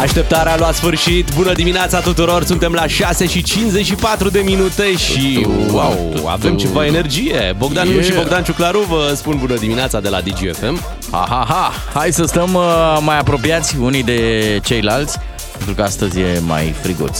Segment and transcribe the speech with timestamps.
[0.00, 1.34] Așteptarea a luat sfârșit.
[1.34, 2.44] Bună dimineața tuturor!
[2.44, 7.54] Suntem la 6 și 54 de minute și wow, avem ceva energie.
[7.58, 8.04] Bogdan yeah.
[8.04, 10.80] și Bogdan Ciuclaru vă spun bună dimineața de la DGFM.
[11.10, 11.72] Ha, ha, ha!
[11.98, 15.18] Hai să stăm uh, mai apropiați unii de ceilalți,
[15.56, 17.18] pentru că astăzi e mai friguț.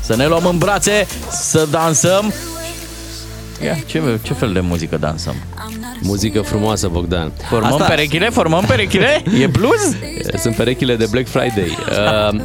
[0.00, 2.32] Să ne luăm în brațe, să dansăm.
[3.64, 5.34] Ia, ce, ce fel de muzică dansăm?
[6.00, 7.32] Muzică frumoasă, Bogdan.
[7.48, 7.84] Formăm Asta...
[7.84, 8.30] perechile?
[8.30, 9.22] Formăm perechile?
[9.40, 9.96] E blues?
[10.38, 11.78] Sunt perechile de Black Friday.
[12.32, 12.40] Uh,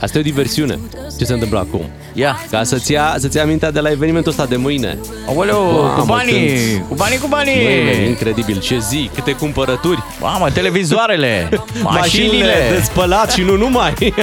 [0.00, 0.78] Asta e o diversiune.
[1.18, 1.80] Ce se întâmplă acum?
[2.12, 2.38] Ia.
[2.50, 4.98] Ca să-ți ia, să-ți ia mintea de la evenimentul ăsta de mâine.
[5.28, 6.84] Aoleu, Mamă, cu banii, când...
[6.88, 7.54] cu banii, cu banii.
[7.54, 10.02] Mâine, incredibil, ce zi, câte cumpărături.
[10.20, 11.48] Mamă, televizoarele,
[11.82, 12.54] mașinile.
[12.70, 13.94] de spălat și nu numai.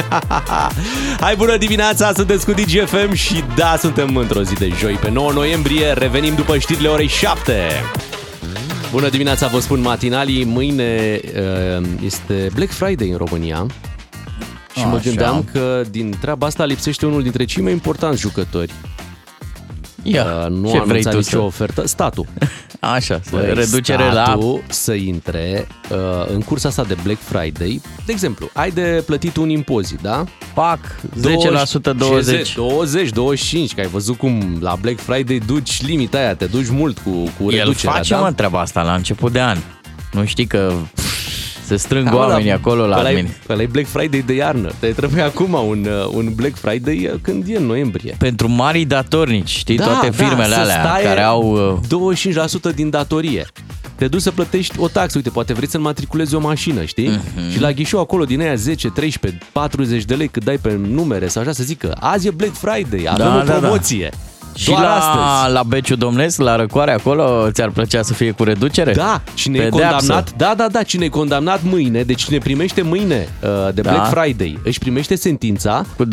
[1.19, 5.31] Hai, bună dimineața, sunteți cu DGFM și da, suntem într-o zi de joi, pe 9
[5.31, 5.91] noiembrie.
[5.91, 7.53] Revenim după știrile orei 7.
[8.95, 10.43] Bună dimineața, vă spun matinalii.
[10.43, 13.65] Mâine uh, este Black Friday în România.
[14.73, 14.87] Și Așa.
[14.87, 18.71] mă gândeam că din treaba asta lipsește unul dintre cei mai importanți jucători.
[20.07, 21.37] Ia, uh, nu ce a vrei tu nicio să...
[21.37, 21.87] ofertă.
[21.87, 22.25] Statul.
[22.79, 24.73] Așa, Băi, reducere statul la...
[24.73, 25.97] să intre uh,
[26.33, 27.81] în cursa asta de Black Friday.
[28.05, 30.23] De exemplu, ai de plătit un impozit, da?
[30.53, 30.79] Pac,
[31.89, 32.55] 10%, 20.
[32.55, 36.99] 20, 25, că ai văzut cum la Black Friday duci limita aia, te duci mult
[36.99, 38.19] cu, cu El reducerea, face, da?
[38.19, 39.57] mă, treaba asta la început de an.
[40.11, 40.73] Nu știi că
[41.65, 43.29] se strâng Da, oamenii dar acolo la ăla e- admin.
[43.49, 44.71] Ăla e Black Friday de iarnă.
[44.79, 48.15] Te trebuie acum un, uh, un Black Friday uh, când e în noiembrie.
[48.19, 51.79] Pentru marii datornici, știi, Da, toate da, firmele să alea stai care au...
[51.89, 52.13] uh,
[52.71, 53.45] 25% din datorie.
[53.95, 57.07] Te duci să plătești o taxă, uite, poate vrei să înmatriculezi o mașină, știi?
[57.35, 57.51] Mhm.
[57.51, 61.27] Și la ghișeu acolo din aia 10, 13, 40 de lei cât dai pe numere
[61.27, 63.67] sau așa să zică azi e Black Friday, avem Da, o da, da.
[64.55, 64.63] Promoție.
[64.63, 65.53] Și Doar la, astăzi.
[65.53, 68.91] la Beciu Domnesc, la Răcoare, acolo ți-ar plăcea să fie cu reducere?
[68.93, 69.95] Da, cine e Pedeapsă.
[69.97, 73.91] condamnat, da, da, da, cine e condamnat mâine, deci cine primește mâine uh, de Da.
[73.91, 76.07] Black Friday, își primește sentința Cu 25%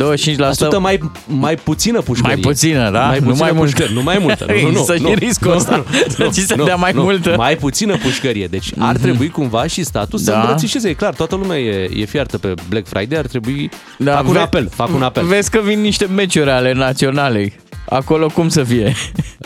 [0.49, 2.33] 100 mai, mai puțină pușcărie.
[2.33, 3.05] Mai puțină, da?
[3.05, 3.69] Mai Nu puțină mai mult.
[3.71, 3.95] pușcărie.
[3.95, 4.45] Nu mai multă.
[4.47, 5.83] Nu, nu, nu, Să și nu, riscul nu, ăsta, nu,
[6.15, 7.01] să nu, ți se nu, dea mai nu.
[7.03, 7.33] multă.
[7.37, 8.45] Mai puțină pușcărie.
[8.47, 10.39] Deci ar trebui cumva și statul să Da.
[10.39, 10.89] îmbrățișeze.
[10.89, 13.69] E clar, toată lumea e, e fiartă pe Black Friday, ar trebui...
[13.97, 15.25] Da, fac un ve- apel, fac un apel.
[15.25, 17.53] Vezi că vin niște meciuri ale naționale.
[17.89, 18.93] Acolo cum să fie?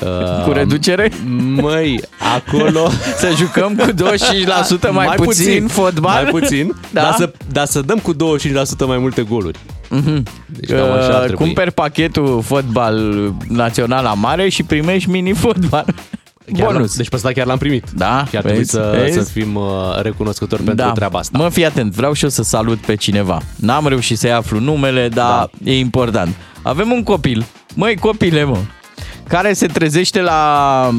[0.04, 1.12] Uh, Cu reducere?
[1.56, 2.02] Măi,
[2.36, 2.90] acolo...
[3.20, 6.24] Să jucăm cu 25% mai, puțin, fotbal?
[6.24, 7.02] Mai puțin, Da.
[7.02, 8.18] dar, să, dar să dăm cu 25%
[8.88, 9.60] mai multe goluri.
[10.46, 11.46] Deci cam așa ar Uh, trebui.
[11.46, 12.98] cumperi pachetul fotbal
[13.48, 15.86] național la mare și primești mini-fotbal.
[16.54, 16.96] Chiar Bonus.
[16.98, 17.84] Deci pe ăsta chiar l-am primit.
[17.96, 19.18] Da, Și ar trebui vezi, să, vezi?
[19.18, 19.64] să fim uh,
[20.02, 21.38] recunoscători pentru treaba asta.
[21.38, 23.42] Mă, fii atent, vreau și eu să salut pe cineva.
[23.56, 25.72] N-am reușit să-i aflu numele, dar da.
[25.72, 26.36] e important.
[26.62, 27.46] Avem un copil,
[27.78, 28.58] măi copile, mă,
[29.28, 30.90] care se trezește la,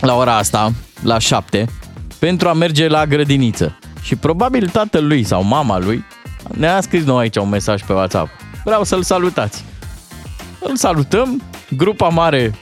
[0.00, 1.68] la ora asta, la șapte,
[2.18, 3.78] pentru a merge la grădiniță.
[4.02, 6.04] Și probabil tatăl lui sau mama lui
[6.56, 8.30] ne-a scris nou aici un mesaj pe WhatsApp.
[8.64, 9.64] Vreau să-l salutați.
[10.60, 11.42] Îl salutăm,
[11.76, 12.54] grupa mare,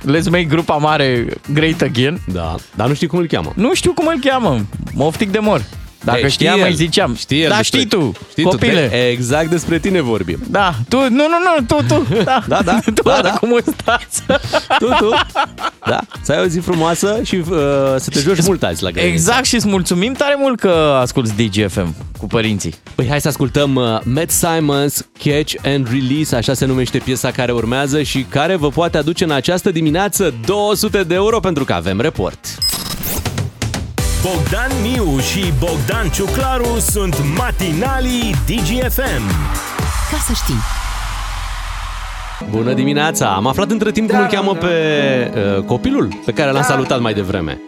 [0.00, 2.20] let's make grupa mare great again.
[2.32, 3.52] Da, dar nu știi cum îl cheamă.
[3.54, 4.60] Nu știu cum îl cheamă,
[4.94, 5.64] moftic de mor.
[6.06, 6.76] Dacă Ei, știam, știe îi el.
[6.76, 7.14] ziceam.
[7.14, 8.82] Știe el da, despre- știi tu, știi copile.
[8.84, 10.38] Tu, de- exact despre tine vorbim.
[10.50, 12.06] Da, tu, nu, nu, nu, tu, tu.
[12.24, 13.30] Da, Da, da, tu da, ăla da.
[13.30, 14.40] cu mustață.
[14.78, 15.10] Tu, tu.
[15.86, 17.46] Da, să ai o zi frumoasă și uh,
[17.96, 19.16] să te joci mult azi la grădiniță.
[19.18, 22.74] Exact și îți mulțumim tare mult că asculti DGFM cu părinții.
[22.94, 27.52] Păi hai să ascultăm uh, Matt Simons Catch and Release, așa se numește piesa care
[27.52, 32.00] urmează și care vă poate aduce în această dimineață 200 de euro pentru că avem
[32.00, 32.38] report.
[34.34, 39.26] Bogdan Miu și Bogdan Ciuclaru sunt matinalii DGFM.
[40.10, 40.54] Ca să știi.
[42.50, 43.34] Bună dimineața!
[43.34, 44.72] Am aflat între timp cum îl cheamă pe
[45.56, 47.60] uh, copilul pe care l-am salutat mai devreme.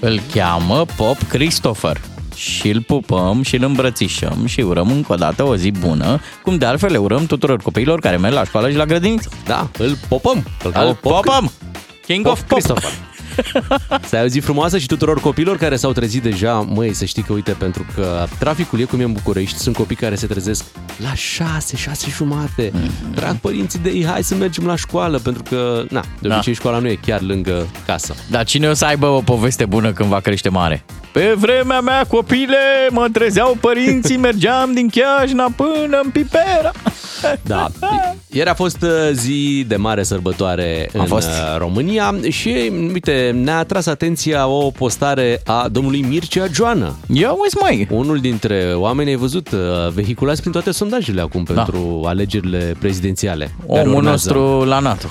[0.00, 2.00] Îl cheamă Pop Christopher
[2.34, 6.56] și îl pupăm și îl îmbrățișăm și urăm încă o dată o zi bună, cum
[6.56, 9.28] de altfel le urăm tuturor copiilor care merg la școală și la grădiniță.
[9.44, 10.44] Da, îl popăm.
[10.64, 11.50] Îl, cheamă Îl popăm!
[12.06, 12.48] King Pop of Pop!
[12.48, 12.90] Christopher.
[14.08, 16.52] Să ai o zi frumoasă și tuturor copilor care s-au trezit deja.
[16.52, 19.96] Măi, să știi că, uite, pentru că traficul e cum e în București, sunt copii
[19.96, 20.64] care se trezesc
[21.02, 22.70] la 6, 6 jumate.
[22.74, 23.14] Mhm.
[23.14, 26.34] Trag părinții de ei, hai să mergem la școală, pentru că, na, de Da.
[26.34, 28.14] obicei școala nu e chiar lângă casă.
[28.30, 30.84] Dar cine o să aibă o poveste bună când va crește mare?
[31.12, 32.56] Pe vremea mea, copile,
[32.90, 36.70] mă trezeau părinții, mergeam din Chiajna până în Pipera.
[37.42, 37.68] Da.
[38.30, 41.26] Ieri a fost uh, zi de mare sărbătoare A în fost.
[41.28, 46.96] uh, România și, uite, ne-a atras atenția o postare a domnului Mircea Joană.
[47.12, 47.88] Ia uiți, măi!
[47.90, 49.58] Unul dintre oameni, ai văzut, uh,
[49.92, 53.44] vehiculați prin toate sondajele acum pentru alegerile prezidențiale.
[53.44, 53.80] care Da.
[53.80, 54.10] Omul urmează.
[54.10, 55.06] nostru la NATO.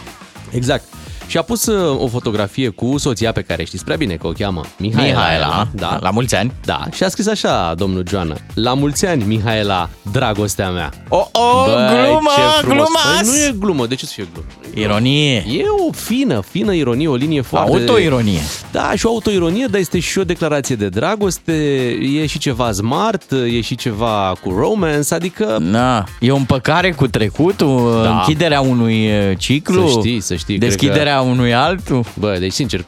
[0.52, 0.84] Exact.
[1.28, 4.32] Și a pus uh, o fotografie cu soția pe care știți prea bine că o
[4.32, 5.08] cheamă Mihaela.
[5.08, 5.98] Mihaela, da.
[6.02, 6.52] la mulți ani.
[6.66, 8.36] Da, și a scris așa, domnul Joana.
[8.54, 10.90] La mulți ani, Mihaela, dragostea mea.
[11.10, 12.76] O, o, glumă, ce frumos.
[12.76, 13.00] glumă!
[13.20, 14.48] Păi nu e glumă, de ce să fie glumă?
[14.74, 15.36] Ironie.
[15.36, 17.72] E o fină, fină ironie, o linie foarte...
[17.72, 18.40] Autoironie.
[18.72, 21.54] Da, și o autoironie, dar este și o declarație de dragoste,
[22.22, 25.58] e și ceva smart, e și ceva cu romance, adică...
[25.72, 28.10] Da, e o împăcare cu trecutul, Da.
[28.18, 30.72] închiderea unui uh, ciclu, Să știi, să știi, cred
[31.16, 32.06] deschiderea unui altul.
[32.20, 32.86] Bă, deci sincer,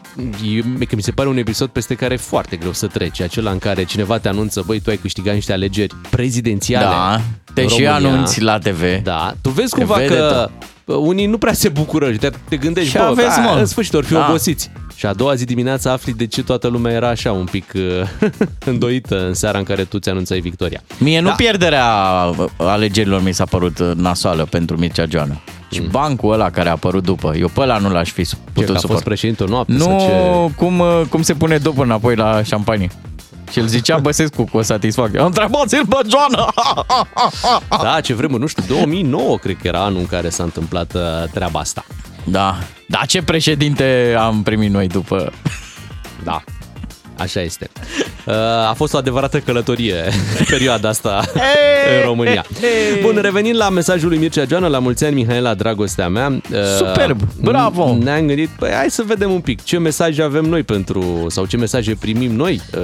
[0.79, 3.51] e, că mi se pare un episod peste care e foarte greu să treci, acela
[3.51, 7.21] în care cineva te anunță, băi, tu ai câștigat niște alegeri prezidențiale Da,
[7.53, 8.09] te în și România.
[8.09, 8.81] anunți la TV.
[9.03, 10.49] Da, tu vezi Se cumva vede că
[10.93, 13.59] unii nu prea se bucură și te, te gândești, Și bă, aveți, da, mă.
[13.59, 14.25] în sfârșit ori fi Da.
[14.29, 14.71] obosiți.
[14.95, 17.81] Și a doua zi dimineața afli de ce toată lumea era așa un pic uh,
[18.65, 20.81] îndoită în seara în care tu ți anunțai victoria.
[20.97, 21.33] Mie nu Da.
[21.33, 21.85] pierderea
[22.57, 25.41] alegerilor mi s-a părut uh, nasoală pentru Mircea Joana.
[25.71, 28.39] Și bancul ăla care a apărut după, eu pe ăla nu l-aș fi Ce, că
[28.53, 29.03] putut a fost suport.
[29.03, 30.05] președinte o noapte sau ce?
[30.05, 32.89] Nu, cum, uh, cum se pune după înapoi la șampanie.
[33.51, 35.19] Și îl zicea Băsescu cu o satisfacție.
[35.21, 36.53] Întrebați-l pe Joana!
[37.81, 41.01] Da, ce vremuri, nu știu, 2009 cred că era anul în care s-a întâmplat uh,
[41.33, 41.85] treaba asta.
[42.23, 42.57] Da.
[42.87, 45.31] Da, ce președinte am primit noi după...
[46.23, 46.43] Da,
[47.17, 47.69] așa este.
[48.25, 48.33] Uh,
[48.69, 49.95] A fost o adevărată călătorie
[50.49, 51.21] perioada asta
[51.99, 52.45] în România.
[53.01, 56.27] Bun, revenind la mesajul lui Mircea Joana, la mulți ani, Mihaela, dragostea mea.
[56.27, 57.95] uh, Superb, bravo!
[58.03, 61.57] Ne-am gândit, păi hai să vedem un pic ce mesaje avem noi pentru, sau ce
[61.57, 62.81] mesaje primim noi uh,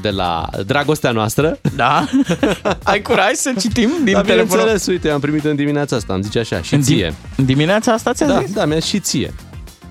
[0.00, 1.58] de la dragostea noastră.
[1.76, 2.04] Da?
[2.82, 4.46] Ai curaj să citim din Da, telefonul?
[4.48, 7.14] bineînțeles, uite, am primit în dimineața asta, am zice așa, și În, dim- ție.
[7.36, 8.52] în dimineața asta ți-a Da, zis?
[8.52, 9.34] da, mi-a și ție.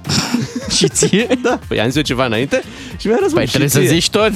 [0.77, 1.27] Și ție?
[1.41, 2.63] Da, păi am zis eu ceva înainte
[2.97, 3.87] și mi-a răspuns Păi și trebuie să ție.
[3.87, 4.31] zici tot.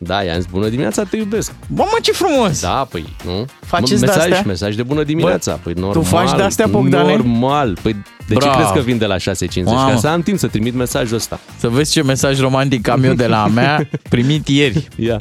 [0.00, 1.52] Da, i-am zis bună dimineața, te iubesc.
[1.66, 2.60] Bă, mă, ce frumos!
[2.60, 3.44] Da, păi, nu?
[3.66, 4.42] Faceți mesaj, de-astea?
[4.46, 5.52] mesaj de bună dimineața.
[5.52, 6.04] Bă, păi tu normal.
[6.04, 7.16] faci de-astea, Bogdane?
[7.16, 7.78] Normal.
[7.82, 7.92] Păi
[8.28, 8.56] de ce Bravo.
[8.56, 9.64] crezi că vin de la 6.50?
[9.64, 9.90] Mamă.
[9.90, 11.40] Ca să am timp să trimit mesajul ăsta.
[11.58, 14.88] Să vezi ce mesaj romantic am eu de la a mea, primit ieri.
[14.96, 15.20] Ia.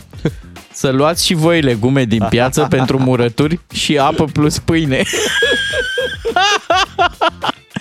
[0.73, 5.01] Să luați și voi legume din piață pentru murături și apă plus pâine.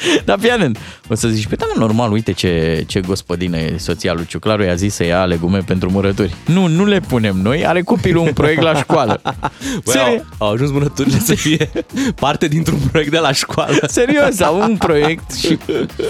[0.25, 3.75] Dar fii atent, o să zici, pe da, mă, normal, uite ce, ce gospodină e
[3.79, 6.35] soția lui Ciuclaru, i-a zis să ia legume pentru murături.
[6.47, 9.21] Nu, nu le punem noi, are copilul un proiect la școală.
[9.85, 11.71] Băi, Seri- au, au ajuns mânăturile să fie
[12.15, 13.79] parte dintr-un proiect de la școală.
[13.99, 15.59] Serios, au un proiect și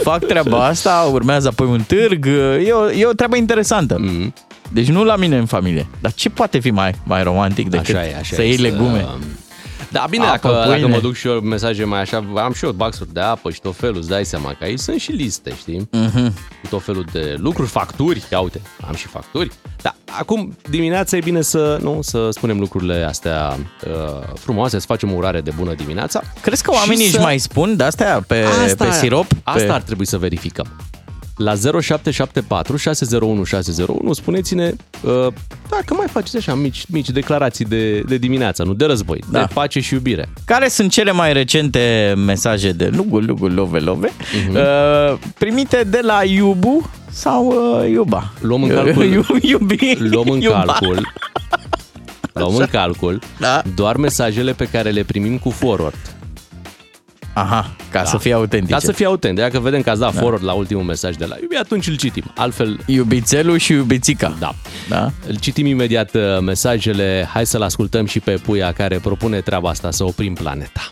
[0.03, 2.27] fac treaba asta, urmează apoi un târg,
[2.67, 3.97] e o, e o treabă interesantă.
[4.01, 4.35] Mhm.
[4.73, 5.87] Deci nu la mine în familie.
[6.01, 9.07] Dar ce poate fi mai, mai romantic decât Așa e, așa să e, iei legume?
[9.91, 10.87] Da, bine, Apă, dacă, dacă pâine.
[10.95, 13.77] mă duc și eu mesaje mai așa, am și eu baxuri de apă și tot
[13.77, 15.89] felul, îți dai seama că aici sunt și liste, știi?
[15.93, 16.33] Mhm.
[16.63, 19.51] Cu tot felul de lucruri, facturi, ia uite, am și facturi.
[19.83, 23.57] Da, acum dimineața e bine să, nu, să spunem lucrurile astea
[23.87, 23.93] uh,
[24.35, 26.23] frumoase, să facem o urare de bună dimineața.
[26.43, 28.45] Crezi că Și oamenii să- își mai spun de-astea pe,
[28.79, 29.27] pe sirop?
[29.43, 29.71] Asta pe...
[29.73, 30.67] ar trebui să verificăm.
[31.37, 34.73] La 0774 601 601 spuneți-ne
[35.03, 35.27] uh,
[35.71, 39.39] dacă mai faceți așa mici, mici declarații de, de dimineață, nu de război, Da.
[39.41, 40.29] de pace și iubire.
[40.45, 44.09] Care sunt cele mai recente mesaje de lugu, lugu, love, love,
[44.47, 44.55] Mhm.
[44.57, 48.33] uh, primite de la Iubu sau uh, Iuba?
[48.41, 50.63] Luăm în calcul- Iu- Iubi, Luăm în Iuba.
[50.67, 51.01] calcul
[52.33, 53.63] Luăm în calcul Da.
[53.75, 56.16] doar mesajele pe care le primim cu forward.
[57.37, 58.73] Aha, ca să fie autentice.
[58.73, 59.37] Ca să fie autent.
[59.39, 62.25] Dacă vedem că ați dat forward la ultimul mesaj de la iubi, atunci îl citim.
[62.37, 64.37] Altfel, Iubițelul și iubițica.
[64.39, 64.55] da.
[64.89, 65.11] da?
[65.27, 67.29] Îl citim imediat uh, mesajele.
[67.33, 70.91] Hai să-l ascultăm și pe Puia care propune treaba asta, să oprim planeta.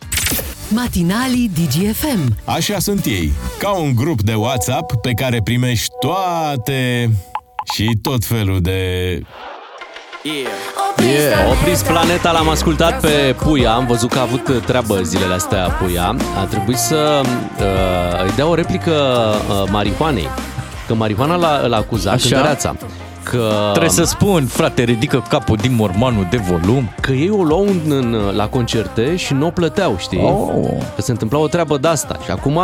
[0.69, 2.37] Matinalii DGFM.
[2.45, 7.11] Așa sunt ei, ca un grup de WhatsApp pe care primești toate
[7.75, 9.21] și tot felul de...
[10.27, 11.51] Yeah.
[11.51, 16.17] Opriți planeta, l-am ascultat pe Puia, am văzut că a avut treabă zilele astea Puia.
[16.41, 20.29] A trebuit să uh, îi dea o replică uh, marihuanei.
[20.87, 22.29] Că marihuana l-a, l-a acuzat Așa?
[22.29, 22.77] cântăreața.
[23.23, 26.91] Că, Trebuie să spun, frate, ridică capul din mormanul de volum.
[27.01, 30.21] că ei o luau în, în, la concerte și nu o plăteau, știi?
[30.23, 30.71] Oh.
[30.95, 32.17] Că se întâmpla o treabă de asta.
[32.25, 32.63] Și acum uh,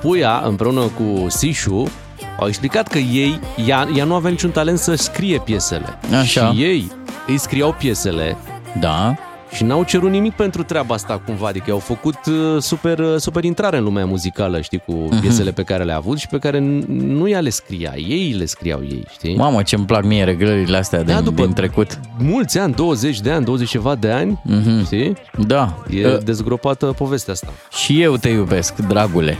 [0.00, 1.90] Puia, împreună cu Sișu,
[2.38, 5.98] au explicat că ei, ea, ea nu avea niciun talent să scrie piesele.
[6.20, 6.52] Așa.
[6.52, 6.92] Și ei
[7.26, 8.36] îi scriau piesele
[8.80, 9.14] Da.
[9.54, 13.44] și n-au cerut nimic pentru treaba asta cumva, adică au făcut uh, super, uh, super
[13.44, 15.20] intrare în lumea muzicală, știi, cu Mhm.
[15.20, 18.44] piesele pe care le-a avut și pe care n- nu ea le scria, ei le
[18.44, 19.36] scriau ei, știi?
[19.36, 22.00] Mamă, ce-mi plac mie reglările astea din, Da, după- din trecut.
[22.18, 24.84] Mulți ani, 20 de ani, 20 ceva de ani, Mhm.
[24.84, 25.12] știi?
[25.46, 25.74] Da.
[25.90, 27.48] E Uh, dezgropată povestea asta.
[27.84, 29.36] și eu te iubesc, dragule.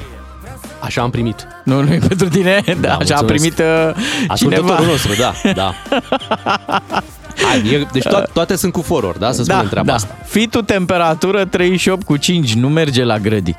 [0.80, 1.46] Așa am primit.
[1.64, 2.62] Nu, nu e pentru tine?
[2.80, 3.24] Da, așa a mulțumesc.
[3.24, 4.26] primit uh, cineva.
[4.28, 5.74] Ascultătorul nostru, da, da.
[7.48, 9.32] Hai, e, deci to- toate sunt cu forward, da?
[9.32, 9.94] Să spunem treaba da.
[9.94, 10.16] asta.
[10.24, 13.54] Fii tu temperatură 38 cu 5, nu merge la grădi.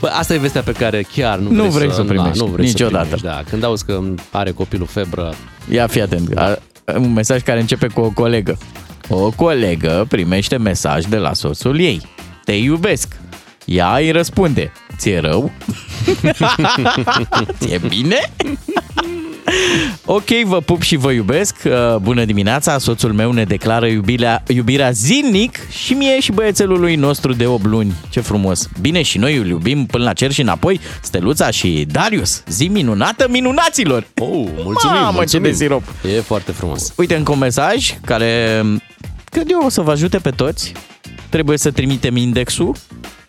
[0.00, 2.38] Bă, asta e vestea pe care chiar nu, Nu vrei, vrei să o da, primești,
[2.38, 3.08] nu vrei niciodată.
[3.08, 3.50] Să primești, da.
[3.50, 5.34] Când auzi că are copilul febră,
[5.70, 6.38] Ia fi atent.
[6.38, 6.58] A-
[6.94, 8.58] Un mesaj care începe cu o colegă.
[9.08, 12.02] O colegă primește mesaj de la soțul ei.
[12.44, 13.16] Te iubesc.
[13.64, 14.72] Ea îi răspunde.
[14.98, 15.50] Ți-e rău?
[17.60, 18.16] Ți-e bine?
[20.04, 21.56] Ok, vă pup și vă iubesc.
[21.64, 27.32] Uh, Bună dimineața, soțul meu ne declară iubirea, iubirea zilnic și mie și băiețelului nostru
[27.32, 27.92] de 8 luni.
[28.08, 28.68] Ce frumos.
[28.80, 30.80] Bine, și noi îl iubim până la cer și înapoi.
[31.02, 32.42] Steluța și Darius.
[32.48, 34.06] Zi minunată minunaților!
[34.20, 34.28] oh,
[34.64, 35.50] mulțumim, Mamă, ce mulțumim.
[35.50, 35.82] de sirop!
[36.16, 36.92] E foarte frumos.
[36.96, 38.62] Uite, încă un mesaj care
[39.30, 40.72] cred eu o să vă ajute pe toți.
[41.28, 42.76] Trebuie să trimitem indexul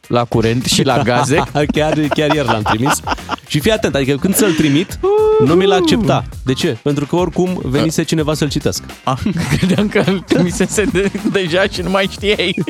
[0.10, 1.44] la curent și la gaze.
[1.76, 3.00] chiar, chiar ieri l-am trimis.
[3.48, 5.00] Și fii atent, adică când să-l trimit,
[5.46, 6.24] nu mi-l accepta.
[6.44, 6.78] De ce?
[6.84, 8.86] Pentru că oricum venise cineva să-l citească.
[9.04, 9.20] Ah,
[9.58, 12.64] credeam că îl trimisese de, deja și nu mai știai.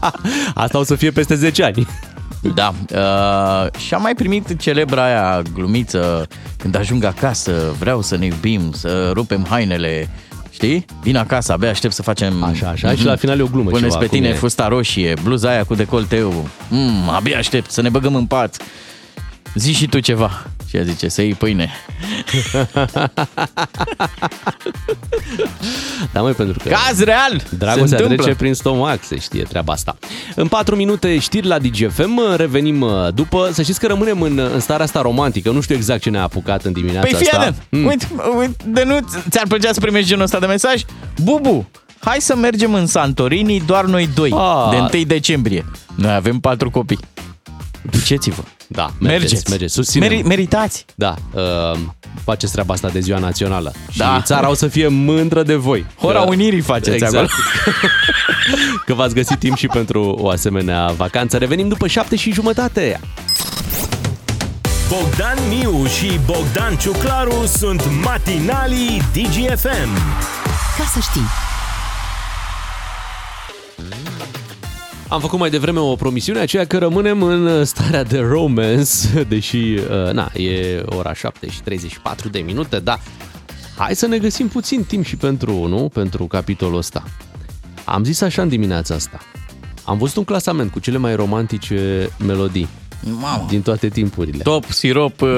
[0.54, 1.86] Asta o să fie peste 10 ani.
[2.54, 2.74] Da.
[2.90, 8.72] Uh, și am mai primit celebra aia glumiță când ajung acasă, vreau să ne iubim,
[8.72, 10.10] să rupem hainele.
[10.54, 10.84] Știi?
[11.02, 12.42] Vin acasă, abia aștept să facem...
[12.42, 14.32] Așa, așa, și la final e o glumă Puneți ceva, pe cum tine e?
[14.32, 16.48] fusta roșie, bluza aia cu decolteu.
[16.68, 18.56] Mm, abia aștept să ne băgăm în pat.
[19.54, 20.46] Zi și tu ceva.
[20.68, 21.70] Și ea zice, să iei pâine.
[26.12, 26.68] Da, mai pentru că...
[26.68, 27.42] Caz real!
[27.58, 28.22] Dragostea se întâmplă.
[28.22, 29.96] trece prin stomac, se știe treaba asta.
[30.34, 33.48] În 4 minute știri la DGFM, revenim uh, după.
[33.52, 35.50] Să știți că rămânem în, în starea asta romantică.
[35.50, 37.40] Nu știu exact ce ne-a apucat în dimineața Păi fii asta.
[37.40, 37.56] atent,
[37.86, 38.06] uite,
[38.38, 38.98] uite, de nu
[39.30, 40.82] ți-ar plăcea să primești genul ăsta de mesaj?
[41.22, 41.68] Bubu,
[42.00, 44.88] hai să mergem în Santorini doar noi doi, Ah.
[44.90, 45.64] de 1 decembrie.
[45.94, 46.98] Noi avem patru copii.
[47.90, 48.42] Duceți-vă.
[48.74, 49.50] Da, mergeți, Mergeți.
[49.50, 49.74] mergeți.
[49.74, 50.08] Susținem.
[50.10, 50.84] Meri- meritați.
[50.94, 51.78] Da, uh,
[52.24, 53.72] faceți treaba asta de ziua națională.
[53.90, 54.20] Și Da.
[54.24, 55.86] țara o să fie mândră de voi.
[56.00, 57.14] Hora Că- Unirii faceți exact.
[57.14, 57.28] acolo.
[58.86, 61.36] Că v-ați găsit timp și pentru o asemenea vacanță.
[61.36, 63.00] Revenim după șapte și jumătate.
[64.88, 69.92] Bogdan Miu și Bogdan Ciuclaru sunt matinalii DGFM.
[70.78, 71.26] Ca să știi.
[75.14, 78.88] Am făcut mai devreme o promisiune, aceea că rămânem în starea de romance,
[79.28, 83.00] deși, uh, na, e ora 7 și 34 de minute, dar
[83.76, 87.02] hai să ne găsim puțin timp și pentru, nu, pentru capitolul ăsta.
[87.84, 89.18] Am zis așa în dimineața asta.
[89.84, 92.68] Am văzut un clasament cu cele mai romantice melodii
[93.20, 93.46] Mamă.
[93.48, 94.42] din toate timpurile.
[94.42, 95.28] Top, sirop, uh,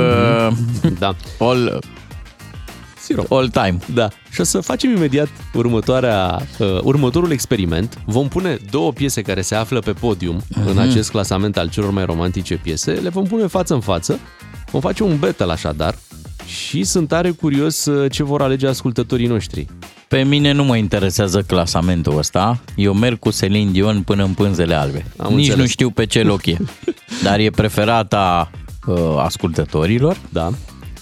[0.99, 1.14] Da.
[1.38, 1.78] all,
[3.07, 3.33] Sirop.
[3.33, 3.79] all time.
[3.95, 4.09] Da.
[4.31, 7.99] Și o să facem imediat următoarea, uh, următorul experiment.
[8.05, 10.67] Vom pune două piese care se află pe podium uh-huh.
[10.67, 12.93] în acest clasament al celor mai romantice piese.
[12.93, 14.19] Le vom pune față în față.
[14.71, 15.95] Vom face un battle așadar
[16.47, 19.67] și sunt tare curios uh, ce vor alege ascultătorii noștri.
[20.09, 22.61] Pe mine nu mă interesează clasamentul ăsta.
[22.77, 25.07] Eu merg cu Celine Dion până în pânzele albe.
[25.17, 25.59] Am Nici înțeles.
[25.61, 26.57] nu știu pe ce loc e.
[27.25, 28.51] Dar e preferata
[28.87, 30.51] uh, ascultătorilor Da?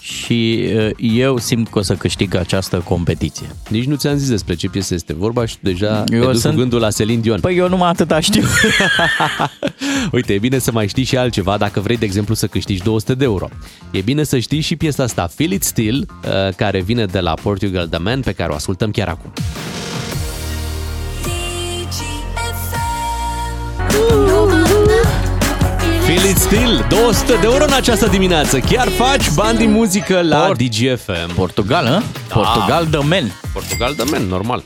[0.07, 3.47] Și uh, eu simt că o să câștig această competiție.
[3.69, 6.53] Nici nu ți-am zis despre ce piesă este vorba și deja Eu Eu te sunt-
[6.55, 7.41] cu gândul la Celine Dion.
[7.41, 8.43] Păi eu numai atâta știu.
[10.13, 13.15] Uite, e bine să mai știi și altceva dacă vrei, de exemplu, să câștigi 200
[13.15, 13.49] de euro.
[13.91, 17.35] E bine să știi și piesa asta, Feel It Still, uh, care vine de la
[17.43, 19.33] Portugal The Man, pe care o ascultăm chiar acum.
[26.07, 28.59] Feel It Still, 200 de euro în această dimineață.
[28.59, 31.35] Chiar faci bani din muzică la Port- DGFM.
[31.35, 32.03] Portugal, hă?
[32.29, 33.33] Portugal de men.
[33.53, 34.63] Portugal The Man, normal.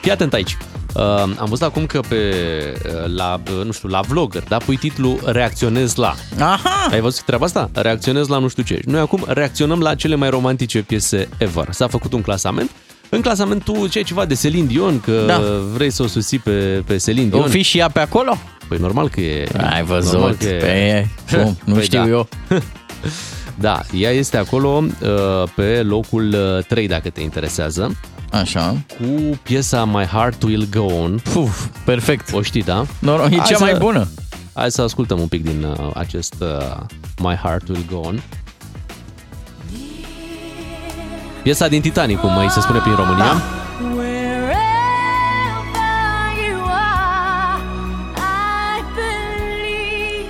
[0.00, 0.56] Fii atent aici.
[0.94, 4.76] Uh, am văzut acum că pe uh, la, uh, nu știu, la vlogger, da, pui
[4.76, 6.14] titlul Reacționez la.
[6.40, 6.88] Aha!
[6.90, 7.70] Ai văzut treaba asta?
[7.72, 8.80] Reacționez la nu știu ce.
[8.84, 11.66] Noi acum reacționăm la cele mai romantice piese ever.
[11.70, 12.70] S-a făcut un clasament.
[13.08, 15.40] În clasamentul ce e ceva de Celine Dion, că Da.
[15.74, 17.48] vrei să o susții pe, pe Celine O Dion.
[17.50, 18.38] fi și ea pe acolo?
[18.68, 19.48] Păi normal că e.
[19.56, 20.36] Ai normal văzut?
[20.38, 21.08] că e.
[21.30, 22.06] Pe, cum, nu Păi știu da.
[22.08, 22.28] eu.
[23.60, 27.96] Da, ea este acolo uh, pe locul uh, 3 dacă te interesează,
[28.32, 28.76] Așa.
[28.88, 31.18] cu piesa My Heart Will Go On.
[31.32, 32.32] Puf, perfect.
[32.32, 32.86] O știi, da?
[32.98, 34.08] Noroc, e Hai cea să- mai bună.
[34.52, 36.76] Hai să ascultăm un pic din uh, acest uh,
[37.22, 38.20] My Heart Will Go On.
[41.42, 43.24] Piesa din Titanic, cum mai se spune prin România.
[43.24, 43.42] Da.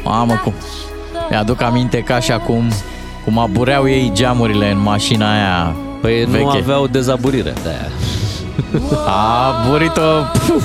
[0.08, 0.52] Mamă, cum...
[1.30, 2.64] Mi-aduc aminte ca și acum
[3.24, 6.42] cum abureau ei geamurile în mașina aia Păi veche.
[6.42, 7.88] nu aveau dezaburire de aia.
[9.06, 10.00] A burit-o...
[10.46, 10.64] Puf,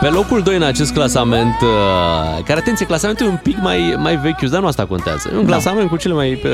[0.00, 4.16] Pe locul 2 în acest clasament, uh, care, atenție, clasamentul e un pic mai, mai
[4.16, 5.30] vechi, dar nu asta contează.
[5.32, 5.50] E un Da.
[5.50, 6.50] clasament cu cele mai uh,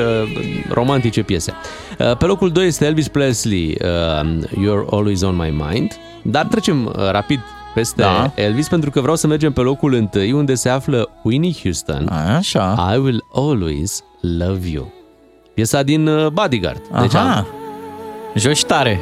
[0.69, 1.53] romantice piese.
[1.99, 5.91] Uh, pe locul 2 este Elvis Presley, uh, You're Always On My Mind.
[6.21, 7.39] Dar trecem uh, rapid
[7.77, 8.31] peste Da.
[8.35, 12.07] Elvis pentru că vreau să mergem pe locul întâi unde se află Winnie Houston.
[12.07, 12.91] Așa.
[12.93, 14.93] I will always love you.
[15.53, 16.81] Piesa din uh, Bodyguard.
[17.01, 17.35] Deci Aha.
[17.37, 17.47] am,
[18.35, 18.99] Joci tare.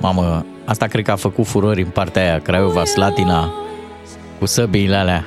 [0.00, 3.52] Mamă, asta cred că a făcut furori în partea aia, Craiova, Slatina,
[4.38, 5.26] cu săbiile alea.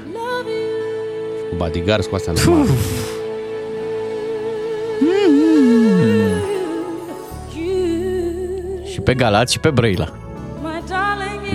[1.50, 2.32] cu Bodyguard cu asta
[8.96, 10.08] Și pe Galați și pe Brăila.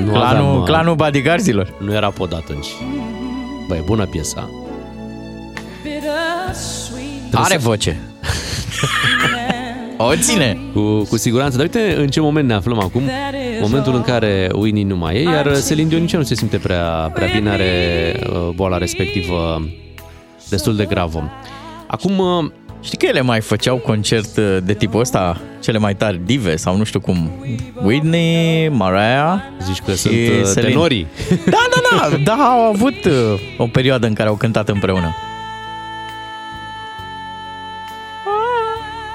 [0.05, 1.75] Nu, Clanul, aveam, uh, clanul bodyguardilor.
[1.79, 2.67] nu era pod atunci.
[3.69, 4.51] Băi, bună piesa.
[7.33, 8.01] Are voce.
[9.97, 10.59] o ține.
[10.73, 11.57] Cu, cu siguranță.
[11.57, 13.03] Dar uite în ce moment ne aflăm acum.
[13.61, 17.11] Momentul în care Winnie nu mai e, iar Celine Dion nici nu se simte prea,
[17.15, 19.69] prea bine, are uh, boala respectivă
[20.49, 21.31] destul de gravă.
[21.87, 22.51] Acum, uh,
[22.83, 26.77] Știi că ele mai făceau concert uh, de tipul ăsta, cele mai tari dive sau
[26.77, 27.31] nu știu cum.
[27.83, 30.69] Whitney, Mariah zici că și sunt uh, Celine.
[30.69, 31.07] tenorii.
[31.45, 33.13] Da, da, da, da, au avut uh,
[33.59, 35.15] o perioadă în care au cântat împreună.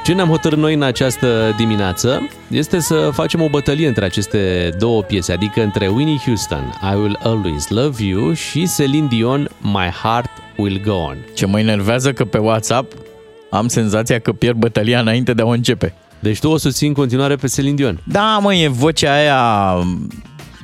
[0.03, 5.01] Ce ne-am hotărât noi în această dimineață este să facem o bătălie între aceste două
[5.01, 10.29] piese, adică între Winnie Houston, I Will Always Love You și Celine Dion, My Heart
[10.57, 11.17] Will Go On.
[11.33, 12.93] Ce mă enervează că pe WhatsApp
[13.49, 15.93] am senzația că pierd bătălia înainte de a o începe.
[16.19, 18.01] Deci tu o susții în continuare pe Celine Dion.
[18.03, 19.73] Da, mă, e vocea aia,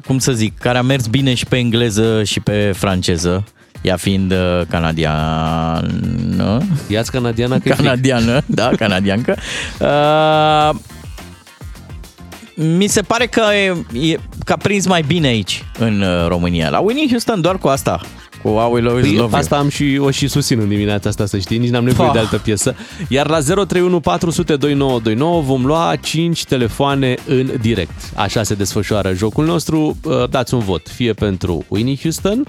[0.05, 3.43] cum să zic, care a mers bine și pe engleză și pe franceză,
[3.81, 6.61] ea fiind uh, canadiană.
[6.87, 7.85] Ia-ți canadiana că e fric.
[7.85, 9.37] Canadiană, da, canadiancă.
[9.79, 10.69] Uh,
[12.55, 13.75] mi se pare că, e,
[14.11, 16.69] e, că a prins mai bine aici, în uh, România.
[16.69, 18.01] La Winnie Houston doar cu asta,
[18.41, 21.25] cu I Will Always Păi, Love asta am și o și susțin în dimineața asta,
[21.25, 22.15] să știi, nici n-am nevoie Pah.
[22.17, 22.75] de altă piesă.
[23.07, 28.11] Iar la 031 400 2929 vom lua 5 telefoane în direct.
[28.15, 29.97] Așa se desfășoară jocul nostru.
[30.03, 32.43] Uh, Dați un vot, fie pentru Winnie Houston,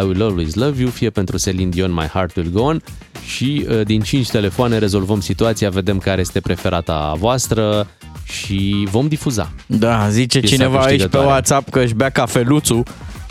[0.00, 2.82] I Will Always Love You, fie pentru Celine Dion, My Heart Will Go On
[3.26, 7.86] și uh, din 5 telefoane rezolvăm situația, vedem care este preferata voastră
[8.24, 9.52] și vom difuza.
[9.66, 9.78] You.
[9.78, 11.26] Da, zice Piesa cineva aici pe câștigătoare.
[11.26, 12.82] WhatsApp că își bea cafeluțul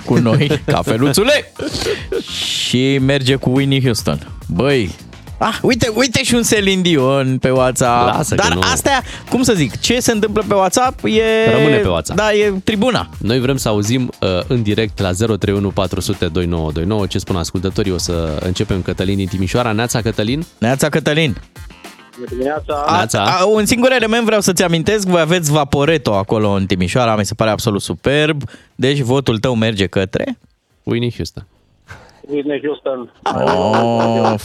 [0.06, 1.52] cu noi, cafeluțule,
[2.32, 4.28] și merge cu Winnie Houston.
[4.48, 4.96] Băi,
[5.38, 8.16] Ah, uite, uite și un Celine Dion pe WhatsApp.
[8.16, 8.62] Lasă că Dar nu.
[8.74, 11.52] astea, cum să zic, ce se întâmplă pe WhatsApp e...
[11.52, 12.20] Rămâne pe WhatsApp.
[12.20, 13.10] Da, e tribuna.
[13.18, 17.92] Noi vrem să auzim uh, în direct la 031 400 2929 ce spun ascultătorii.
[17.92, 19.72] O să începem Cătălin din Timișoara.
[19.72, 20.46] Neața Cătălin.
[20.58, 21.38] Neața Cătălin.
[22.16, 22.86] Bună dimineața!
[22.92, 23.24] Neața.
[23.24, 27.34] A, un singur element vreau să-ți amintesc, voi aveți Vaporeto acolo în Timișoara, mi se
[27.34, 28.42] pare absolut superb,
[28.76, 30.38] deci votul tău merge către...
[30.84, 31.48] Winnie Houston.
[32.30, 33.12] Whitney Houston.
[33.24, 34.36] Oh,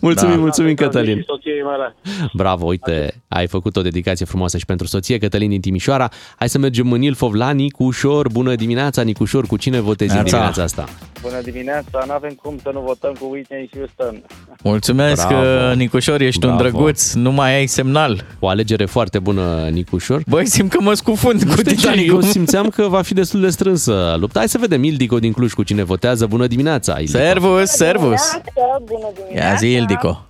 [0.00, 0.40] Mulțumim, Da.
[0.40, 1.22] mulțumim Și Cătălin.
[1.26, 1.96] soției mele.
[2.32, 6.08] Bravo, uite, ai făcut o dedicație frumoasă și pentru soție, Cătălin din Timișoara.
[6.36, 8.28] Hai să mergem în Ilfov la Nicușor.
[8.28, 10.30] Bună dimineața, Nicușor, cu cine votezi în Neața.
[10.30, 10.84] dimineața asta?
[11.22, 12.04] Bună dimineața!
[12.06, 14.22] Nu avem cum să nu votăm cu Whitney Houston.
[14.62, 15.72] mulțumesc, Bravo.
[15.74, 16.68] Nicușor, ești un Bravo.
[16.70, 18.24] drăguț, nu mai ai semnal.
[18.38, 20.22] O alegere foarte bună, Nicușor.
[20.26, 22.08] Băi, simt că mă scufund cu Știu ce, Titanic.
[22.08, 24.38] eu simțeam că va fi destul de strânsă lupta.
[24.38, 26.26] Hai să vedem Ildico din Cluj cu cine votează.
[26.26, 27.18] Bună dimineața, Ildico.
[27.18, 28.22] Servus, servus.
[28.30, 29.48] Dimineața, bună dimineața.
[29.50, 30.26] Ia zi, Ildico.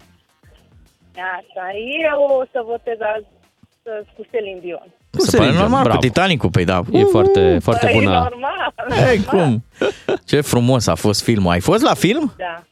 [1.38, 1.66] Așa,
[2.12, 3.26] eu o să votez azi
[3.82, 4.88] uh, cu Celine Dion.
[5.18, 5.98] Se Celine pare Dion, normal bravo.
[5.98, 6.82] cu Titanicul, păi da.
[6.92, 8.10] E foarte, foarte Păi, bună.
[8.30, 8.72] normal.
[9.10, 9.64] Ei, cum?
[10.24, 11.50] Ce frumos a fost filmul.
[11.50, 12.34] Ai fost la film?
[12.36, 12.62] Da,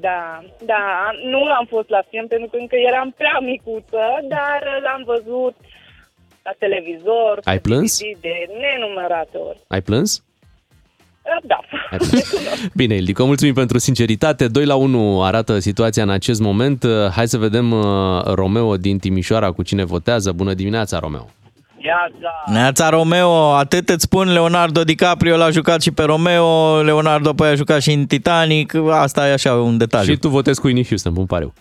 [0.00, 0.82] da, da.
[1.30, 5.54] Nu am fost la film pentru că încă eram prea micuță, dar l-am văzut
[6.42, 7.40] la televizor.
[7.44, 7.98] Ai pe plâns?
[7.98, 9.58] DVD, De nenumărate ori.
[9.68, 10.22] Ai plâns?
[11.42, 11.58] Da.
[11.90, 12.34] Ai plâns.
[12.80, 14.48] Bine, Ildico, mulțumim pentru sinceritate.
[14.48, 16.84] 2 la 1 arată situația în acest moment.
[17.14, 20.32] Hai să vedem uh, Romeo din Timișoara cu cine votează.
[20.32, 21.28] Bună dimineața, Romeo.
[21.84, 22.52] Iața!
[22.52, 27.54] Neața Romeo, atât îți spun, Leonardo DiCaprio l-a jucat și pe Romeo, Leonardo apoi a
[27.54, 30.12] jucat și în Titanic, asta e așa un detaliu.
[30.12, 31.52] Și tu votezi cu Winnie Houston, bun pariu.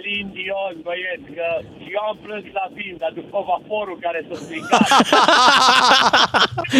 [0.00, 1.46] Băi, Celine Dion, băieți, că
[1.82, 4.88] și eu am plâns la film, dar după vaporul care s-a stricat.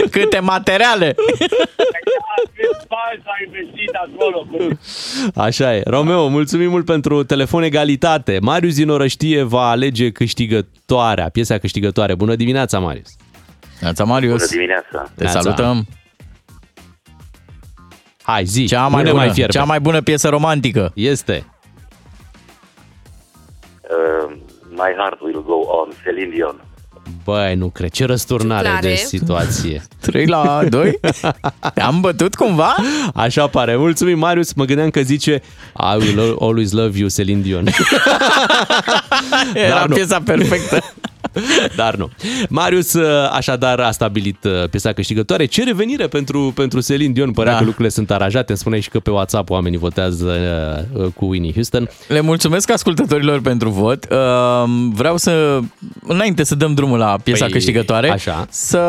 [0.14, 1.14] Câte materiale!
[2.56, 4.46] Cât bani s-a investit acolo.
[5.34, 5.82] Așa e.
[5.84, 8.38] Romeo, mulțumim mult pentru telefon egalitate.
[8.42, 12.14] Marius din Orăștie va alege câștigătoarea, piesa câștigătoare.
[12.14, 13.16] Bună dimineața, Marius.
[13.80, 15.10] Neața Marius, dimineața.
[15.14, 15.40] te Neața.
[15.40, 15.86] salutăm!
[18.22, 18.66] Hai, zi.
[18.66, 19.52] Cea nu mai, ne bună, mai fierbe.
[19.52, 20.92] cea mai bună piesă romantică.
[20.94, 21.46] Este.
[23.90, 24.32] Uh,
[24.70, 26.60] my heart will go on, Celine Dion.
[27.24, 27.90] Băi, nu cred.
[27.90, 28.88] Ce răsturnare Clare.
[28.88, 29.82] de situație.
[30.00, 31.00] 3 la 2?
[31.74, 32.74] Te-am bătut cumva?
[33.14, 33.76] Așa pare.
[33.76, 34.52] Mulțumim, Marius.
[34.52, 35.42] Mă gândeam că zice
[35.74, 37.64] I will always love you, Celine Dion.
[39.54, 39.94] Era nu.
[39.94, 40.82] piesa perfectă.
[41.76, 42.10] Dar nu.
[42.48, 45.44] Marius uh, așadar a stabilit uh, piesa câștigătoare.
[45.44, 47.30] Ce revenire pentru, pentru Celine Dion.
[47.30, 47.58] Părea Da.
[47.58, 48.46] că lucrurile sunt aranjate.
[48.48, 50.36] Îmi spuneai și că pe WhatsApp oamenii votează
[50.94, 51.88] uh, cu Winnie Houston.
[52.08, 54.06] Le mulțumesc ascultătorilor pentru vot.
[54.10, 54.18] Uh,
[54.92, 55.60] Vreau să,
[56.06, 58.46] înainte să dăm drumul la piesa Păi, câștigătoare, așa.
[58.50, 58.80] să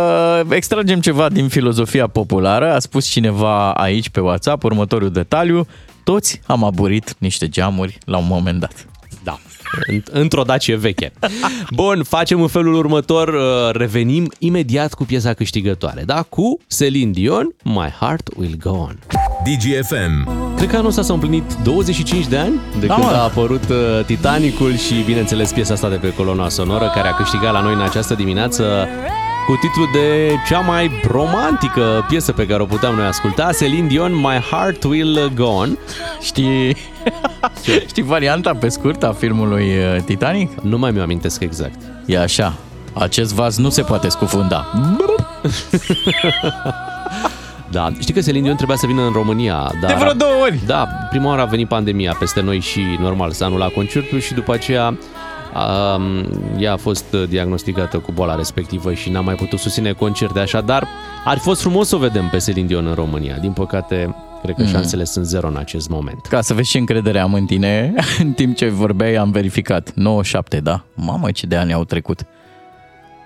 [0.49, 2.73] extragem ceva din filozofia populară.
[2.73, 5.67] A spus cineva aici pe WhatsApp următorul detaliu.
[6.04, 8.86] Toți am aburit niște geamuri la un moment dat.
[9.73, 9.93] Da.
[9.93, 11.12] Înt- Într-o dacie veche.
[11.69, 16.21] Bun, facem în felul următor, uh, revenim imediat cu piesa câștigătoare, da?
[16.29, 18.99] Cu Celine Dion, My Heart Will Go On.
[19.43, 20.29] DGFM.
[20.55, 23.13] Cred că anul ăsta s-au împlinit 25 de ani de Da, când mă.
[23.13, 27.51] a apărut uh, Titanicul și, bineînțeles, piesa asta de pe coloana sonoră care a câștigat
[27.53, 28.88] la noi în această dimineață
[29.47, 34.15] cu titlul de cea mai romantică piesă pe care o puteam noi asculta, Celine Dion,
[34.15, 35.77] My Heart Will Go On.
[36.21, 36.75] Știi,
[37.89, 40.62] știi varianta pe scurt a filmului uh, Titanic?
[40.62, 41.80] Nu mai mi-o amintesc exact.
[42.06, 42.54] E așa.
[42.93, 44.65] Acest vas nu se poate scufunda.
[47.71, 49.71] Da, știi că Celine Dion trebuia să vină în România.
[49.82, 50.60] Dar, De vreo două ori.
[50.65, 54.54] Da, prima oară a venit pandemia peste noi și normal s-a anulat concertul și după
[54.54, 54.97] aceea um,
[56.57, 60.39] ea a fost diagnosticată cu boala respectivă și n-a mai putut susține concerte.
[60.39, 60.87] Așadar,
[61.25, 63.37] ar fi fost frumos să o vedem pe Celine Dion în România.
[63.37, 66.25] Din păcate, cred că șansele sunt zero în acest moment.
[66.29, 69.91] Ca să vezi ce încredere am în tine, în timp ce vorbeai am verificat.
[69.95, 70.83] 97, da.
[70.93, 72.25] Mamă, ce de ani au trecut.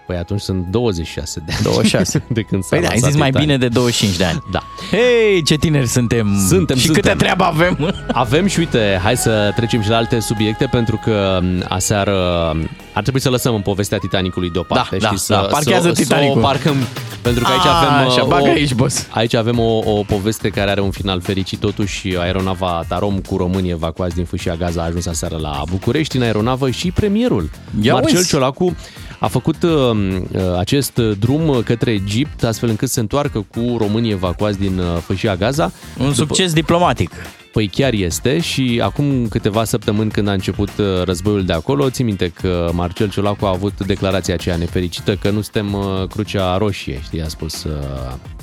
[0.06, 1.64] Păi atunci sunt 26 de ani.
[1.64, 2.24] 26.
[2.38, 3.48] de când s-a Păi da, ai lansat zis mai Titanic.
[3.48, 4.44] bine de 25 de ani.
[4.52, 4.64] Da.
[4.92, 6.46] Hei, ce tineri suntem!
[6.48, 7.02] Suntem, și suntem.
[7.04, 7.96] câte treabă avem!
[8.12, 12.70] Avem și uite, hai să trecem și la alte subiecte pentru că m, aseară m,
[12.94, 16.02] ar trebui să lăsăm în povestea Titanicului deoparte Da, și da, să, da, parchează să,
[16.02, 16.34] Titanicul.
[16.34, 16.76] să o parcăm
[17.26, 19.08] pentru că aici A, avem așa, uh, bagă o, aici, boss.
[19.10, 23.72] aici avem o, o poveste care are un final fericit totuși aeronava Tarom cu românii
[23.72, 27.50] evacuați din fâșia Gaza a ajuns aseară la București în aeronavă și premierul
[27.82, 28.28] Ia Marcel uzi.
[28.28, 28.76] Ciolacu
[29.20, 34.12] a făcut uh, uh, acest drum către Egipt astfel încât să se întoarcă cu românii
[34.12, 35.72] evacuați din uh, fâșia Gaza.
[36.00, 37.12] Un succes diplomatic.
[37.56, 42.04] Păi chiar este și acum câteva săptămâni când a început uh, războiul de acolo, ții
[42.04, 47.00] minte că Marcel Ciolacu a avut declarația aceea nefericită că nu suntem uh, crucea roșie,
[47.04, 47.72] știi, a spus uh,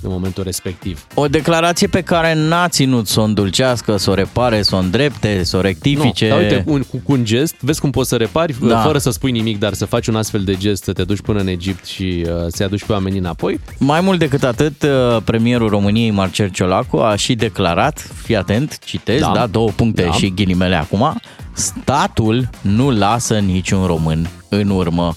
[0.03, 1.07] în momentul respectiv.
[1.15, 5.43] O declarație pe care n-a ținut să o îndulcească, să o repare, să o îndrepte,
[5.43, 6.29] să o rectifice.
[6.29, 8.67] Nu, dar uite, un, cu, cu un gest, vezi cum poți să repari, Da.
[8.67, 8.79] da.
[8.79, 11.41] fără să spui nimic, dar să faci un astfel de gest, să te duci până
[11.41, 13.61] în Egipt și uh, să-i aduci pe oamenii înapoi.
[13.79, 19.21] Mai mult decât atât, uh, premierul României, Marcel Ciolacu, a și declarat, fii atent, citez,
[19.21, 19.33] da, Da.
[19.33, 20.13] da două puncte Da.
[20.13, 21.21] și ghilimele acum,
[21.53, 25.15] statul nu lasă niciun român în urmă.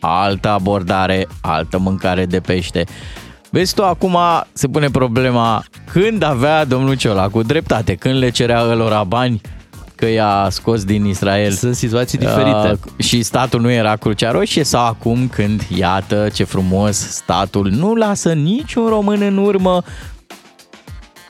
[0.00, 2.84] Altă abordare, altă mâncare de pește.
[3.50, 4.16] Vezi tu, acum
[4.52, 9.40] se pune problema când avea domnul Ciolacu dreptate, când le cerea ălora bani
[9.94, 11.52] că i-a scos din Israel.
[11.52, 12.70] Sunt situații diferite.
[12.70, 17.94] Uh, și statul nu era Crucea Roșie sau acum când, iată ce frumos, statul nu
[17.94, 19.82] lasă niciun român în urmă.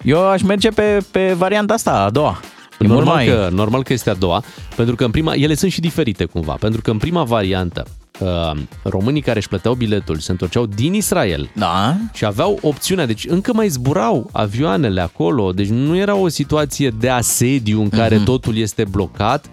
[0.07, 2.41] Eu aș merge pe, pe varianta asta, a doua.
[2.79, 3.27] E mult Normal, mai...
[3.27, 4.43] că, normal că este a doua,
[4.77, 7.87] pentru că în prima, ele sunt și diferite cumva, pentru că în prima variantă,
[8.19, 8.51] uh,
[8.83, 11.97] românii care își plăteau biletul se întorceau din Israel Da?
[12.13, 17.09] și aveau opțiunea, deci încă mai zburau avioanele acolo, deci nu era o situație de
[17.09, 18.25] asediu în care Mhm.
[18.25, 19.47] totul este blocat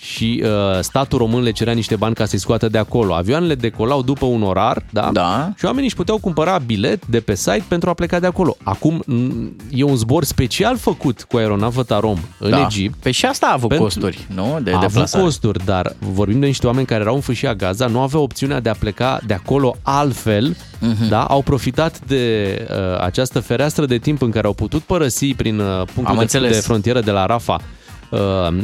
[0.00, 3.14] și uh, statul român le cerea niște bani ca să-i scoată de acolo.
[3.14, 5.10] Avioanele decolau după un orar, da?
[5.12, 5.52] Da.
[5.56, 8.56] Și oamenii își puteau cumpăra bilet de pe site pentru a pleca de acolo.
[8.62, 12.60] Acum m, e un zbor special făcut cu aeronavă Tarom în da.
[12.64, 12.94] Egipt.
[13.02, 14.58] Pe și asta a avut Pentru- costuri, nu?
[14.62, 15.22] De a avut deplasare.
[15.22, 18.68] costuri, dar vorbim de niște oameni care erau în fâșia Gaza, nu aveau opțiunea de
[18.68, 21.08] a pleca de acolo altfel, Mhm.
[21.08, 21.22] da?
[21.24, 25.76] Au profitat de uh, această fereastră de timp în care au putut părăsi prin uh,
[25.76, 26.54] punctul Am de, înțeles.
[26.54, 27.60] de frontieră de la Rafa uh,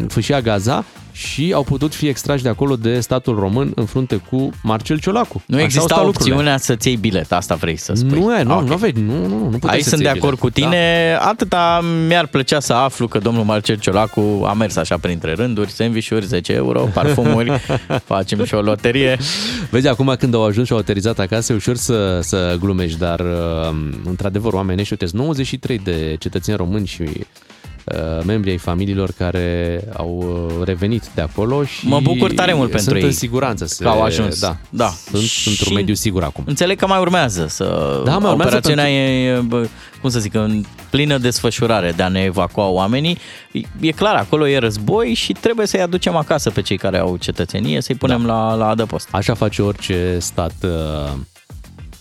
[0.09, 4.51] fâșia Gaza și au putut fi extrași de acolo de statul român în frunte cu
[4.63, 5.43] Marcel Ciolacu.
[5.47, 6.35] Nu Așa au exista stat lucrurile.
[6.35, 8.19] opțiunea să-ți iei bilet, asta vrei să spui.
[8.21, 8.67] Nu, e, nu, Ok.
[8.67, 10.71] nu, aveai, nu, nu, nu puteai Aici să sunt de ții acord cu bilet.
[10.71, 11.15] tine.
[11.19, 11.27] Da.
[11.29, 16.27] Atâta mi-ar plăcea să aflu că domnul Marcel Ciolacu a mers așa printre rânduri, sandvișuri,
[16.27, 17.61] 10 euro, parfumuri,
[18.05, 19.19] facem și o loterie.
[19.71, 23.21] Vezi, acum când au ajuns și au aterizat acasă, e ușor să, să glumești, dar
[23.21, 27.03] uh, într-adevăr oamenii ăștia, uite, sunt 93 de cetățeni români și
[27.85, 32.69] uh, membri ai familiilor care au uh, revenit de acolo și Mă bucur tare mult
[32.71, 33.67] pentru sunt ei în siguranță.
[33.67, 34.41] Se, că au ajuns.
[34.41, 34.89] Da, Da.
[35.11, 36.45] Sunt Și- într-un mediu sigur acum.
[36.47, 37.65] Înțeleg că mai urmează să...
[38.05, 39.67] Da, mai urmează Operațiunea e, bă,
[40.01, 43.19] cum să zic, în plină desfășurare de a ne evacua oamenii.
[43.53, 47.17] E- E clar, acolo e război și trebuie să-i aducem acasă pe cei care au
[47.17, 48.33] cetățenie, să-i punem Da.
[48.33, 49.09] la, la adăpost.
[49.11, 51.13] Așa face orice stat uh,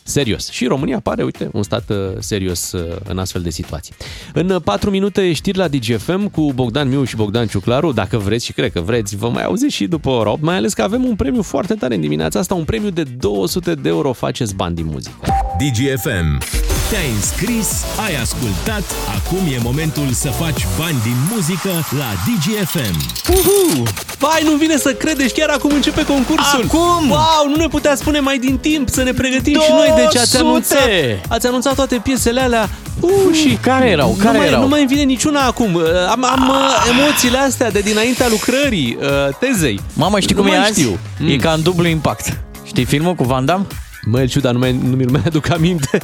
[0.03, 0.49] serios.
[0.49, 3.93] Și România pare, uite, un stat uh, serios uh, în astfel de situații.
[4.33, 7.91] În uh, 4 minute știri la DGFM cu Bogdan Miu și Bogdan Ciuclaru.
[7.91, 10.73] Dacă vreți și cred că vreți, vă mai auziți și după ora 8, mai ales
[10.73, 14.13] că avem un premiu foarte tare în dimineața asta, un premiu de 200 de euro.
[14.13, 15.17] Faceți bani din muzică.
[15.57, 16.72] DGFM.
[16.93, 17.69] Te-ai înscris,
[18.05, 18.83] ai ascultat,
[19.17, 22.95] acum e momentul să faci bani din muzică la DGFM.
[23.29, 23.83] Uhu!
[24.17, 26.63] Vai, nu vine să credeți, chiar acum începe concursul.
[26.65, 27.09] Acum?
[27.09, 29.93] Wow, nu ne putea spune mai din timp să ne pregătim și noi.
[29.95, 30.39] Deci ați 200!
[30.39, 30.79] anunțat,
[31.27, 32.69] ați anunțat toate piesele alea.
[32.99, 34.15] Uh, și Care erau?
[34.19, 34.61] Care nu mai, erau?
[34.61, 35.73] Nu mai îmi vine niciuna acum.
[35.73, 39.79] Uh, Am, am uh, emoțiile astea de dinaintea lucrării, uh, tezei.
[39.93, 40.79] Mamă, știi Nu cum e mai azi?
[40.79, 40.99] știu.
[41.19, 41.29] Mm.
[41.29, 42.37] E ca în dublu impact.
[42.63, 43.65] Știi filmul cu Van Damme?
[44.05, 45.97] Mă, El Ciuda, nu, mai, nu mi-l mai aduc aminte.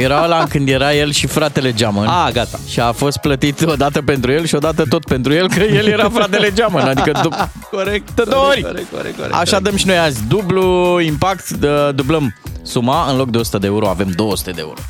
[0.00, 2.06] Era ăla când era el și fratele Geamăn.
[2.06, 2.58] A, gata.
[2.68, 6.08] Și a fost plătit odată pentru el și odată tot pentru el, că el era
[6.08, 6.86] fratele Geamăn.
[6.88, 7.28] Adică du-
[7.70, 8.10] Corect.
[8.14, 8.62] De două ori.
[8.62, 9.34] Corect, corect, corect.
[9.34, 10.26] Așa dăm și noi azi.
[10.28, 13.10] Dublu impact, de, dublăm suma.
[13.10, 14.80] În loc de 100 de euro avem 200 de euro.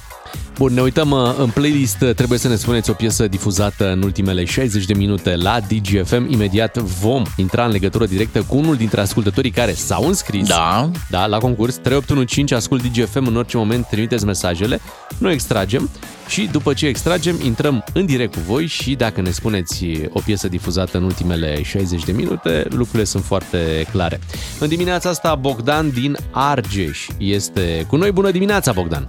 [0.59, 1.97] Bun, ne uităm uh, în playlist.
[1.97, 6.27] Trebuie să ne spuneți o piesă difuzată în ultimele 60 de minute la DGFM.
[6.31, 10.49] Imediat vom intra în legătură directă cu unul dintre ascultătorii care s-au înscris.
[10.49, 10.91] Da.
[11.11, 11.75] Da, la concurs.
[11.75, 14.81] 3815, ascult DGFM în orice moment, trimiteți mesajele.
[15.19, 15.91] Noi extragem
[16.29, 20.49] și după ce extragem, intrăm în direct cu voi și dacă ne spuneți o piesă
[20.49, 24.21] difuzată în ultimele 60 de minute, lucrurile sunt foarte clare.
[24.59, 28.13] În dimineața asta, Bogdan din Argeș este cu noi.
[28.13, 29.09] Bună dimineața, Bogdan!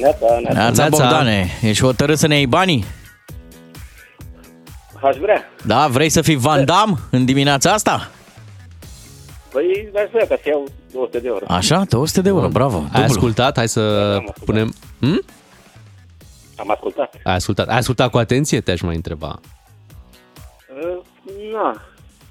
[0.00, 0.58] Neața, neața.
[0.60, 0.88] Neața Neața.
[0.88, 2.84] Bogdane, ești hotărât să ne iei banii?
[5.02, 5.44] Aș vrea.
[5.66, 8.10] Da, vrei să fii Van Damme în dimineața asta?
[9.52, 11.44] Păi, aș vrea ca să iau 200 de euro.
[11.48, 12.76] Așa, 200 de euro, bravo.
[12.76, 13.00] Ai dublu.
[13.02, 13.56] ascultat?
[13.56, 14.44] Hai să am ascultat.
[14.44, 14.74] punem...
[15.00, 15.24] Hm?
[16.56, 17.14] Am ascultat.
[17.24, 17.68] Ai ascultat.
[17.68, 18.60] Ai ascultat cu atenție?
[18.60, 19.40] Te-aș mai întreba.
[20.82, 20.98] Uh,
[21.52, 21.82] na,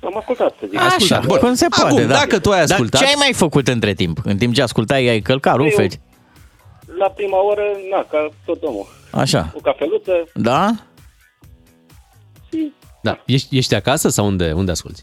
[0.03, 0.77] am ascultat, să zic.
[0.79, 1.25] Așa, ascultat.
[1.25, 1.37] Bun.
[1.37, 2.13] cum se poate, Acum, da.
[2.13, 4.17] dacă tu ai ascultat- Dar ce ai mai făcut între timp?
[4.23, 5.93] În timp ce ascultai, ai călcat rufeci?
[6.99, 8.85] La prima oră, na, ca tot omul.
[9.11, 9.51] Așa.
[9.55, 10.69] O cafeluță Da?
[12.51, 13.19] și Da.
[13.25, 15.01] Ești, ești acasă sau unde, unde asculti?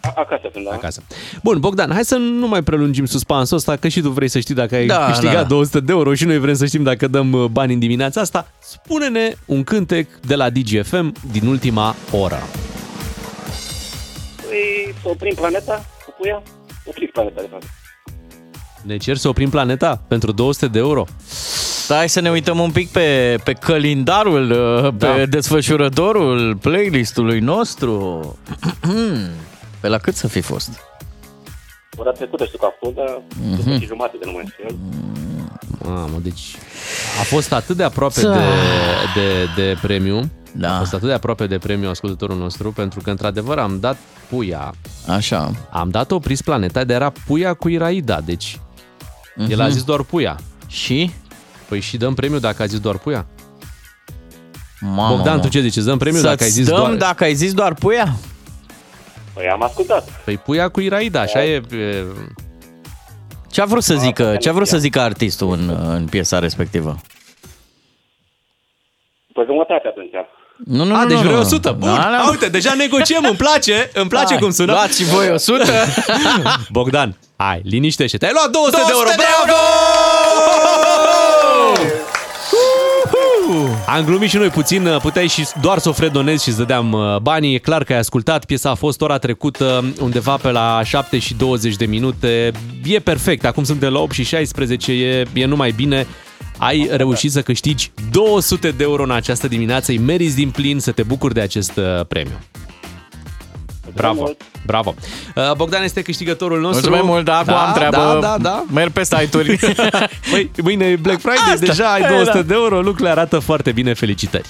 [0.00, 0.70] a- acasă sunt, da?
[0.70, 1.02] Acasă.
[1.42, 4.54] Bun, Bogdan, hai să nu mai prelungim suspansul ăsta, că și tu vrei să știi
[4.54, 5.42] dacă ai Da, câștigat da.
[5.42, 8.46] 200 de euro și noi vrem să știm dacă dăm uh, bani în dimineața asta.
[8.60, 12.38] Spune-ne un cântec de la DGFM din ultima oră.
[14.48, 16.42] Păi, să oprim planeta cu puia?
[16.84, 17.64] Opriți planeta, de fapt.
[18.86, 21.04] Ne cer să oprim planeta pentru 200 de euro?
[21.26, 25.26] Stai să ne uităm un pic pe, pe calendarul, uh, pe Da.
[25.26, 28.38] desfășurătorul playlistului nostru.
[29.80, 30.68] Pe la cât să fi fost?
[31.96, 33.80] Ora trecută știu că a fost, dar mm-hmm.
[33.80, 34.78] și jumate de nu mai știu.
[35.84, 36.56] Mamă, deci
[37.20, 38.32] a fost atât de aproape Da.
[38.34, 38.40] de,
[39.14, 40.30] de, de premiu.
[40.52, 40.74] Da.
[40.74, 43.96] A fost atât de aproape de premiu ascultătorul nostru, pentru că într-adevăr am dat
[44.28, 44.74] puia.
[45.06, 45.50] Așa.
[45.70, 48.58] Am dat opris planeta, dar era puia cu Iraida, deci
[49.36, 49.50] Mhm.
[49.50, 50.36] el a zis doar puia.
[50.68, 51.10] Și?
[51.68, 53.26] Păi și dăm premiu dacă a zis doar puia?
[54.80, 55.42] Mamă, Bogdan, mă.
[55.42, 55.76] tu ce zici?
[55.76, 56.94] Îți Dăm premiu Să-ți dacă ai zis dăm doar...
[56.94, 58.16] dacă ai zis doar puia?
[59.34, 60.22] Păi am ascultat.
[60.24, 61.54] Păi puia cu Iraida, așa e...
[61.54, 62.04] e...
[63.50, 66.06] Ce a vrut să zică, asta ce a vrut să nu zică artistul în, în
[66.06, 66.96] piesa respectivă?
[69.32, 70.14] Păi jumătate atunci.
[70.64, 71.40] Nu, nu, A, nu, deci nu, vrei nu.
[71.40, 71.76] 100.
[71.78, 72.22] Bun, Da, da.
[72.24, 74.72] A, uite, deja negociem, îmi place, îmi place Hai, cum sună.
[74.72, 75.64] Luați și voi 100.
[76.76, 78.16] Bogdan, hai, liniștește.
[78.16, 79.58] Te-ai luat 200, 200 de euro, de bravo!
[83.86, 87.16] Am glumit și noi puțin, puteai și doar să o fredonezi și să dădeam uh,
[87.16, 87.54] banii.
[87.54, 91.34] E clar că ai ascultat, piesa a fost ora trecută undeva pe la 7 și
[91.34, 92.52] 20 de minute.
[92.84, 96.06] E perfect, acum suntem la 8 și 16, e, e numai bine.
[96.56, 100.92] Ai reușit să câștigi 200 de euro în această dimineață, îi meriți din plin să
[100.92, 102.38] te bucuri de acest uh, premiu.
[103.94, 104.42] Bravo, mult.
[104.66, 104.94] bravo.
[105.34, 106.88] Uh, Bogdan este câștigătorul nostru.
[106.88, 107.96] Mulțumim mult, da, acum am treabă.
[107.96, 108.64] Da, da, da.
[108.72, 109.58] Merg pe site-uri.
[110.30, 112.42] Păi, mâine e Black Friday, Asta, deja ai e, 200 da.
[112.42, 114.48] de euro, lucrurile arată foarte bine, felicitări.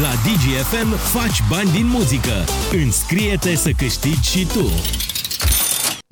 [0.00, 2.44] La DGFM faci bani din muzică.
[2.84, 4.70] Înscrie-te să câștigi și tu.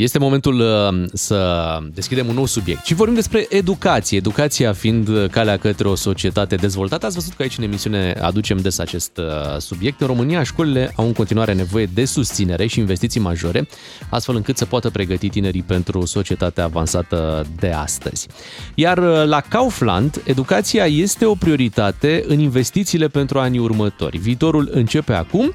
[0.03, 4.17] Este momentul uh, să deschidem un nou subiect și vorbim despre educație.
[4.17, 7.07] Educația fiind calea către o societate dezvoltată.
[7.07, 9.25] Ați văzut că aici în emisiune aducem des acest uh,
[9.59, 10.01] subiect.
[10.01, 13.69] În România, școlile au în continuare nevoie de susținere și investiții majore,
[14.11, 18.27] astfel încât să poată pregăti tinerii pentru societatea avansată de astăzi.
[18.75, 24.19] Iar uh, la Kaufland, educația este o prioritate în investițiile pentru anii următori.
[24.19, 25.55] Viitorul începe acum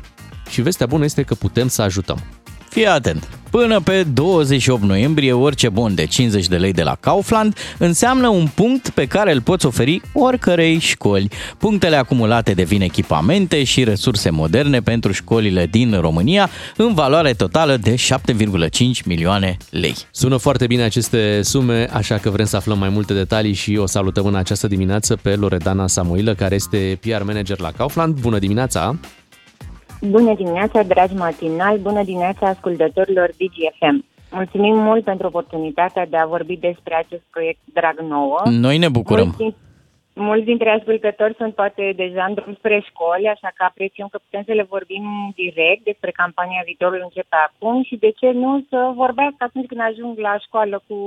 [0.50, 2.35] și vestea bună este că putem să ajutăm.
[2.76, 3.28] Fii atent!
[3.50, 8.48] Până pe 28 noiembrie, orice bon de 50 de lei de la Kaufland înseamnă un
[8.56, 11.30] punct pe care îl poți oferi oricărei școli.
[11.58, 17.96] Punctele acumulate devin echipamente și resurse moderne pentru școlile din România în valoare totală de
[17.96, 19.96] 7,5 milioane lei.
[20.12, 23.86] Sună foarte bine aceste sume, așa că vrem să aflăm mai multe detalii și o
[23.86, 28.20] salutăm în această dimineață pe Loredana Samuilă, care este PR manager la Kaufland.
[28.20, 28.96] Bună dimineața!
[30.02, 34.06] Bună dimineața, dragi matinali, bună dimineața ascultătorilor DGFM.
[34.32, 38.42] Mulțumim mult pentru oportunitatea de a vorbi despre acest proiect drag nouă.
[38.50, 39.24] Noi ne bucurăm.
[39.24, 39.56] Mulți, din,
[40.14, 44.44] mulți dintre ascultători sunt poate deja în drum spre școli, așa că apreciem că putem
[44.46, 45.06] să le vorbim
[45.36, 50.18] direct despre campania Viitorul începe acum și de ce nu să vorbească atunci când ajung
[50.18, 50.98] la școală cu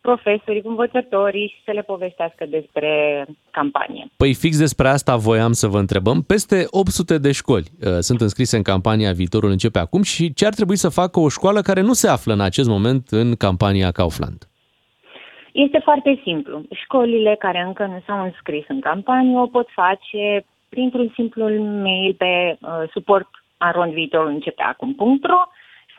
[0.00, 4.06] profesorii, cu învățătorii și să le povestească despre campanie.
[4.16, 6.22] Păi fix despre asta voiam să vă întrebăm.
[6.22, 10.54] Peste 800 de școli uh, sunt înscrise în campania Viitorul începe acum și ce ar
[10.54, 14.48] trebui să facă o școală care nu se află în acest moment în campania Kaufland?
[15.52, 16.62] Este foarte simplu.
[16.82, 21.44] Școlile care încă nu s-au înscris în campanie o pot face printr-un simplu
[21.82, 25.40] mail pe uh, suport arondviitorul începe acum.ro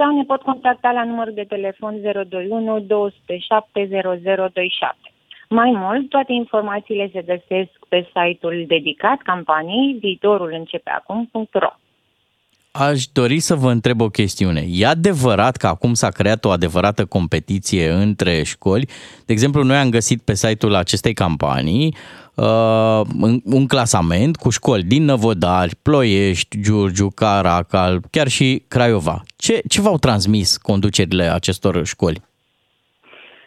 [0.01, 1.93] sau ne pot contacta la numărul de telefon
[2.29, 4.95] 021 207 0027.
[5.49, 11.71] Mai mult, toate informațiile se găsesc pe site-ul dedicat campaniei viitorul începe acum.ro.
[12.71, 14.63] Aș dori să vă întreb o chestiune.
[14.67, 18.89] E adevărat că acum s-a creat o adevărată competiție între școli?
[19.25, 21.95] De exemplu, noi am găsit pe site-ul acestei campanii
[22.35, 23.01] uh,
[23.45, 29.21] un clasament cu școli din Năvodari, Ploiești, Giurgiu, Caracal, chiar și Craiova.
[29.37, 32.21] Ce, ce v-au transmis conducerile acestor școli?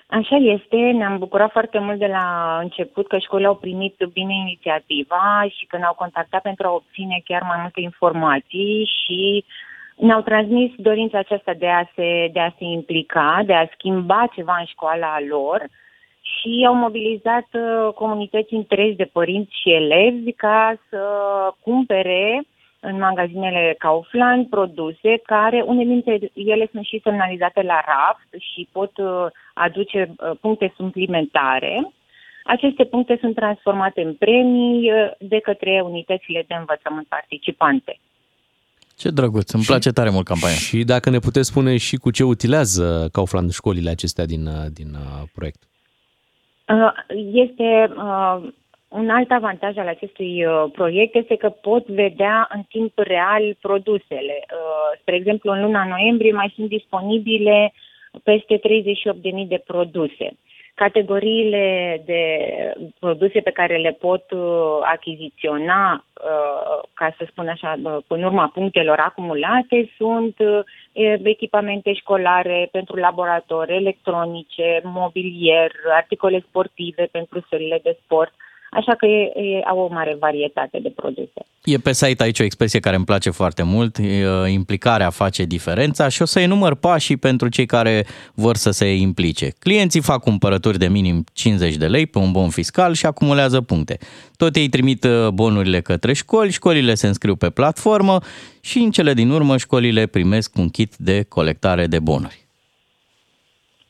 [0.07, 5.45] Așa este, ne-am bucurat foarte mult de la început că școlile au primit bine inițiativa
[5.59, 9.45] și că ne-au contactat pentru a obține chiar mai multe informații și
[9.97, 14.57] ne-au transmis dorința aceasta de a se, de a se implica, de a schimba ceva
[14.59, 15.69] în școala lor
[16.33, 21.03] și au mobilizat uh, comunități întregi de părinți și elevi ca să
[21.61, 22.47] cumpere
[22.81, 28.93] în magazinele Kaufland produse care, unele dintre ele sunt și semnalizate la raft și pot
[28.97, 31.93] uh, aduce uh, puncte suplimentare.
[32.45, 37.99] Aceste puncte sunt transformate în premii de către unitățile de învățământ participante.
[38.97, 40.57] Ce drăguț, îmi și, place tare mult campania.
[40.57, 44.97] Și dacă ne puteți spune și cu ce utilizează Kaufland școlile acestea din, din
[45.35, 45.63] proiect.
[46.69, 46.93] Uh,
[47.33, 48.43] este uh,
[48.89, 54.47] un alt avantaj al acestui uh, proiect este că pot vedea în timp real produsele.
[55.01, 57.73] Spre exemplu, în luna noiembrie mai sunt disponibile
[58.23, 60.37] peste 38.000 de produse
[60.75, 62.23] categoriile de
[62.99, 67.75] produse pe care le pot uh, achiziționa, uh, ca să spun așa,
[68.09, 70.61] în urma punctelor acumulate, sunt uh,
[71.23, 78.33] echipamente școlare pentru laborator, electronice, mobilier, articole sportive pentru sălile de sport,
[78.75, 81.47] Așa că e, e, au o mare varietate de produse.
[81.65, 83.99] E pe site aici o expresie care îmi place foarte mult,
[84.49, 89.53] implicarea face diferența și o să enumăr pașii pentru cei care vor să se implice.
[89.59, 93.99] Clienții fac cumpărături de minim 50 de lei pe un bon fiscal și acumulează puncte.
[94.37, 98.19] Tot ei trimit bonurile către școli, școlile se înscriu pe platformă
[98.61, 102.44] și în cele din urmă școlile primesc un kit de colectare de bonuri.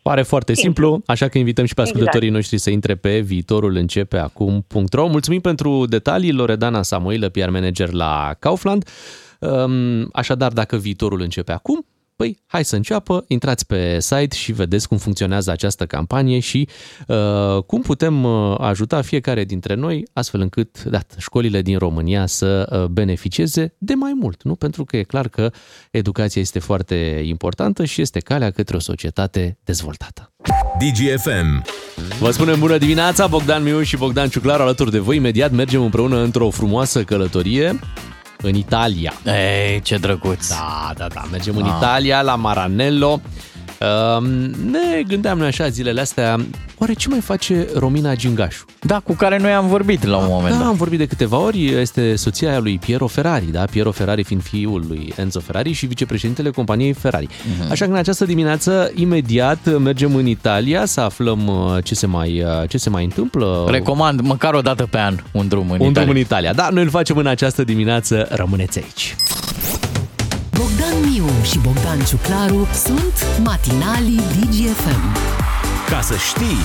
[0.08, 1.96] Pare foarte simplu, așa că invităm și pe exact.
[1.96, 2.42] ascultătorii exact.
[2.42, 5.06] noștri să intre pe viitorul începe acum.ro.
[5.06, 8.88] Mulțumim pentru detalii, Loredana Samuilă, PR manager la Kaufland.
[10.12, 11.86] Așadar, dacă viitorul începe acum,
[12.16, 16.68] Păi, hai să înceapă, intrați pe site și vedeți cum funcționează această campanie și
[17.06, 22.68] uh, cum putem uh, ajuta fiecare dintre noi astfel încât da, școlile din România să
[22.70, 24.54] uh, beneficieze de mai mult, nu?
[24.54, 25.50] Pentru că e clar că
[25.90, 30.32] educația este foarte importantă și este calea către o societate dezvoltată.
[30.78, 31.64] DGFM
[32.18, 35.16] Vă spunem bună dimineața, Bogdan Miu și Bogdan Ciuclaru alături de voi.
[35.16, 37.78] Imediat mergem împreună într-o frumoasă călătorie
[38.44, 39.12] în Italia.
[39.24, 40.48] Ei, ce drăguț!
[40.48, 41.22] Da, da, da.
[41.30, 41.62] Mergem ah.
[41.62, 43.20] în Italia, la Maranello.
[44.18, 44.26] Um,
[44.70, 46.36] ne gândeam noi așa zilele astea,
[46.78, 48.64] oare ce mai face Romina Gingașu?
[48.80, 50.66] Da, cu care noi am vorbit la un moment Da, dat.
[50.68, 53.64] am vorbit de câteva ori, este soția aia lui Piero Ferrari, da?
[53.70, 57.28] Piero Ferrari fiind fiul lui Enzo Ferrari și vicepreședintele companiei Ferrari.
[57.60, 57.70] Mhm.
[57.70, 62.42] Așa că în această dimineață, imediat, mergem în Italia să aflăm uh, ce se mai,
[62.42, 63.66] uh, ce se mai întâmplă.
[63.70, 65.92] Recomand măcar o dată pe an un drum în un Italia.
[65.92, 66.52] drum în Italia.
[66.52, 69.16] Da, noi îl facem în această dimineață, rămâneți aici.
[70.58, 75.16] Bogdan Miu și Bogdan Ciuclaru sunt matinalii DGFM.
[75.88, 76.56] Ca să știi,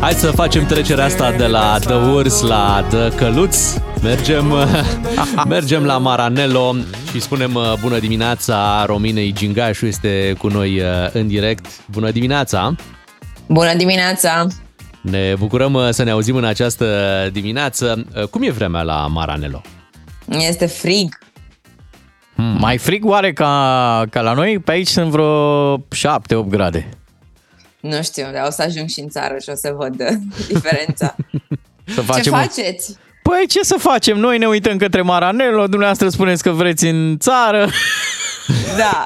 [0.00, 3.56] Hai să facem trecerea asta de la The Urs la The Căluț.
[4.02, 4.54] Mergem,
[5.48, 6.74] mergem la Maranello
[7.12, 11.66] și spunem uh, bună dimineața Rominei Gingașu este cu noi uh, în direct.
[11.90, 12.74] Bună dimineața!
[13.48, 14.46] Bună dimineața!
[15.00, 16.86] Ne bucurăm uh, să ne auzim în această
[17.32, 18.04] dimineață.
[18.16, 19.62] Uh, Cum e vremea la Maranello?
[20.30, 21.18] Este frig.
[22.34, 22.56] Hmm.
[22.58, 24.58] Mai frig oare ca, ca la noi?
[24.58, 25.80] Pe aici sunt vreo 7-8
[26.46, 26.88] grade.
[27.80, 30.16] Nu știu, dar o să ajung și în țară și o să văd uh,
[30.52, 31.14] diferența.
[31.84, 32.96] Să Ce facem faceți?
[33.22, 34.18] Păi ce să facem?
[34.18, 37.68] Noi ne uităm către Maranello, dumneavoastră spuneți că vreți în țară.
[38.76, 39.04] Da.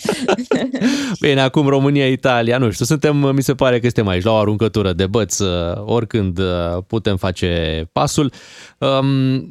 [1.20, 4.92] Bine, acum România-Italia, nu știu, suntem, mi se pare că suntem aici la o aruncătură
[4.92, 8.32] de băț, uh, oricând uh, putem face pasul.
[8.78, 9.50] Um,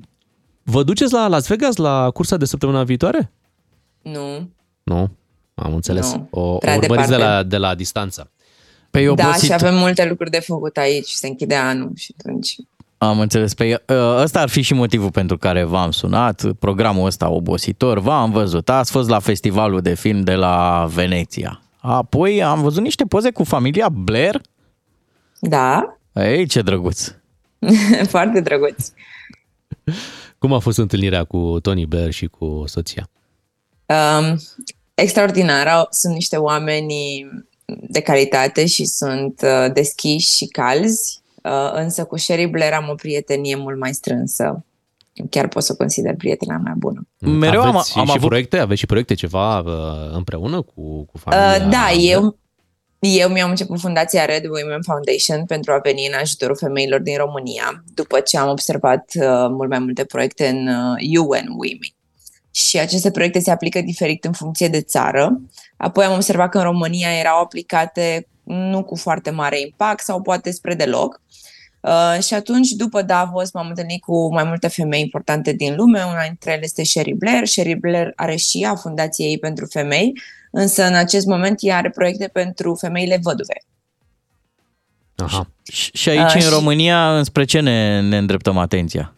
[0.64, 3.32] Vă duceți la Las Vegas la cursa de săptămâna viitoare?
[4.01, 4.49] Nu.
[4.84, 5.09] Nu,
[5.55, 6.14] am înțeles.
[6.14, 7.34] Nu, o o prea urmăriți de departe.
[7.36, 8.32] la, de la distanță.
[8.91, 9.43] Păi Da, obosit.
[9.43, 11.09] și avem multe lucruri de făcut aici.
[11.09, 12.55] Se închide anul și atunci...
[12.97, 13.53] Am înțeles.
[13.53, 16.43] Păi ă, ăsta ar fi și motivul pentru care v-am sunat.
[16.59, 17.99] Programul ăsta obositor.
[17.99, 18.70] V-am văzut.
[18.70, 21.61] Ați fost la festivalul de film de la Veneția.
[21.78, 24.41] Apoi am văzut niște poze cu familia Blair.
[25.39, 27.14] Da, Ei, ce drăguț.
[28.07, 28.89] foarte drăguț.
[30.44, 33.10] Cum a fost întâlnirea cu Tony Blair și cu soția?
[33.86, 34.39] Um,
[34.94, 35.68] extraordinar.
[35.68, 36.94] Au- Sunt niște oameni
[37.89, 42.96] de calitate și sunt uh, deschiși și calzi, uh, însă cu Sherry Blair am o
[42.96, 44.66] prietenie mult mai strânsă.
[45.30, 47.08] Chiar pot să o consider prietena mea bună.
[47.20, 48.28] Mereu am, aveți am și avut...
[48.28, 48.58] proiecte?
[48.58, 51.66] Aveți și proiecte ceva uh, împreună cu, cu familia?
[51.66, 52.38] Uh, da, eu,
[53.08, 57.84] eu mi-am început fundația Red Women Foundation pentru a veni în ajutorul femeilor din România,
[57.93, 61.93] după ce am observat uh, mult mai multe proiecte în uh, UN Women.
[62.51, 65.41] Și aceste proiecte se aplică diferit în funcție de țară.
[65.78, 70.51] Apoi am observat că în România erau aplicate nu cu foarte mare impact sau poate
[70.51, 71.22] spre deloc.
[71.82, 76.04] Uh, și atunci, după Davos, m-am întâlnit cu mai multe femei importante din lume.
[76.04, 77.45] Una dintre ele este Sherry Blair.
[77.45, 80.14] Sherry Blair are și ea fundația ei pentru femei,
[80.56, 83.54] însă în acest moment ea are proiecte pentru femeile văduve.
[85.16, 85.47] Aha.
[85.72, 89.14] Și și aici, Uh, în și- România, înspre ce ne, ne îndreptăm atenția?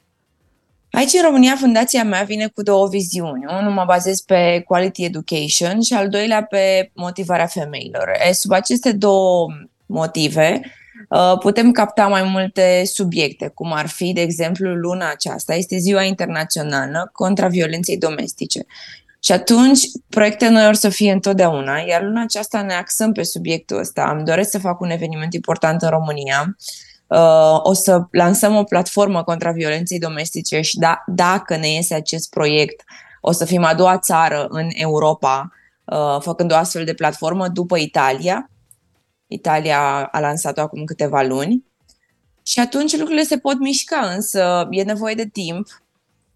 [0.91, 3.45] Aici, în România, fundația mea vine cu două viziuni.
[3.59, 8.09] Unul mă bazez pe quality education și al doilea pe motivarea femeilor.
[8.29, 9.47] E, sub aceste două
[9.85, 10.61] motive
[11.09, 16.03] uh, putem capta mai multe subiecte, cum ar fi, de exemplu, luna aceasta este Ziua
[16.03, 18.65] Internațională contra Violenței Domestice.
[19.25, 23.77] Și atunci, proiectele noi or să fie întotdeauna, iar luna aceasta ne axăm pe subiectul
[23.77, 24.03] ăsta.
[24.03, 26.55] Am doresc să fac un eveniment important în România,
[27.07, 32.29] Uh, o să lansăm o platformă contra violenței domestice și da, dacă ne iese acest
[32.29, 32.83] proiect,
[33.21, 35.51] o să fim a doua țară în Europa
[35.85, 38.49] uh, făcând o astfel de platformă după Italia.
[39.27, 41.65] Italia a lansat-o acum câteva luni.
[42.43, 45.67] Și atunci lucrurile se pot mișca, însă e nevoie de timp.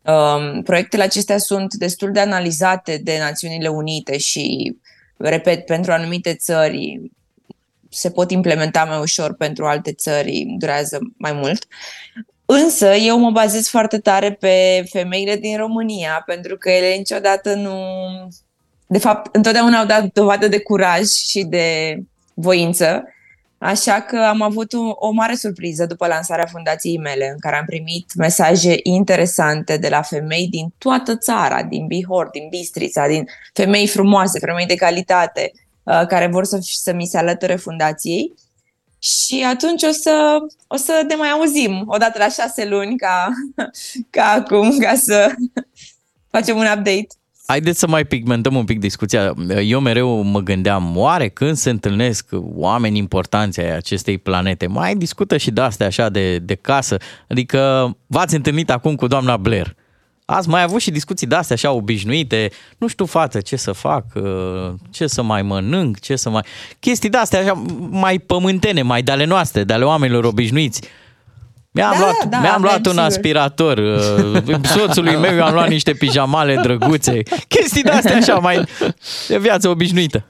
[0.02, 4.76] Um, proiectele acestea sunt destul de analizate de Națiunile Unite și,
[5.18, 7.02] repet, pentru anumite țări
[7.90, 11.68] se pot implementa mai ușor, pentru alte țări durează mai mult.
[12.46, 17.74] Însă eu mă bazez foarte tare pe femeile din România, pentru că ele niciodată nu...
[18.88, 21.98] De fapt, întotdeauna au dat dovadă de curaj și de
[22.34, 23.04] voință,
[23.60, 27.66] așa că am avut o, o mare surpriză după lansarea fundației mele, în care am
[27.66, 33.88] primit mesaje interesante de la femei din toată țara, din Bihor, din Bistrița, din femei
[33.88, 35.52] frumoase, femei de calitate,
[35.84, 38.34] uh, care vor să, să mi se alăture fundației.
[39.00, 40.38] Și atunci o să,
[40.68, 43.30] o să ne mai auzim o dată la șase luni ca,
[44.10, 45.32] ca acum, ca să
[46.32, 47.08] facem un update.
[47.50, 49.34] Haideți să mai pigmentăm un pic discuția.
[49.64, 52.26] Eu mereu mă gândeam, oare când se întâlnesc
[52.56, 56.98] oameni importanți ai acestei planete, mai discută și de astea așa de, de casă?
[57.28, 59.76] Adică v-ați întâlnit acum cu doamna Blair.
[60.26, 64.06] Ați mai avut și discuții de astea așa obișnuite, nu știu față ce să fac,
[64.90, 66.44] ce să mai mănânc, ce să mai...
[66.80, 70.82] Chestii de astea așa mai pământene, mai de ale noastre, de ale oamenilor obișnuiți.
[71.72, 73.06] Mi-am Da, luat, da, da, mi-am avem, luat un sigur.
[73.06, 78.64] aspirator, uh, soțului meu i-am luat niște pijamale drăguțe, chestii de-astea așa mai
[79.28, 80.24] de viață obișnuită.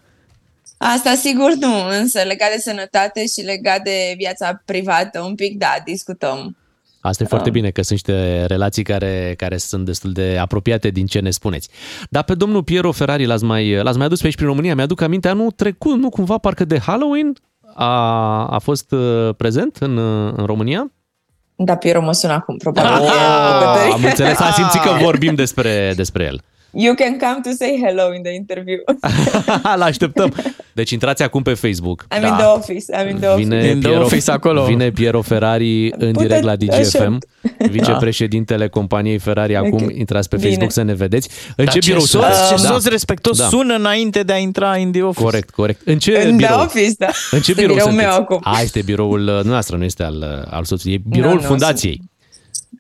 [0.78, 5.74] Asta sigur nu, însă legat de sănătate și legat de viața privată, un pic, da,
[5.86, 6.58] discutăm.
[7.02, 11.06] Asta e foarte bine, că sunt niște relații care, care sunt destul de apropiate din
[11.06, 11.70] ce ne spuneți.
[12.10, 14.76] Dar pe domnul Piero Ferrari l-ați mai, l-ați mai adus pe aici prin România.
[14.76, 17.34] Mi-aduc aminte, anul trecut, nu cumva, parcă de Halloween
[17.76, 20.92] a, a fost uh, prezent în, uh, în România?
[21.62, 22.92] Da, Piero mă sună acum, probabil.
[22.92, 23.94] e în Ah, bucătărie.
[23.94, 26.42] am înțeles, a simțit că vorbim despre, despre el.
[26.72, 28.78] You can come to say hello in the interview.
[29.78, 30.34] L-așteptăm.
[30.74, 32.06] Deci intrați acum pe Facebook.
[32.16, 33.44] I'm in the office, I'm in the office.
[33.48, 34.64] Vine In the Piero, office acolo.
[34.66, 37.18] Vine Piero Ferrari în Pute- direct la DGFM,
[37.70, 39.56] vicepreședintele companiei Ferrari.
[39.56, 39.94] Acum Ok.
[39.98, 40.48] intrați pe Bine.
[40.48, 41.30] Facebook să ne vedeți.
[41.56, 42.48] În Dar ce birou soț, sunteți?
[42.62, 42.74] ce Da.
[42.74, 43.44] soț respectos Da.
[43.48, 45.24] sună înainte de a intra in the office.
[45.24, 45.82] Corect, corect.
[45.88, 46.60] În ce In the birou?
[46.60, 47.06] office, da.
[47.32, 48.08] În ce Este birou biroul sunteți?
[48.10, 48.40] meu acum.
[48.44, 50.94] A, este biroul uh, noastră, nu este al, uh, al soțului.
[50.96, 52.02] E biroul Nu, nu, fundației.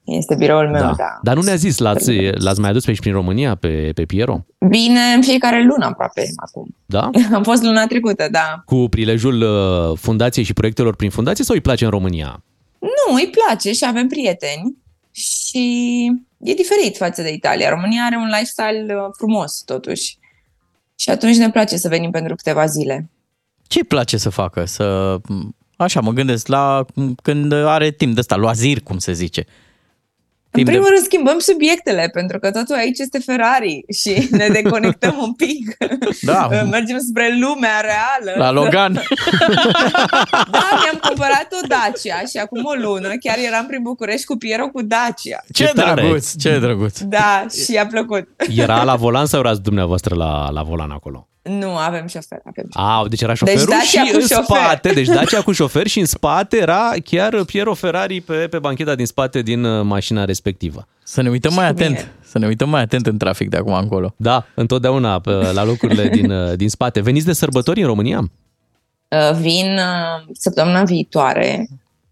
[0.03, 0.93] Este biroul meu, da.
[0.97, 1.19] da.
[1.21, 4.45] Dar nu ne-a zis, l-ați, l-ați mai adus pe aici prin România, pe, pe Piero?
[4.69, 6.75] Bine, în fiecare lună aproape acum.
[6.85, 7.09] Da?
[7.33, 8.61] Am fost luna trecută, da.
[8.65, 12.43] Cu prilejul uh, fundației și proiectelor prin fundație sau îi place în România?
[12.79, 14.77] Nu, îi place și avem prieteni
[15.11, 16.05] și
[16.37, 17.69] e diferit față de Italia.
[17.69, 20.17] România are un lifestyle uh, frumos, totuși.
[20.95, 23.09] Și atunci ne place să venim pentru câteva zile.
[23.67, 24.65] Ce îi place să facă?
[24.65, 25.17] Să,
[25.77, 26.85] așa, mă gândesc la
[27.23, 29.45] când are timp de ăsta, loazir, cum se zice.
[30.59, 34.47] În Timp de- primul rând schimbăm subiectele, pentru că totul aici este Ferrari și ne
[34.61, 35.77] deconectăm un pic.
[36.21, 36.47] Da.
[36.75, 38.37] Mergem spre lumea reală.
[38.37, 38.93] La Logan.
[40.51, 44.67] Da, mi-am cumpărat o Dacia și acum o lună chiar eram prin București cu Piero
[44.67, 45.43] cu Dacia.
[45.53, 46.01] Ce, Ce tare!
[46.01, 46.99] drăguț, ce drăguț.
[46.99, 48.27] Da, și i-a plăcut.
[48.55, 51.28] Era la volan sau erați dumneavoastră la, la volan acolo?
[51.41, 52.91] Nu, avem șofer, avem șofer.
[52.91, 54.43] A, deci era șoferul Dacia și cu în șofer.
[54.43, 58.95] spate, deci Dacia cu șofer și în spate era chiar Piero Ferrari pe, pe bancheta
[58.95, 60.87] din spate din uh, mașina respectivă.
[61.03, 61.89] Să ne uităm mai cu atent.
[61.95, 62.11] mine.
[62.21, 64.13] Să ne uităm mai atent în trafic de acum încolo.
[64.17, 66.99] Da, întotdeauna pe, la locurile din, uh, din spate.
[67.01, 68.19] Veniți de sărbători în România?
[68.19, 71.67] Uh, Vin uh, săptămâna viitoare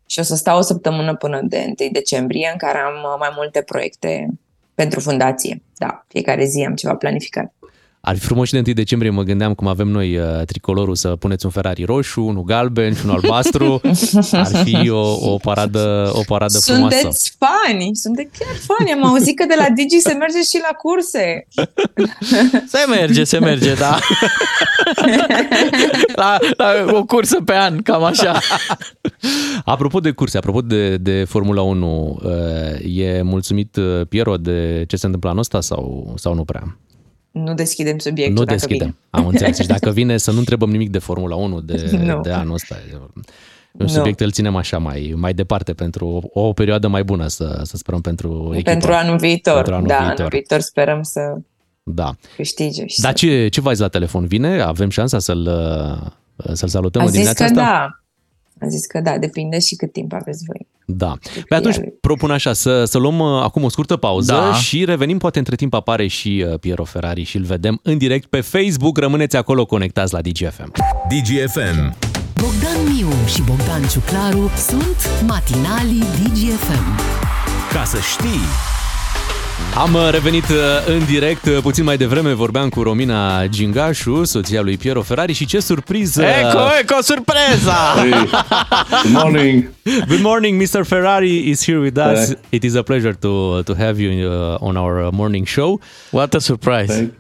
[0.05, 3.29] și o să stau o săptămână până de 1 decembrie în care am uh, mai
[3.35, 4.27] multe proiecte
[4.75, 5.61] pentru fundație.
[5.77, 7.53] Da, fiecare zi am ceva planificat.
[8.01, 11.15] Ar fi frumos și de 1 decembrie, mă gândeam cum avem noi uh, tricolorul să
[11.15, 13.81] puneți un Ferrari roșu, unul galben și unul albastru.
[14.31, 16.97] Ar fi o, o paradă, o paradă frumoasă.
[16.97, 18.91] Sunteți fani, sunteți chiar fani.
[18.91, 21.47] Am auzit că de la Digi se merge și la curse.
[22.73, 23.99] Se merge, se merge, da.
[26.15, 28.39] la, la o cursă pe an, cam așa.
[29.65, 34.95] Apropo de curse, apropo de, de Formula 1, uh, e mulțumit uh, Piero de ce
[34.95, 36.77] se întâmplă anul ăsta sau, sau nu prea?
[37.43, 38.77] Nu deschidem subiectul nu dacă deschidem.
[38.87, 38.95] vine.
[39.09, 39.59] Am înțeles.
[39.59, 42.21] Și dacă vine să nu întrebăm nimic de Formula 1 de, Nu.
[42.21, 42.75] de anul ăsta.
[42.91, 43.11] e Un
[43.71, 43.87] Nu.
[43.87, 47.77] subiect îl ținem așa mai, mai departe pentru o, o perioadă mai bună, să, să
[47.77, 48.69] sperăm pentru echipă.
[48.71, 49.53] Pentru anul viitor.
[49.55, 50.15] Pentru anul da, viitor.
[50.17, 51.19] anul viitor sperăm să
[51.83, 52.15] Da.
[52.35, 52.85] câștige.
[52.85, 53.25] Și Dar să...
[53.25, 54.25] ce, ce v-ați la telefon?
[54.27, 54.61] Vine?
[54.61, 55.47] Avem șansa să-l,
[56.35, 57.71] uh, să-l salutăm A în zis dimineața că asta?
[57.71, 58.01] da.
[58.61, 60.67] A zis că da, depinde și cât timp aveți voi.
[60.85, 61.17] Da.
[61.47, 61.93] Păi atunci ele.
[62.01, 64.53] propun așa, să, să luăm uh, acum o scurtă pauză Da.
[64.53, 68.25] și revenim, poate între timp apare și uh, Piero Ferrari și îl vedem în direct
[68.29, 68.97] pe Facebook.
[68.97, 70.71] Rămâneți acolo conectați la DGFM.
[71.09, 71.95] DGFM.
[72.41, 76.99] Bogdan Miu și Bogdan Ciuclaru sunt matinalii DGFM.
[77.73, 78.45] Ca să știi,
[79.77, 80.55] Am uh, revenit uh,
[80.87, 85.45] în direct uh, puțin mai devreme, vorbeam cu Romina Gingașu, soția lui Piero Ferrari și
[85.45, 86.23] ce surpriză!
[86.23, 87.93] Eco, eco, surpreza!
[87.95, 88.09] Hey,
[89.03, 89.69] good morning.
[90.07, 90.83] Good morning, Mr.
[90.85, 92.27] Ferrari is here with us.
[92.27, 92.37] Hey.
[92.49, 95.79] It is a pleasure to to have you uh, on our uh, morning show.
[96.11, 96.87] What a surprise!
[96.93, 97.13] Thank,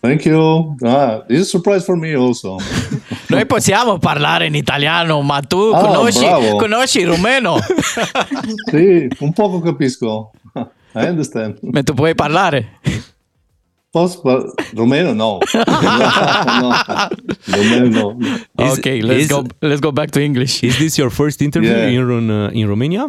[0.00, 0.74] thank you.
[0.84, 2.56] Ah, it's a surprise for me also.
[3.28, 6.56] Noi possiamo parlare in italiano, ma tu Ah, conosci, bravo.
[6.56, 7.56] conosci il rumeno?
[8.70, 10.30] sì, un poco capisco.
[10.94, 11.58] I understand.
[11.62, 12.80] Ma tu puoi parlare?
[13.90, 15.12] Posso par- Romeno?
[15.14, 15.38] No.
[15.54, 16.70] no.
[17.46, 18.16] Romeno no.
[18.64, 19.44] Is- okay, let's is- go.
[19.62, 20.62] Let's go back to English.
[20.62, 21.88] Is this your first interview Yeah.
[22.18, 23.06] in uh, in Romania?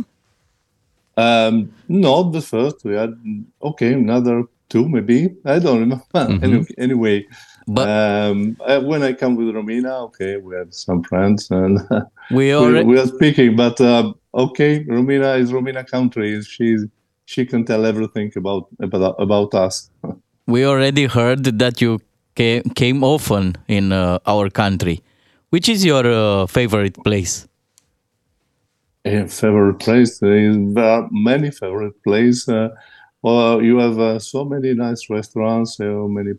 [1.17, 2.83] Um, not the first.
[2.85, 3.13] We had
[3.61, 5.35] okay, another two maybe.
[5.45, 6.03] I don't remember.
[6.43, 7.25] Any- Anyway,
[7.67, 11.79] But- um, uh, when I come with Romina, okay, we have some friends and
[12.31, 13.55] We we, we are speaking.
[13.55, 16.41] But uh, okay, Romina is Romina country.
[16.43, 16.85] She's
[17.29, 19.91] she can tell everything about about about us.
[20.53, 21.99] we already heard that you
[22.35, 25.03] came, came often in uh, our country.
[25.51, 27.47] Which is your uh, favorite place?
[29.03, 30.19] Favorite place.
[30.19, 32.47] There are many favorite places.
[32.49, 32.69] Uh,
[33.21, 36.33] well, you have uh, so many nice restaurants, so many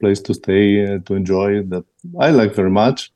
[0.00, 1.84] places to stay uh, to enjoy that
[2.20, 3.10] I like very much.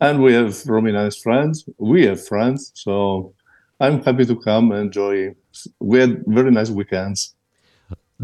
[0.00, 1.64] And we have really nice friends.
[1.78, 3.34] We have friends, so
[3.80, 5.34] I'm happy to come and enjoy.
[5.80, 7.34] We had very nice weekends.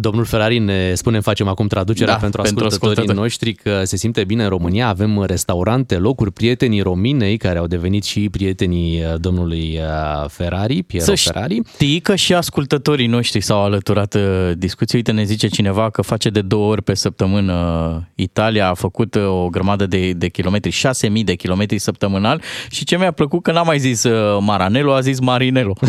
[0.01, 3.19] Domnul Ferrari ne spune, facem acum traducerea Da, pentru pentru ascultătorii ascultători.
[3.19, 8.05] noștri că se simte bine în România, avem restaurante, locuri, prietenii Rominei care au devenit
[8.05, 11.61] și prietenii uh, domnului uh, Ferrari, Piero Să Ferrari.
[11.75, 15.01] știi că și ascultătorii noștri s-au alăturat uh, discuției.
[15.07, 17.53] Uite, ne zice cineva că face de două ori pe săptămână
[17.97, 20.81] uh, Italia, a făcut uh, o grămadă de, de kilometri,
[21.19, 25.01] 6.000 de kilometri săptămânal și ce mi-a plăcut că n-a mai zis uh, Maranello, a
[25.01, 25.73] zis Marinello.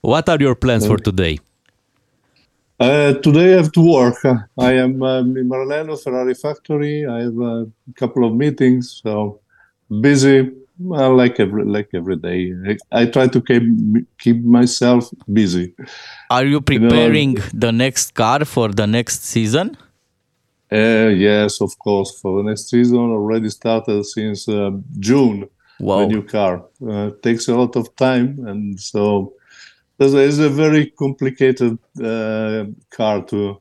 [0.00, 1.38] What are your plans for today?
[2.78, 4.22] Uh, today I have to work.
[4.58, 7.06] I am um, in Maranello Ferrari factory.
[7.06, 9.40] I have a couple of meetings, so
[10.00, 10.52] busy.
[10.90, 12.52] Uh, like every like every day,
[12.92, 13.62] I, try to keep
[14.18, 15.72] keep myself busy.
[16.28, 19.78] Are you preparing the next car for the next season?
[20.70, 22.20] Uh, yes, of course.
[22.20, 25.48] For the next season, already started since uh, June.
[25.80, 26.00] Wow.
[26.00, 29.32] The new car uh, takes a lot of time, and so
[29.98, 33.60] it's a very complicated uh, car to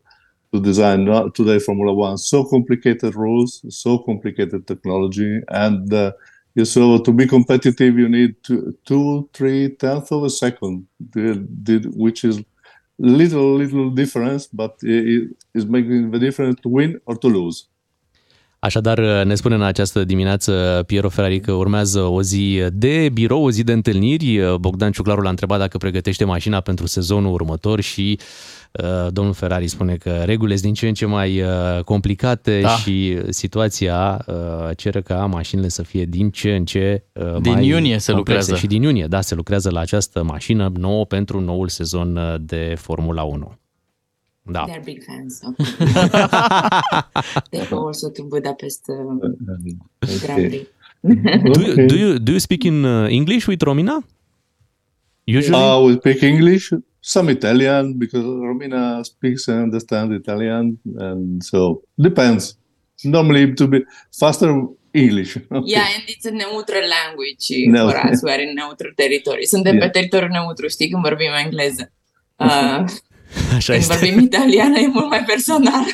[0.53, 1.05] to design.
[1.05, 6.11] Not today Formula One, so complicated rules, so complicated technology, and uh,
[6.63, 10.87] so to be competitive, you need two, two three tenths of a second,
[11.95, 12.41] which is
[12.99, 17.67] little little difference, but it is making the difference to win or to lose.
[18.65, 23.51] Așadar, ne spune în această dimineață Piero Ferrari că urmează o zi de birou, o
[23.51, 24.39] zi de întâlniri.
[24.59, 28.19] Bogdan Ciuclaru l-a întrebat dacă pregătește mașina pentru sezonul următor și
[28.71, 32.69] uh, domnul Ferrari spune că regulile sunt din ce în ce mai uh, complicate Da.
[32.69, 34.35] și situația uh,
[34.77, 38.15] cere ca mașinile să fie din ce în ce uh, Din mai iunie se complexe.
[38.15, 38.55] lucrează.
[38.55, 42.73] Și din iunie, da, se lucrează la această mașină nouă pentru noul sezon uh, de
[42.77, 43.57] Formula 1.
[44.51, 44.65] Da.
[44.67, 45.41] They're big fans.
[45.43, 45.55] of
[47.51, 48.95] They go also to Budapest uh,
[50.23, 50.67] Grand Prix.
[51.03, 54.03] Do you, do you do you speak in uh, English with Romina?
[55.25, 56.65] Usually, Uh, we speak English,
[57.01, 62.43] some Italian because Romina speaks and understands Italian, and so depends.
[63.03, 63.79] Normally, to be
[64.21, 64.49] faster
[64.93, 65.31] English.
[65.75, 67.89] Yeah, and it's a neutral language Neutral.
[67.91, 68.21] for us.
[68.23, 69.45] We are in neutral territory.
[69.45, 69.85] Suntem Yeah.
[69.85, 71.91] pe teritoriul neutru, știi, când vorbim engleză.
[72.37, 72.83] Uh,
[73.55, 73.93] așa când este.
[73.95, 75.83] vorbim italiană e mult mai personal.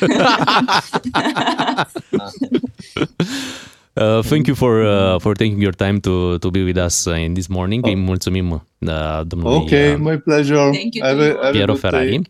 [3.94, 7.14] Uh, thank you for uh, for taking your time to to be with us uh,
[7.18, 7.86] in this morning.
[7.86, 10.56] Îi mulțumim uh, domnului Okay, uh, my pleasure.
[10.56, 12.08] Thank you Have a, to have a Piero good Ferrari.
[12.08, 12.20] day.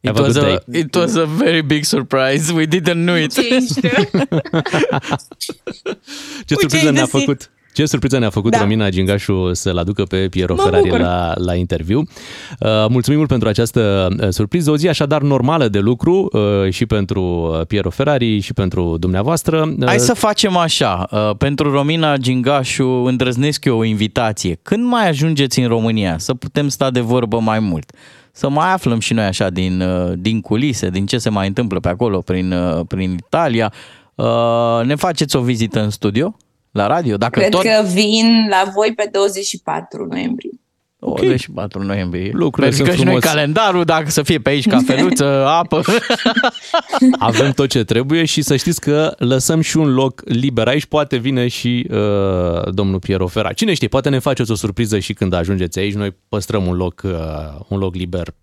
[0.00, 0.80] It Have a was good a, day.
[0.80, 2.52] it was a very big surprise.
[2.52, 3.32] We didn't know it.
[3.32, 3.80] Ce ești?
[6.46, 7.10] Ce surpriză ai ne-a găsit?
[7.20, 7.50] făcut?
[7.74, 8.58] Ce surpriză ne-a făcut Da.
[8.60, 11.00] Romina Gingașu să-l aducă pe Piero Mă Ferrari bucur.
[11.00, 11.98] la, la interviu.
[11.98, 16.86] Uh, mulțumim mult pentru această uh, surpriză, o zi așadar normală de lucru uh, și
[16.86, 17.22] pentru
[17.60, 19.74] uh, Piero Ferrari și pentru dumneavoastră.
[19.78, 21.06] Uh, Hai să facem așa.
[21.10, 24.58] uh, Pentru Romina Gingașu îndrăznesc eu o invitație.
[24.62, 27.92] Când mai ajungeți în România să putem sta de vorbă mai mult?
[28.32, 31.80] Să mai aflăm și noi așa din, uh, din culise, din ce se mai întâmplă
[31.80, 33.72] pe acolo, prin, uh, prin Italia.
[34.14, 36.36] Uh, Ne faceți o vizită în studio?
[36.74, 37.16] La radio?
[37.16, 37.62] Dacă Cred tot...
[37.62, 40.50] că vin la voi pe 24 noiembrie.
[40.98, 42.30] 24 noiembrie.
[42.32, 43.34] Lucrurile Verificăm sunt și noi frumos.
[43.34, 45.24] calendarul, dacă să fie pe aici cafeluță,
[45.60, 45.82] apă.
[47.18, 50.84] Avem tot ce trebuie și să știți că lăsăm și un loc liber aici.
[50.86, 53.52] Poate vine și uh, domnul Piero Ferra.
[53.52, 55.94] Cine știe, poate ne faceți o surpriză și când ajungeți aici.
[55.94, 57.10] Noi păstrăm un loc, uh,
[57.68, 58.34] un loc liber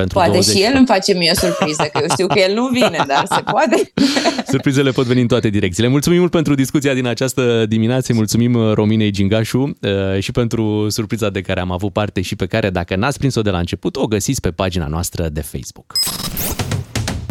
[0.00, 0.56] pentru Poate 20.
[0.56, 3.24] și el îmi face mie o surpriză, că eu știu că el nu vine, dar
[3.34, 3.92] se poate.
[4.54, 5.88] Surprizele pot veni în toate direcțiile.
[5.88, 8.12] Mulțumim mult pentru discuția din această dimineață.
[8.12, 12.46] Mulțumim uh, Rominei Gingașu uh, și pentru surpriza de care am avut parte și pe
[12.46, 15.92] care, dacă n-ați prins-o de la început, o găsiți pe pagina noastră de Facebook.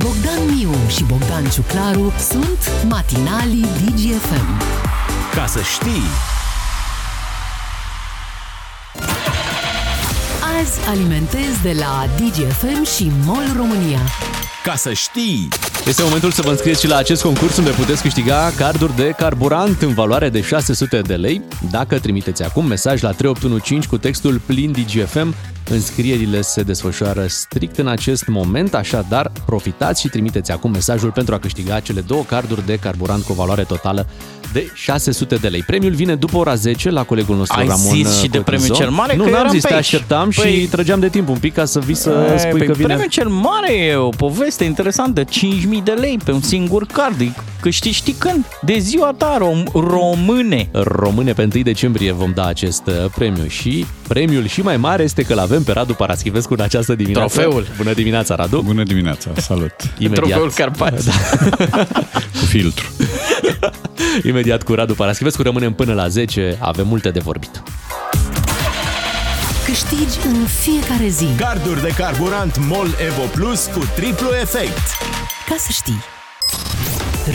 [0.04, 4.62] Bogdan Miu și Bogdan Ciuclaru sunt matinalii DGFM.
[5.36, 6.08] Ca să știi,
[10.60, 14.00] Azi alimentez de la DGFM și MOL România.
[14.64, 15.48] ca să știi,
[15.86, 19.82] Este momentul să vă înscrieți și la acest concurs unde puteți câștiga carduri de carburant
[19.82, 21.42] în valoare de 600 de lei.
[21.72, 25.36] Dacă trimiteți acum mesaj la 3815 cu textul plin DGFM,
[25.70, 31.40] înscrierile se desfășoară strict în acest moment, așadar profitați și trimiteți acum mesajul pentru a
[31.40, 34.08] câștiga cele două carduri de carburant cu o valoare totală
[34.54, 35.62] de 600 de lei.
[35.64, 38.42] Premiul vine după ora 10 la colegul nostru Ai Ramon zis și de Cotizo.
[38.44, 39.16] premiul cel mare?
[39.16, 39.84] Nu, Că n-am eram zis, pe te aici.
[39.84, 42.68] așteptam și Păi- trăgeam de timp un pic ca să vii să E, spui păi
[42.68, 42.86] că vine...
[42.88, 45.30] Premiul cel mare e o poveste interesantă, 5.000
[45.84, 47.20] de lei pe un singur card.
[47.22, 48.46] E Câștigi știi când?
[48.62, 50.70] De ziua ta rom- române.
[50.72, 55.22] Române pe 1 decembrie vom da acest uh, premiu și premiul și mai mare este
[55.22, 57.40] că l-avem pe Radu Paraschivescu în această dimineață.
[57.40, 57.68] Trofeul.
[57.78, 58.62] Bună dimineața, Radu!
[58.62, 59.74] Bună dimineața, salut!
[59.98, 60.26] Imediat.
[60.26, 61.10] Trofeul Carpați.
[62.40, 62.86] Cu filtru.
[64.24, 67.64] Imediat cu Radu Paraschivescu rămânem până la 10, avem multe de vorbit.
[69.66, 71.26] Câștigi în fiecare zi.
[71.38, 74.88] Carduri de carburant MOL EVO Plus cu triplu efect.
[75.50, 76.04] Ca să știi.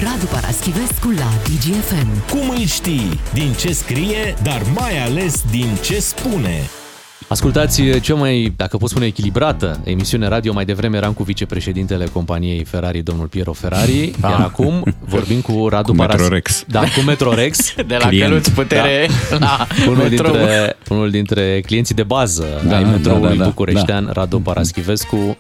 [0.02, 2.30] Radu Paraschivescu la DGFM.
[2.30, 3.20] Cum îl știi?
[3.32, 6.68] Din ce scrie, dar mai ales din ce spune.
[7.28, 10.52] Ascultați cea mai, dacă pot spune, echilibrată emisiune radio.
[10.52, 14.28] Mai devreme eram cu vicepreședintele companiei Ferrari, domnul Piero Ferrari, Da.
[14.28, 16.64] iar acum vorbim cu Radu Cu Paras- Metrorex.
[16.68, 17.74] Da, cu Metrorex.
[17.86, 18.28] De la Client.
[18.28, 19.08] Căluț Putere
[19.38, 20.32] la unul metrou.
[20.32, 25.36] dintre, unul dintre clienții de bază Da, ai da, metroului da, da, bucureștean, Radu Paraschivescu.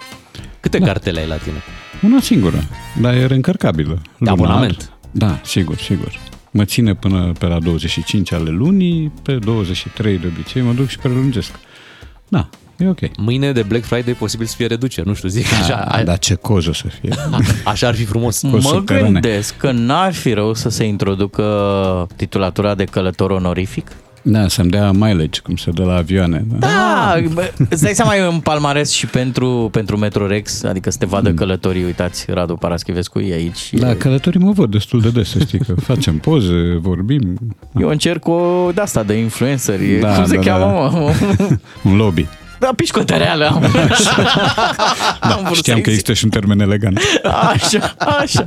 [0.60, 1.62] Câte cartele ai la tine?
[2.02, 2.64] Una singură,
[3.00, 3.94] dar e reîncarcabilă.
[3.94, 4.34] De lunar.
[4.34, 4.90] abonament.
[5.10, 6.18] Da, sigur, sigur.
[6.56, 10.98] Mă ține până pe la 25 ale lunii, pe 23 de obicei mă duc și
[10.98, 11.50] prelungesc.
[12.28, 12.48] Da,
[12.78, 13.16] e ok.
[13.16, 15.86] Mâine de Black Friday posibil să fie reduceri, nu știu, zic așa.
[15.96, 17.14] Da, dar ce coz o să fie.
[17.64, 18.40] Așa ar fi frumos.
[18.40, 19.10] Cu Mă subterane.
[19.10, 23.90] gândesc că n-ar fi rău să se introducă titulatura de călător onorific.
[24.26, 26.44] Da, să-mi dea mileage, cum se dă la avioane.
[26.48, 26.56] Da.
[26.58, 31.06] Da, bă, îți dai seama, e un palmares și pentru, pentru Metrorex, adică să te
[31.06, 33.70] vadă călătorii, uitați, Radu Paraschivescu e aici.
[33.72, 37.38] Da, E- călătorii mă văd destul de des, să știi că facem poze, vorbim.
[37.80, 39.98] Eu încerc o de asta, de influenceri.
[40.00, 40.98] Da, Cum se da, cheamă, da.
[40.98, 41.12] mă?
[41.90, 42.26] Un lobby.
[42.58, 43.46] Da, pișcotă reală.
[45.20, 46.98] Am, am vrut Știam să că există și un termen elegant.
[47.52, 48.46] Așa, așa.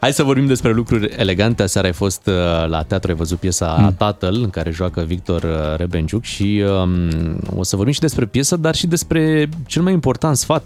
[0.00, 1.62] Hai să vorbim despre lucruri elegante.
[1.62, 2.34] Aseară ai fost uh,
[2.68, 3.94] la teatru, ai văzut piesa Mm.
[3.98, 8.56] Tatăl, în care joacă Victor uh, Rebenciuc și um, o să vorbim și despre piesă,
[8.56, 10.62] dar și despre cel mai important sfat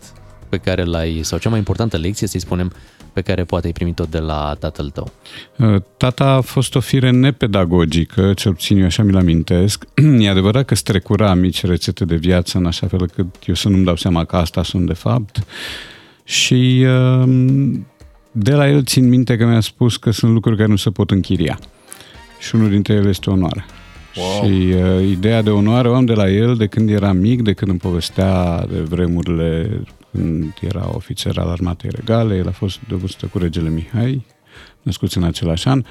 [0.52, 2.72] pe care l-ai, sau cea mai importantă lecție, să-i spunem,
[3.12, 5.12] pe care poate ai primit-o de la tatăl tău.
[5.58, 9.84] Uh, Tata a fost o fire nepedagogică, cel puțin eu așa mi-l amintesc.
[10.18, 13.84] E adevărat că strecura mici rețete de viață în așa fel încât eu să nu-mi
[13.84, 15.46] dau seama că asta sunt de fapt.
[16.24, 16.86] Și
[17.24, 17.86] um,
[18.32, 21.10] de la el țin minte că mi-a spus că sunt lucruri care nu se pot
[21.10, 21.58] închiria.
[22.40, 23.64] Și unul dintre ele este onoare.
[24.16, 24.44] Wow.
[24.44, 27.52] Și uh, ideea de onoare o am de la el de când era mic, de
[27.52, 29.82] când îmi povestea de vremurile
[30.12, 32.36] când era ofițer al armatei regale.
[32.36, 34.24] El a fost de vârstă cu regele Mihai,
[34.82, 35.82] născuți în același an.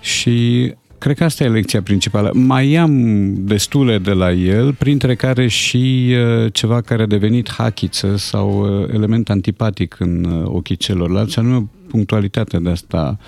[0.00, 2.30] Și cred că asta e lecția principală.
[2.34, 8.16] Mai am destule de la el, printre care și uh, ceva care a devenit hachiță
[8.16, 13.18] sau uh, element antipatic în uh, ochii celorlalți, anume punctualitatea de asta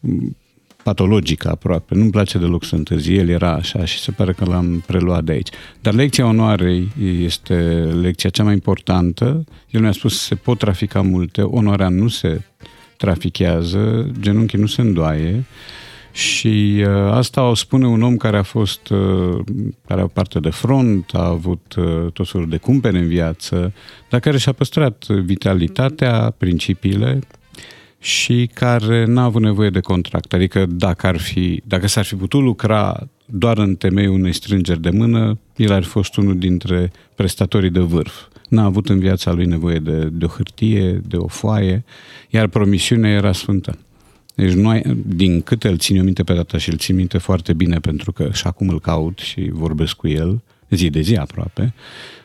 [0.00, 0.36] m,
[0.82, 1.94] patologică aproape.
[1.94, 3.14] Nu-mi place deloc să întârzi.
[3.14, 5.48] El era așa și se pare că l-am preluat de aici.
[5.80, 6.88] Dar lecția onoarei
[7.20, 7.54] este
[8.00, 9.44] lecția cea mai importantă.
[9.70, 12.40] El mi-a spus se pot trafica multe, onoarea nu se
[12.96, 15.44] trafichează, genunchii nu se îndoaie
[16.12, 19.38] și uh, asta o spune un om care a fost, uh,
[19.86, 23.72] care a parte de front, a avut uh, tot felul de cumpene în viață,
[24.08, 27.18] dar care și-a păstrat vitalitatea, principiile
[28.02, 30.32] și care n-a avut nevoie de contract.
[30.32, 34.90] Adică dacă, ar fi, dacă s-ar fi putut lucra doar în temeiul unei strângeri de
[34.90, 38.14] mână, el ar fi fost unul dintre prestatorii de vârf.
[38.48, 41.84] N-a avut în viața lui nevoie de, de o hârtie, de o foaie,
[42.30, 43.78] iar promisiunea era sfântă.
[44.34, 47.52] Deci noi, din câte îl țin eu minte pe data și îl țin minte foarte
[47.52, 51.74] bine pentru că și acum îl caut și vorbesc cu el, zi de zi aproape,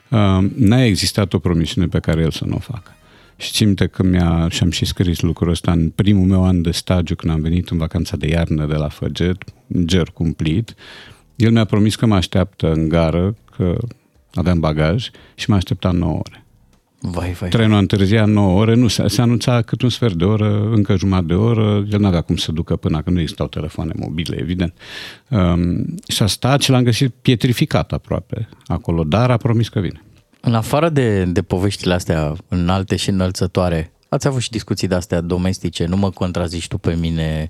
[0.09, 2.96] uh, n-a existat o promisiune pe care el să nu o facă.
[3.37, 6.71] Și țin minte că mi-a, și-am și scris lucrul ăsta în primul meu an de
[6.71, 9.43] stagiu când am venit în vacanța de iarnă de la Făget,
[9.85, 10.75] ger cumplit.
[11.35, 13.77] El mi-a promis că mă așteaptă în gară, că
[14.33, 16.45] aveam bagaj și mă aștepta 9 ore.
[16.99, 17.49] Vai, vai.
[17.49, 20.95] Trenul a întârziat 9 ore, nu, se, se anunța cât un sfert de oră, încă
[20.95, 24.73] jumătate de oră, el n-avea cum să ducă până că nu existau telefoane mobile, evident.
[25.29, 30.01] Um, și a stat și l-am găsit pietrificat aproape acolo, dar a promis că vine.
[30.47, 35.85] În afară de, de poveștile astea înalte și înălțătoare, ați avut și discuții de-astea domestice,
[35.85, 37.49] nu mă contrazici tu pe mine.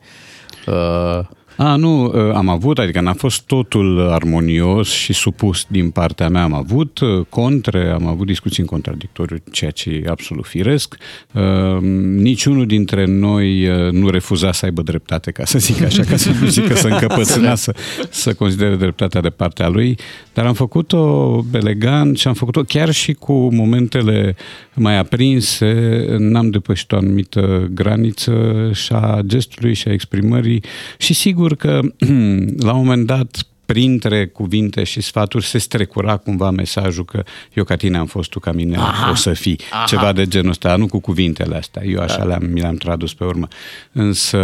[0.68, 1.28] Uh,
[1.58, 6.44] A, nu, uh, am avut, adică n-a fost totul armonios și supus din partea mea.
[6.44, 10.98] Am avut uh, contre, am avut discuții în contradictoriu, ceea ce e absolut firesc.
[11.34, 16.16] Uh, Niciunul dintre noi uh, nu refuza să aibă dreptate, ca să zic așa, ca
[16.16, 17.76] să nu zic că să încăpățâna să,
[18.10, 19.98] să considere dreptatea de partea lui,
[20.34, 24.36] dar am făcut-o elegant și am făcut-o chiar și cu momentele
[24.74, 30.64] mai aprinse, n-am depășit o anumită graniță și a gestului și a exprimării
[30.98, 31.80] și sigur că
[32.68, 37.24] la un moment dat printre cuvinte și sfaturi se strecura cumva mesajul că
[37.54, 39.12] eu ca tine am fost, tu ca mine Aha.
[39.12, 39.60] o să fii.
[39.72, 39.86] Aha.
[39.86, 41.86] Ceva de genul ăsta, nu cu cuvintele astea.
[41.86, 43.48] Eu așa le-am, mi le-am tradus pe urmă.
[43.92, 44.38] Însă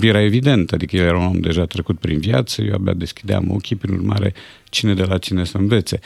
[0.00, 3.76] era evident, adică el era un om deja trecut prin viață, eu abia deschideam ochii,
[3.76, 4.34] prin urmare,
[4.64, 5.98] cine de la cine să învețe.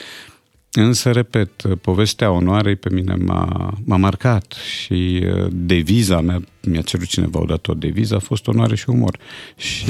[0.72, 1.50] Însă, repet,
[1.80, 7.44] povestea onoarei pe mine m-a, m-a marcat și uh, deviza mea mi-a cerut cineva o
[7.44, 9.18] dată o deviză, a fost onoare și umor.
[9.56, 9.84] Și,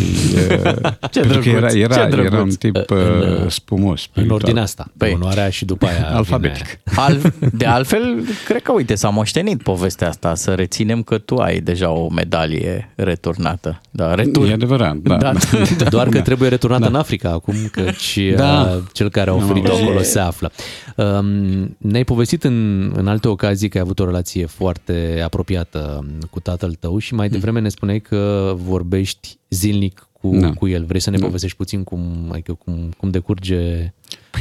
[0.64, 0.74] uh,
[1.12, 2.32] Ce pentru că era, drăguț, era, ce drăguț.
[2.32, 3.90] era un tip uh, În, uh, spumos.
[3.90, 4.36] În spiritual.
[4.40, 4.90] ordinea asta.
[4.96, 5.12] Păi.
[5.14, 6.64] Onoarea și după aia Alfabetic.
[6.64, 7.20] vine- Al,
[7.52, 11.90] de altfel, cred că, uite, s-a moștenit povestea asta, să reținem că tu ai deja
[11.90, 13.80] o medalie returnată.
[13.90, 14.48] Da, retur.
[14.48, 15.16] E adevărat, da.
[15.16, 15.32] Da.
[15.78, 15.88] da.
[15.88, 16.22] Doar că Da.
[16.22, 18.42] trebuie returnată în Africa acum, căci Da.
[18.64, 18.80] da.
[18.92, 20.52] cel care a oferit Nu, acolo e- se află.
[20.96, 26.40] Um, Ne-ai povestit în, în alte ocazii că ai avut o relație foarte apropiată cu
[26.62, 30.50] tatăl tău și mai devreme ne spuneai că vorbești zilnic cu, Da.
[30.52, 30.84] cu el.
[30.84, 31.24] Vrei să ne Da.
[31.24, 33.92] povestești puțin cum, adică cum, cum decurge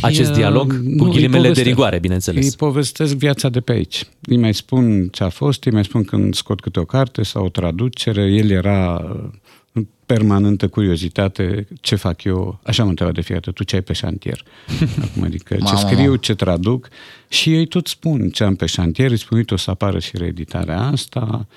[0.02, 0.72] acest uh, dialog?
[0.74, 1.68] nu, Cu îi ghilimele de povestesc.
[1.68, 2.46] rigoare, bineînțeles.
[2.46, 4.04] Îi povestesc viața de pe aici.
[4.22, 7.46] Îi mai spun ce a fost, îi mai spun când scot câte o carte sau
[7.46, 8.22] o traducere.
[8.32, 9.30] El era uh,
[9.72, 12.60] în permanentă curiozitate ce fac eu.
[12.64, 14.44] Așa mă întreba de fiecare dată, tu ce ai pe șantier?
[15.04, 16.18] Acum, adică ce Mamă, scriu, mamă.
[16.18, 16.88] ce traduc.
[17.28, 19.12] Și ei tot spun ce am pe șantier.
[19.12, 21.48] Îi spun, uite, o să apară și reeditarea asta.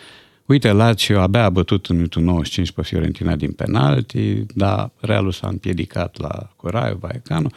[0.47, 5.49] Uite, Lazio abia a bătut în minutul 95 pe Fiorentina din penalti, dar Realul s-a
[5.49, 7.49] împiedicat la Coraio, Vallecano.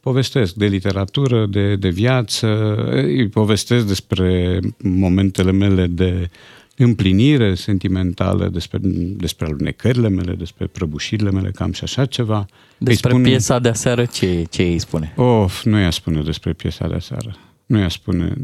[0.00, 6.30] Povestesc de literatură, de, de viață, îi povestesc despre momentele mele de
[6.76, 8.78] împlinire sentimentală, despre,
[9.16, 12.46] despre alunecările mele, despre prăbușirile mele, cam și așa ceva.
[12.78, 15.12] Despre Îi spun- piesa de aseară, ce, ce îi spune?
[15.16, 17.36] Of, nu i-a spune despre piesa de aseară.
[17.66, 18.34] Nu i-a spune,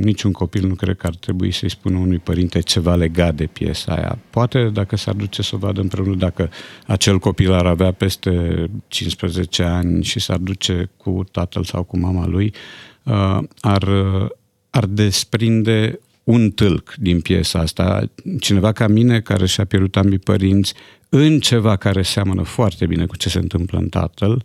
[0.00, 3.94] niciun copil nu cred că ar trebui să-i spună unui părinte ceva legat de piesa
[3.94, 4.18] aia.
[4.30, 6.50] Poate dacă s-ar duce să o vadă împreună, dacă
[6.86, 12.26] acel copil ar avea peste 15 ani și s-ar duce cu tatăl sau cu mama
[12.26, 12.54] lui,
[13.02, 13.88] uh, ar,
[14.70, 16.00] ar desprinde
[16.30, 18.10] un tâlc din piesa asta.
[18.40, 20.74] Cineva ca mine, care și-a pierdut ambii părinți,
[21.08, 24.44] în ceva care seamănă foarte bine cu ce se întâmplă în tatăl,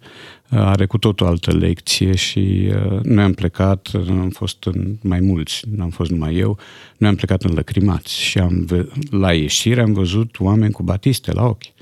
[0.50, 5.20] are cu tot o altă lecție și uh, noi am plecat, am fost în mai
[5.20, 6.58] mulți, n-am fost numai eu,
[6.98, 11.32] noi am plecat în lăcrimați și am, ve- la ieșire am văzut oameni cu batiste
[11.32, 11.74] la ochi.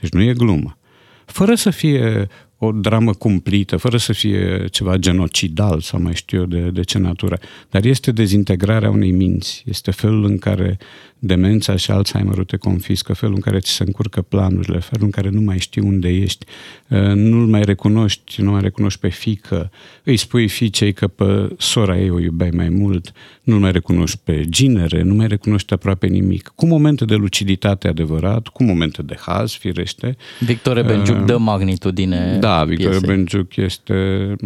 [0.00, 0.76] Deci nu e glumă.
[1.24, 2.28] Fără să fie
[2.64, 6.98] o dramă cumplită, fără să fie ceva genocidal sau mai știu eu de, de ce
[6.98, 7.38] natură,
[7.70, 10.78] dar este dezintegrarea unei minți, este felul în care
[11.24, 15.28] demența și Alzheimerul te confiscă, felul în care ți se încurcă planurile, felul în care
[15.28, 16.46] nu mai știi unde ești,
[16.88, 19.70] uh, nu-l mai recunoști, nu mai recunoști pe fică,
[20.02, 23.12] îi spui fiicei că pe sora ei o iubeai mai mult,
[23.42, 26.52] nu mai recunoști pe ginere, nu mai recunoști aproape nimic.
[26.54, 30.16] Cu momente de luciditate adevărat, cu momente de haz, firește.
[30.40, 33.08] Victor Benjuc Uh, dă magnitudine Da, Victor piesei.
[33.08, 33.94] Benjuc este,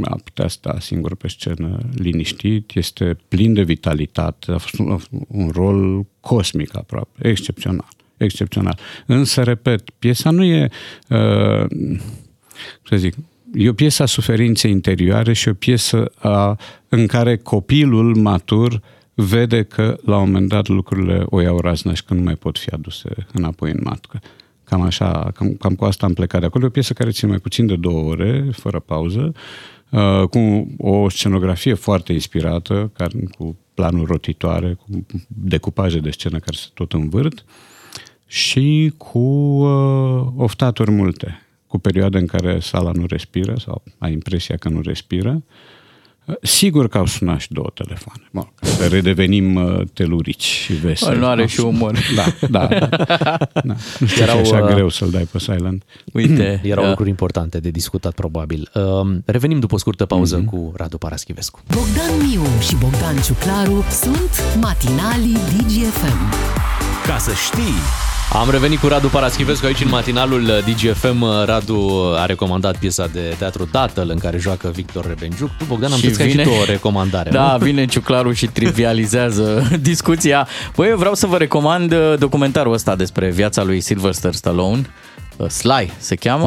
[0.03, 4.99] a putea sta singur pe scenă liniștit, este plin de vitalitate, a fost un,
[5.29, 8.79] un rol cosmic aproape, excepțional, excepțional.
[9.07, 10.69] Însă, repet, piesa nu e,
[11.09, 11.67] uh,
[12.83, 13.15] să zic,
[13.55, 16.59] e o piesă a suferinței interioare și o piesă a,
[16.89, 18.81] în care copilul matur
[19.15, 22.59] vede că la un moment dat lucrurile o iau razna și că nu mai pot
[22.59, 24.21] fi aduse înapoi în matcă.
[24.65, 26.65] Cam așa, cam, cam cu asta am plecat de acolo.
[26.65, 29.33] E o piesă care ține mai puțin de două ore, fără pauză,
[29.91, 36.57] uh, cu o scenografie foarte inspirată, care, cu planuri rotitoare, cu decupaje de scenă care
[36.57, 37.45] se tot învârt
[38.27, 44.57] și cu uh, oftaturi multe, cu perioade în care sala nu respiră sau ai impresia
[44.57, 45.43] că nu respiră.
[45.47, 45.76] Uh,
[46.43, 48.23] Sigur că au sunat și două telefoane.
[48.33, 51.17] Bun, ca să redevenim uh, telurici și veseli.
[51.17, 51.99] Onoare și umor.
[52.15, 52.67] Da, da.
[52.67, 52.89] da.
[53.65, 53.75] da.
[53.99, 55.85] Nu știu Erau, Erau, așa uh, greu să-l dai pe silent.
[56.13, 58.71] Uite, Erau uh, lucruri importante de discutat, probabil.
[58.75, 60.47] Um, Revenim după o scurtă pauză Mhm.
[60.47, 61.61] cu Radu Paraschivescu.
[61.75, 66.35] Bogdan Miu și Bogdan Ciuclaru sunt matinalii DGFM.
[67.07, 67.79] Ca să știi,
[68.33, 71.25] Am revenit cu Radu Paraschivescu aici în matinalul DGFM.
[71.45, 75.51] Radu a recomandat piesa de teatru Tatăl în care joacă Victor Rebenjuc.
[75.59, 77.65] Tu, Bogdan, am Și înțeles că ai și vine- tu o recomandare, Da, nu?
[77.65, 80.49] vine Ciuclaru și trivializează discuția.
[80.77, 84.91] Băi, eu vreau să vă recomand uh, documentarul ăsta despre viața lui Sylvester Stallone.
[85.37, 86.47] Uh, Sly se cheamă.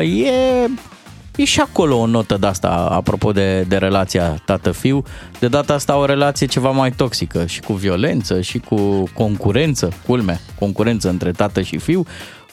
[0.00, 0.70] Uh, E,
[1.36, 5.04] e și acolo o notă de asta, apropo de, de relația tată-fiu.
[5.38, 10.40] De data asta o relație ceva mai toxică și cu violență și cu concurență, culme,
[10.58, 12.04] concurență între tată și fiu.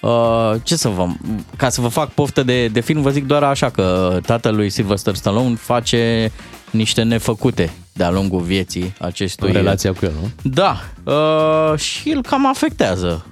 [0.02, 1.08] Uh, ce să vă,
[1.56, 4.70] ca să vă fac poftă de, de film, vă zic doar așa că tatăl lui
[4.70, 6.32] Sylvester Stallone face
[6.72, 9.48] niște nefăcute de-a lungul vieții acestui...
[9.48, 10.30] În relația cu el, nu?
[10.52, 13.26] Da, uh, și îl cam afectează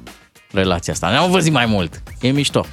[0.51, 1.09] relația asta.
[1.09, 2.03] Ne-am văzut mai mult.
[2.21, 2.65] E mișto.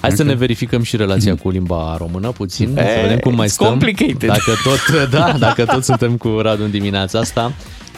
[0.00, 3.46] Hai să ne verificăm și relația cu limba română puțin, E, să vedem cum mai
[3.46, 3.68] it's stăm.
[3.68, 4.26] complicated.
[4.28, 7.52] Dacă tot, da, dacă tot suntem cu Radu în dimineața asta,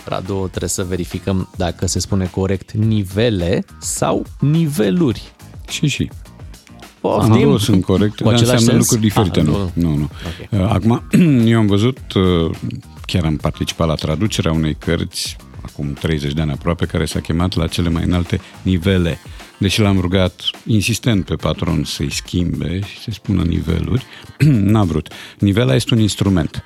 [0.05, 5.23] Radu, trebuie să verificăm dacă se spune corect nivele sau niveluri.
[5.69, 6.11] Și și.
[7.01, 7.33] Poftim.
[7.33, 8.91] Amândouă sunt corecte, Cu dar același înseamnă sens?
[8.91, 9.41] lucruri diferite.
[9.41, 9.89] Ah, nu, nu.
[9.89, 10.05] nu, nu.
[10.05, 10.61] Ok.
[10.63, 11.03] Uh, Acum,
[11.53, 12.51] eu am văzut, uh,
[13.07, 17.55] chiar am participat la traducerea unei cărți acum 30 de ani aproape, care s-a chemat
[17.57, 19.19] la cele mai înalte nivele.
[19.59, 24.05] Deși l-am rugat insistent pe patron să-i schimbe și să spună niveluri,
[24.73, 25.13] n-a vrut.
[25.39, 26.65] Nivela este un instrument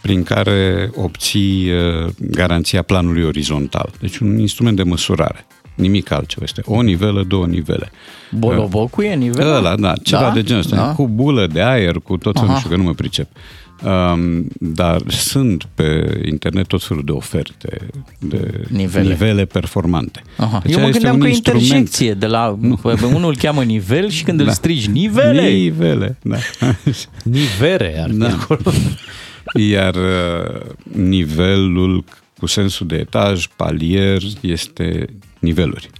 [0.00, 3.90] prin care obții uh, garanția planului orizontal.
[4.00, 5.46] Deci un instrument de măsurare.
[5.74, 6.44] Nimic altceva.
[6.44, 7.90] Este o nivelă, două nivele.
[8.30, 9.54] Bolobocul e nivelul?
[9.54, 10.30] Ăla, da, ceva Da?
[10.30, 10.76] de genul ăsta.
[10.76, 10.92] Da?
[10.92, 12.52] Cu bulă de aer, cu tot felul, Aha.
[12.52, 13.28] nu știu că nu mă pricep.
[13.84, 17.86] Um, dar sunt pe internet tot felul de oferte
[18.18, 19.08] de Nivele.
[19.08, 20.22] nivele performante.
[20.36, 20.60] Aha.
[20.64, 22.58] Deci Eu mă este gândeam un că e instrument- interjecție de la...
[22.82, 24.52] Pe unul îl cheamă nivel și când îl Da.
[24.52, 25.48] strigi nivele...
[25.50, 26.36] Nivele, da.
[27.22, 28.28] Nivere ar fi Da.
[28.28, 28.60] acolo.
[29.70, 30.60] Iar uh,
[30.92, 32.04] nivelul
[32.38, 35.06] cu sensul de etaj, palier, este
[35.38, 35.90] niveluri.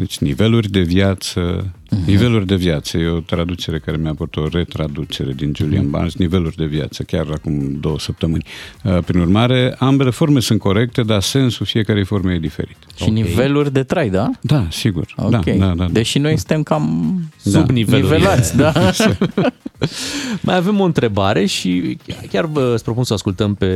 [0.00, 2.02] Deci niveluri de viață, Mhm.
[2.06, 5.90] niveluri de viață, e o traducere care mi-a apărut o retraducere din Julian Mhm.
[5.90, 8.44] Barnes, niveluri de viață, chiar acum două săptămâni.
[8.84, 12.76] Uh, Prin urmare, ambele forme sunt corecte, dar sensul fiecarei forme e diferit.
[12.96, 14.30] Și niveluri de trai, da?
[14.40, 15.06] Da, sigur.
[15.16, 15.30] Ok.
[15.44, 15.86] Da, da, da.
[15.90, 17.58] Deși noi suntem cam Da.
[17.58, 18.02] Sub nivelul.
[18.02, 18.72] nivelați, da?
[20.40, 21.98] Mai avem o întrebare și
[22.30, 23.66] chiar vă îți propun să o ascultăm pe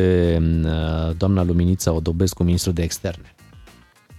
[0.65, 0.71] uh,
[1.17, 3.35] doamna Luminița Odobescu, ministru de externe.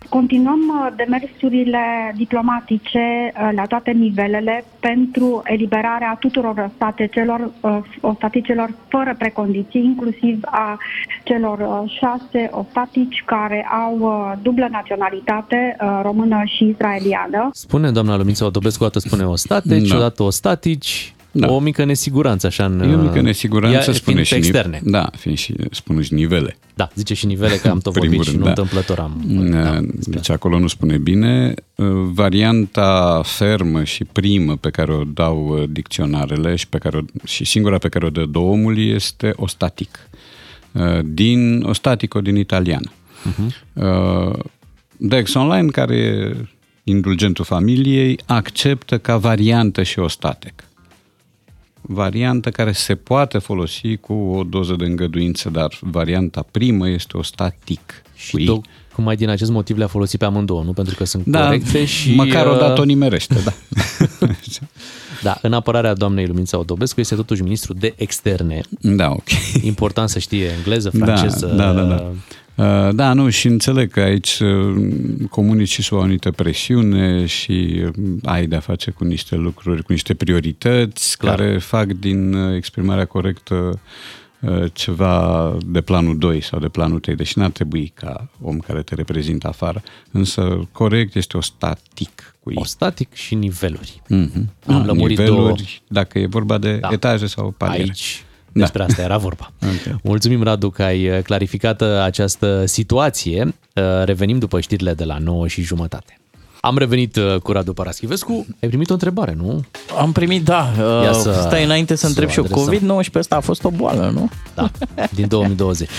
[0.10, 9.16] Continuăm uh, demersurile diplomatice uh, la toate nivelele pentru eliberarea tuturor staticelor, uh, ostaticelor fără
[9.18, 10.78] precondiții, inclusiv a
[11.24, 17.49] celor uh, șase ostatici care au uh, dublă naționalitate uh, română și israeliană.
[17.53, 19.95] Spune doamna Luminița Odobescu, o dată spune ostatici, Da.
[19.95, 21.52] odată ostatici, Da.
[21.52, 22.80] o mică nesiguranță așa în...
[22.80, 24.82] E o mică nesiguranță, ea, spune fiind și pe ni- externe.
[24.84, 26.58] Da, fiind și, spune și nivele.
[26.74, 28.50] Da, zice și nivele că am tot Primul vorbit și rând, nu da.
[28.50, 29.24] întâmplător am.
[29.52, 31.54] Da, deci acolo nu spune bine.
[31.76, 37.02] Uh, Varianta fermă și primă pe care o dau uh, dicționarele și, pe care o,
[37.26, 40.10] și singura pe care o dă omul este ostatic.
[40.72, 42.92] Uh, Din ostatico din italiană.
[43.74, 44.40] Uh,
[44.98, 46.36] Dex Online, care e
[46.84, 50.54] indulgentul familiei, acceptă ca variantă și ostatec.
[51.88, 58.02] Variantă care se poate folosi cu o doză de îngăduință, dar varianta primă este ostatic.
[58.16, 58.62] Și
[58.96, 60.74] tocmai din acest motiv le-a folosit pe amândouă, nu?
[60.74, 62.16] Pentru că sunt Da, corecte și...
[62.16, 63.54] măcar o uh, dată o nimerește, da.
[65.22, 68.62] Da, în apărarea doamnei Lumința Odobescu este totuși ministru de externe.
[68.82, 69.30] Da, ok.
[69.62, 71.46] Important să știe engleză, franceză.
[71.46, 71.96] Da, da, da.
[71.96, 72.12] da.
[72.56, 74.76] Uh, Da, nu, și înțeleg că aici uh,
[75.30, 77.93] comunici și sub o anumită presiune și uh,
[78.24, 81.36] ai de-a face cu niște lucruri, cu niște priorități Clar.
[81.36, 83.80] care fac din uh, exprimarea corectă
[84.39, 88.82] uh, ceva de planul 2 sau de planul 3, deși n-ar trebui ca om care
[88.82, 94.01] te reprezintă afară, însă corect este o static cu O static și niveluri.
[94.06, 94.45] Mm-hmm.
[94.68, 95.56] Am lămurit niveluri, două.
[95.88, 96.89] dacă e vorba de Da.
[96.91, 97.82] etaje sau paliere.
[97.84, 98.25] Aici
[98.60, 99.51] despre asta era vorba.
[99.62, 99.95] Ok.
[100.03, 103.43] Mulțumim, Radu, că ai uh, clarificat uh, această situație.
[103.74, 106.18] Uh, Revenim după știrile de la 9 și jumătate.
[106.62, 108.45] Am revenit uh, cu Radu Paraschivescu.
[108.62, 109.64] Ai primit o întrebare, nu?
[109.99, 110.72] Am primit, da.
[111.03, 112.47] Ia Uh, să- Stai înainte să să întreb și eu.
[112.51, 112.99] o adresăm.
[113.03, 114.30] COVID-19 ăsta a fost o boală, nu?
[114.56, 114.72] Da,
[115.12, 115.89] din 2020.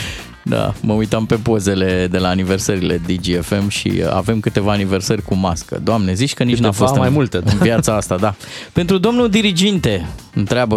[0.48, 5.80] Da, mă uitam pe pozele de la aniversările DGFM și avem câteva aniversări cu mască.
[5.82, 7.50] Doamne, zici că nici n-a Câteva fost mai în, multe, da.
[7.52, 8.34] în viața asta, da.
[8.72, 10.76] Pentru domnul diriginte, întreabă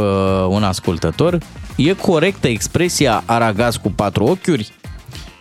[0.49, 1.38] un ascultător,
[1.76, 4.74] e corectă expresia aragaz cu patru ochiuri?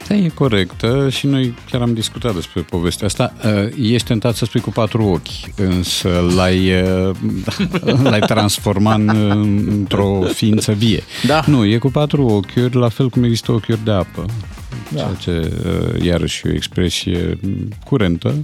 [0.09, 3.33] Da, e corectă și noi chiar am discutat despre povestea asta.
[3.45, 7.11] Uh, Ești tentat să spui cu patru ochi, însă l-ai, uh,
[8.11, 11.03] l-ai transformat în- într-o ființă vie.
[11.27, 11.43] Da.
[11.47, 14.25] Nu, e cu patru ochiuri, la fel cum există ochiuri de apă.
[14.95, 15.01] Da.
[15.01, 17.39] Ceea ce, uh, iarăși, e o expresie
[17.85, 18.35] curentă.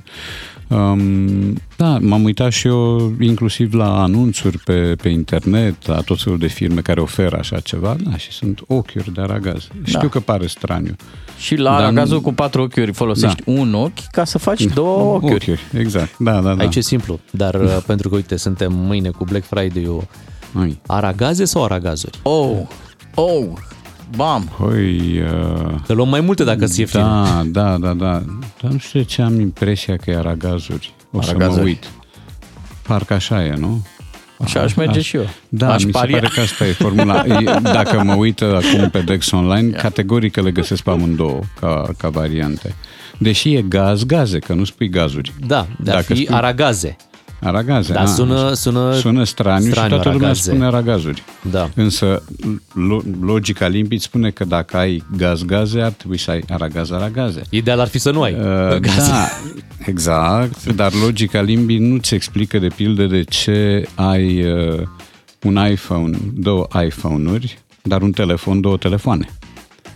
[0.69, 6.39] Um, da, m-am uitat și eu inclusiv la anunțuri pe, pe internet, la tot felul
[6.39, 9.69] de firme care oferă așa ceva, da, și sunt ochiuri de aragaz.
[9.85, 10.95] Știu că pare straniu.
[11.39, 15.15] Și la Dar aragazul nu- cu patru ochiuri folosești un ochi ca să faci două
[15.15, 15.35] ochiuri.
[15.35, 16.19] Ochiuri, exact.
[16.19, 16.63] Da, da, da.
[16.63, 20.07] Aici e simplu, dar uh, pentru că, uite, suntem mâine cu Black Friday-ul.
[20.61, 20.81] Ai.
[20.87, 22.19] Aragaze sau aragazuri?
[22.23, 22.57] Oh,
[23.15, 23.45] oh,
[24.17, 24.51] bam.
[24.59, 27.01] Păi, uh, Că luăm mai multe dacă ți-e fin.
[27.01, 28.23] da, da, da, da.
[28.63, 30.93] Dar nu știu de ce am impresia că e aragazuri.
[31.11, 31.61] O să Aragazuri.
[31.61, 31.85] mă uit.
[32.83, 33.83] Parcă așa e, nu?
[34.39, 35.29] Așa aș merge și eu.
[35.49, 36.17] Da, Aș mi se paria.
[36.19, 37.25] pare că asta e formula.
[37.27, 42.09] E- Dacă mă uit acum pe Dex Online, categoric le găsesc pe amândouă ca, ca
[42.09, 42.75] variante.
[43.19, 45.33] Deși e gaz, gaze, că nu spui gazuri.
[45.47, 46.97] Da, de a fi aragaze.
[47.45, 48.55] Aragaze, Da, a, sună- așa.
[48.55, 50.51] sună sună straniu, straniu, și toată lumea aragaze.
[50.51, 51.23] spune aragazuri.
[51.51, 51.69] Da.
[51.75, 52.23] Însă
[52.73, 57.43] lo- logica limpid spune că dacă ai gaz-gaze, ar trebui să ai aragaz-aragaze.
[57.51, 59.11] Ideal ar fi să nu ai Uh, gaze.
[59.11, 59.29] da,
[59.87, 64.81] exact, dar logica limbii nu-ți explică de pildă de ce ai uh,
[65.43, 69.29] un iPhone, două iPhone-uri, dar un telefon, două telefoane.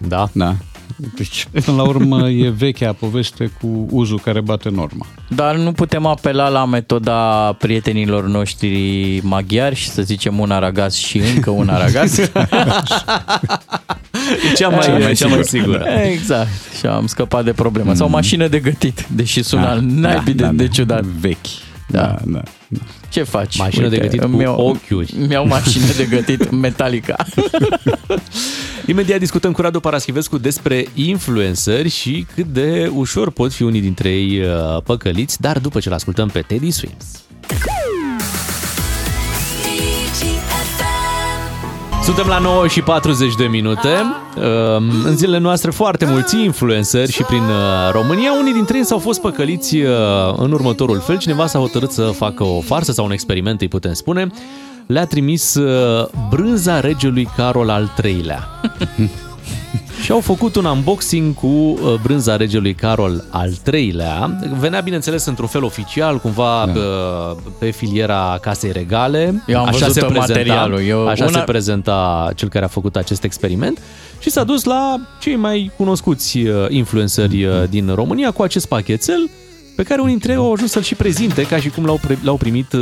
[0.09, 0.28] Da.
[0.32, 0.57] Da.
[0.97, 5.07] Deci, până la urmă, e vechea poveste cu uzul care bate norma.
[5.28, 11.18] Dar nu putem apela la metoda prietenilor noștri maghiari și să zicem un aragaz și
[11.34, 12.18] încă un aragaz?
[12.18, 12.30] E
[14.57, 15.43] cea mai, Cea mai cea mai sigură.
[15.43, 15.84] sigură.
[16.12, 16.49] exact.
[16.78, 17.95] Și am scăpat de problemă.
[17.95, 21.03] Sau mașină de gătit, deși sună Da, naibii da, de, da, de ciudat.
[21.05, 21.47] Vechi.
[21.91, 22.01] Da.
[22.01, 22.43] Da, da.
[22.68, 22.78] da.
[23.09, 23.59] Ce faci?
[23.59, 25.14] Mașină de gătit cu îmi iau- ochiuri.
[25.18, 27.16] Îmi iau mașină de gătit Metallica.
[28.86, 34.09] Imediat discutăm cu Radu Paraschivescu despre influenceri și cât de ușor pot fi unii dintre
[34.09, 37.05] ei uh, păcăliți, dar după ce-l ascultăm pe Teddy Swims.
[42.09, 43.88] Suntem la 9 și 40 de minute.
[44.36, 48.98] Um, În zilele noastre foarte mulți influenceri și prin uh, România, unii dintre ei s-au
[48.98, 49.90] fost păcăliți uh,
[50.36, 51.18] în următorul fel.
[51.18, 54.26] Cineva s-a hotărât să facă o farsă sau un experiment, îi putem spune.
[54.86, 58.48] Le-a trimis uh, brânza regelui Carol al III-lea.
[60.09, 64.38] Și au făcut un unboxing cu uh, brânza regelui Carol al III-lea.
[64.59, 66.80] Venea, bineînțeles, într-un fel oficial, cumva da.
[67.59, 69.42] pe filiera Casei Regale.
[69.46, 70.86] Eu am așa văzut se tot prezenta, materialul.
[70.86, 73.78] Eu- așa una- se prezenta cel care a făcut acest experiment
[74.18, 79.30] și s-a dus la cei mai cunoscuți uh, influenceri uh, din România cu acest pachetel
[79.79, 82.18] pe care unii dintre ei au ajuns să-l și prezinte ca și cum l-au, pre-
[82.22, 82.81] l-au primit uh,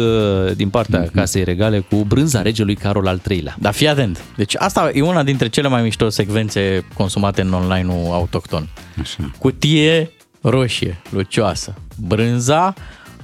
[0.55, 1.13] din partea Mhm.
[1.15, 3.57] Casei Regale cu brânza regelui Carol al III-lea.
[3.59, 4.25] Dar fii atent.
[4.37, 8.69] Deci asta e una dintre cele mai mișto secvențe consumate în online-ul autohton.
[9.01, 9.31] Așa.
[9.39, 11.75] Cutie roșie, lucioasă.
[12.07, 12.75] Brânza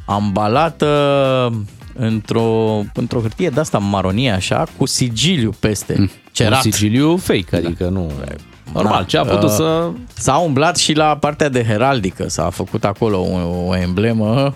[0.07, 0.87] ambalată
[1.95, 6.11] într-o, într-o hârtie de-asta maronie așa, cu sigiliu peste.
[6.33, 6.65] Cerat.
[6.65, 8.13] Un sigiliu fake, adică nu...
[8.75, 9.91] Normal, ce a putut Uh, să...
[10.15, 14.55] S-a umblat și la partea de heraldică, s-a făcut acolo o, o emblemă,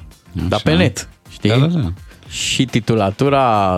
[0.48, 1.50] dar pe net, știi?
[1.50, 1.92] Da, da, da.
[2.28, 3.74] Și titulatura,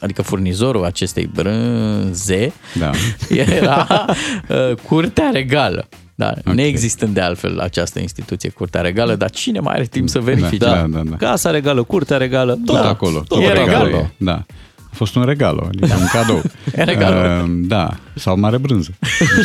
[0.00, 2.90] adică furnizorul acestei brânze, Da.
[3.58, 4.04] era
[4.48, 5.88] uh, Curtea Regală.
[6.14, 6.54] Da, okay.
[6.54, 10.64] neexistând de altfel această instituție, Curtea Regală, dar cine mai are timp să verifice?
[10.64, 11.16] Da, da, da.
[11.16, 13.22] Casa regală, curtea regală, tot Tot acolo.
[13.28, 13.86] Tot E regalo.
[13.86, 14.10] acolo.
[14.16, 14.44] Da.
[14.92, 16.42] A fost un regalo, adică un cadou.
[16.76, 17.42] E regalo.
[17.44, 18.90] Uh, da, sau mare brânză.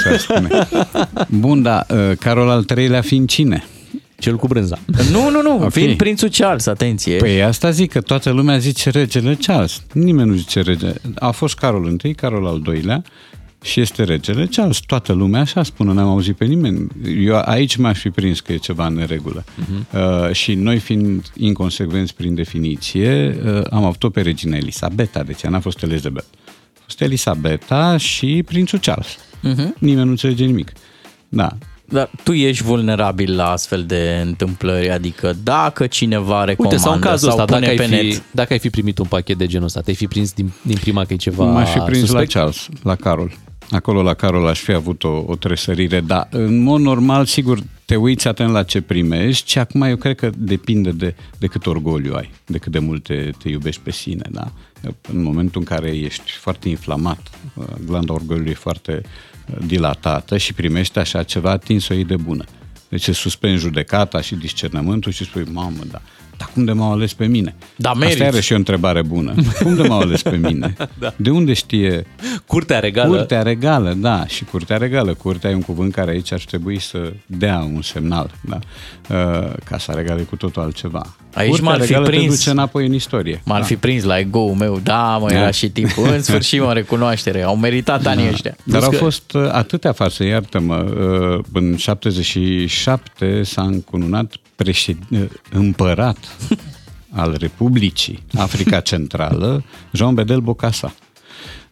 [0.05, 0.47] așa spune.
[1.29, 3.63] Bun, da, uh, Carol al treilea fiind cine?
[4.17, 4.77] Cel cu brânza.
[5.11, 5.71] Nu, nu, nu, Ok.
[5.71, 7.17] fiind prințul Charles, atenție.
[7.17, 9.81] Păi asta zic, că toată lumea zice regele Charles.
[9.93, 10.95] Nimeni nu zice regele.
[11.15, 13.03] A fost Carol I, Carol al doilea
[13.65, 14.79] și este regele Charles.
[14.79, 16.87] Toată lumea așa spune, n-am auzit pe nimeni.
[17.19, 19.43] Eu aici m-aș fi prins că e ceva în neregulă.
[19.43, 19.93] Uh-huh.
[19.93, 25.49] Uh, și noi fiind inconsecvenți prin definiție, uh, am avut-o pe regina Elisabeta, deci ea
[25.49, 26.25] n-a fost Elizabeth.
[26.77, 29.17] A fost Elisabeta și prințul Charles.
[29.41, 29.75] Mhm.
[29.79, 30.71] Nimeni nu înțelege nimic.
[31.29, 36.93] Da, Dar tu ești vulnerabil la astfel de întâmplări, adică dacă cineva recomandă Uite, sau
[36.93, 39.05] în cazul sau ăsta, pune dacă ai, pe fi, net, dacă ai fi primit un
[39.05, 41.79] pachet de genul ăsta, te-ai fi prins din, din prima că e ceva M-aș fi
[41.79, 42.33] prins suspect?
[42.33, 43.37] la Charles, la Carol.
[43.69, 47.95] Acolo la Carol aș fi avut o, o tresărire, dar în mod normal, sigur, te
[47.95, 52.13] uiți atent la ce primești și acum eu cred că depinde de, de cât orgoliu
[52.13, 54.51] ai, de cât de mult te, te iubești pe sine, da?
[55.13, 57.29] În momentul în care ești foarte inflamat,
[57.85, 62.43] glanda orgoliului e foarte uh, dilatată și primești așa ceva, atins o iei de bună.
[62.89, 66.01] Deci îți suspenzi judecata și discernământul și spui, mamă, da,
[66.37, 67.55] dar cum de m-au ales pe mine?
[67.75, 68.21] Da, Asta meriți.
[68.21, 69.33] iarăși e o întrebare bună.
[69.63, 70.73] Cum de m-au ales pe mine?
[70.99, 71.13] Da.
[71.15, 72.05] De unde știe
[72.47, 73.07] Curtea regală.
[73.15, 75.13] Curtea regală, da, și curtea regală.
[75.13, 78.59] Curtea e un cuvânt care aici ar trebui să dea un semnal, da.
[79.09, 81.15] Uh, Casa regală e cu totul altceva.
[81.33, 82.35] Aici curtea m-ar fi regală te prins.
[82.35, 83.41] duce înapoi în istorie.
[83.45, 83.65] m-ar da.
[83.65, 85.35] fi prins la ego-ul meu, da, mă, Da.
[85.35, 88.55] era și timpul, în sfârșit mă recunoaștere, au meritat anii ăștia.
[88.63, 90.75] Dar Plus au că- fost uh, atâtea farse, iartă-mă.
[91.37, 94.97] uh, În 77 s-a încununat președ...
[95.09, 95.19] uh,
[96.39, 96.59] împărat
[97.21, 100.93] al Republicii Africa Centrală, Jean Bedel Bocasa.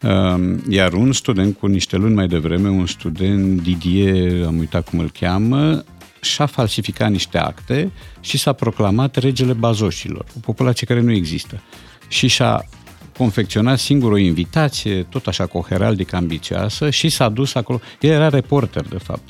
[0.01, 4.99] Um, Iar un student cu niște luni mai devreme, un student Didier, am uitat cum
[4.99, 5.83] îl cheamă,
[6.21, 11.61] și-a falsificat niște acte și s-a proclamat regele bazoșilor, o populație care nu există.
[12.07, 12.65] Și și-a
[13.17, 17.79] confecționat singur o invitație, tot așa cu o heraldică ambițioasă și s-a dus acolo.
[17.99, 19.29] El era reporter, de fapt.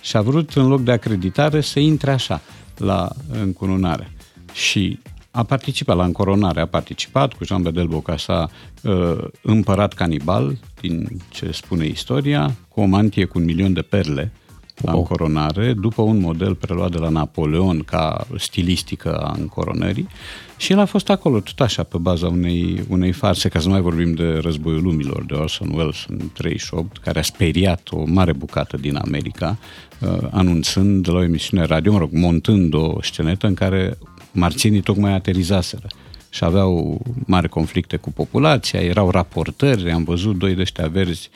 [0.00, 2.40] Și a vrut, în loc de acreditare, să intre așa,
[2.76, 3.08] la
[3.40, 4.12] încununare.
[4.52, 4.98] Și
[5.30, 8.50] a participat la încoronare, a participat cu Jean Bedel Bocasa,
[8.82, 14.32] uh, împărat canibal, din ce spune istoria, cu o mantie cu un milion de perle
[14.76, 20.08] la încoronare, după un model preluat de la Napoleon ca stilistică a încoronării.
[20.56, 23.72] Și el a fost acolo tot așa pe baza unei, unei farse, ca să nu
[23.72, 28.32] mai vorbim de Războiul Lumilor de Orson Welles în 38, care a speriat o mare
[28.32, 29.58] bucată din America,
[29.98, 33.98] uh, anunțând la o emisiune radio, mă rog, montând o scenetă în care
[34.32, 35.86] marțienii tocmai aterizaseră
[36.28, 41.30] și aveau mari conflicte cu populația, erau raportări, am văzut doi de ăștia verzi,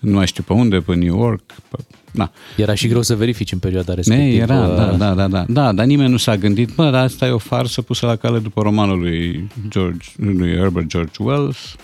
[0.00, 1.76] nu mai știu pe unde, pe New York, pe
[2.12, 2.30] Da.
[2.56, 4.42] Era și greu să verifici în perioada Ne, respectivă.
[4.42, 7.30] era, da, da, da, da, da, dar nimeni nu s-a gândit, bă, dar asta e
[7.30, 11.76] o farsă pusă la cale după romanul lui, George, lui Herbert George Wells.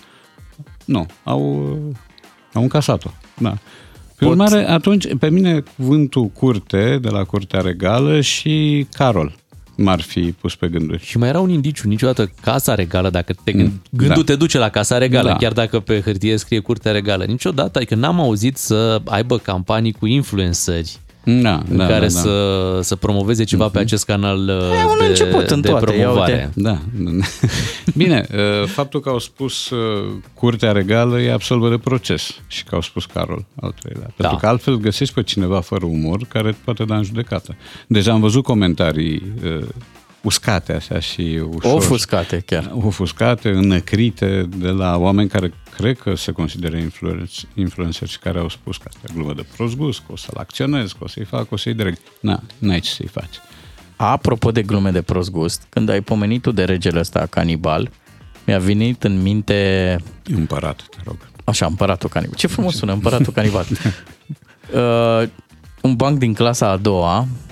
[0.85, 1.43] Nu, au,
[2.53, 3.59] au încasat-o, da.
[4.17, 9.35] Prin Pot- urmare, atunci, pe mine cuvântul curte, de la Curtea Regală și Carol
[9.77, 11.05] m-ar fi pus pe gânduri.
[11.05, 14.33] Și mai era un indiciu, niciodată Casa Regală, dacă te gând, gândul da.
[14.33, 15.37] te duce la Casa Regală, Da.
[15.37, 17.25] chiar dacă pe hârtie scrie Curtea Regală.
[17.25, 22.21] Niciodată, adică n-am auzit să aibă campanii cu influenceri Da, în da, care da, da.
[22.21, 26.03] să, să promoveze ceva pe acest canal uh, un de, început în de toate, ia
[26.03, 26.33] promovare.
[26.33, 26.51] uite.
[26.55, 26.79] Da.
[28.03, 32.75] Bine, uh, faptul că au spus uh, Curtea Regală e absolvă de proces și că
[32.75, 34.07] au spus Carol al treilea.
[34.07, 34.13] Da.
[34.17, 37.57] Pentru că altfel găsești pe cineva fără umor care poate da în judecată.
[37.87, 39.67] Deja am văzut comentarii uh,
[40.25, 41.75] uscate așa și ușor...
[41.75, 42.73] Ofuscate chiar.
[42.81, 48.49] Ofuscate, înăcrite de la oameni care cred că se consideră influencer, influencer și care au
[48.49, 51.25] spus că asta e glumă de prost gust, că o să-l acționez, că o să-i
[51.25, 52.01] fac, o să-i direct.
[52.21, 53.35] Na, n-ai ce să-i faci.
[53.97, 57.91] Apropo de glume de prost gust, când ai pomenit tu de regele ăsta canibal,
[58.47, 59.99] mi-a venit în minte...
[60.25, 61.17] Împărat, te rog.
[61.45, 62.37] Așa, împăratul canibal.
[62.37, 63.67] Ce frumos sună, împăratul canibal.
[64.75, 65.29] uh,
[65.83, 67.44] un banc din clasa a doua, uh,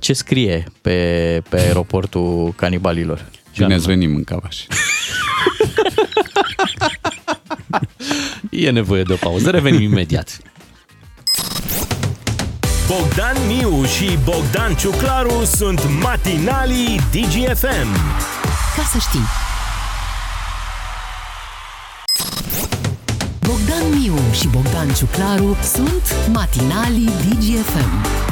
[0.00, 3.30] ce scrie pe, pe aeroportul canibalilor?
[3.56, 4.66] Bine ați venit în Cavaș.
[8.50, 10.38] E nevoie de o pauză, revenim imediat.
[12.86, 17.92] Bogdan Miu și Bogdan Ciuclaru sunt matinalii DGFM.
[18.76, 19.26] Ca să știi.
[23.40, 28.31] Bogdan Miu și Bogdan Ciuclaru sunt matinalii DGFM.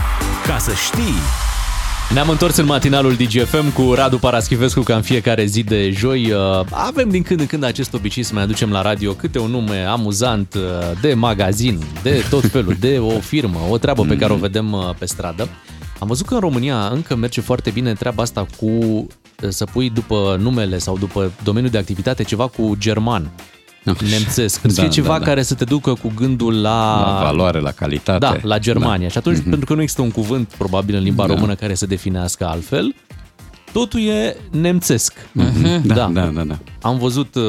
[0.50, 1.14] Ca să știi.
[2.14, 6.32] Ne-am întors în matinalul DGFM cu Radu Paraschivescu ca în fiecare zi de joi.
[6.32, 9.50] Uh, Avem din când în când acest obicei să mai aducem la radio câte un
[9.50, 10.62] nume amuzant uh,
[11.00, 14.90] de magazin, de tot felul, de o firmă, o treabă pe care o vedem uh,
[14.98, 15.48] pe stradă.
[15.98, 19.06] Am văzut că în România încă merge foarte bine treaba asta cu uh,
[19.48, 23.30] să pui după numele sau după domeniul de activitate ceva cu german,
[24.10, 24.60] nemțesc.
[24.60, 25.24] Când Da, fie ceva da, da.
[25.24, 27.00] care să te ducă cu gândul la...
[27.00, 28.18] La valoare, la calitate.
[28.18, 29.06] Da, la Germania.
[29.06, 29.12] Da.
[29.12, 29.48] Și atunci, Mhm.
[29.48, 31.34] pentru că nu există un cuvânt, probabil, în limba Da.
[31.34, 32.94] română care să definească altfel,
[33.72, 35.12] totul e nemțesc.
[35.32, 35.86] Mhm.
[35.86, 36.58] Da, da, da, da.
[36.82, 37.42] Am văzut uh,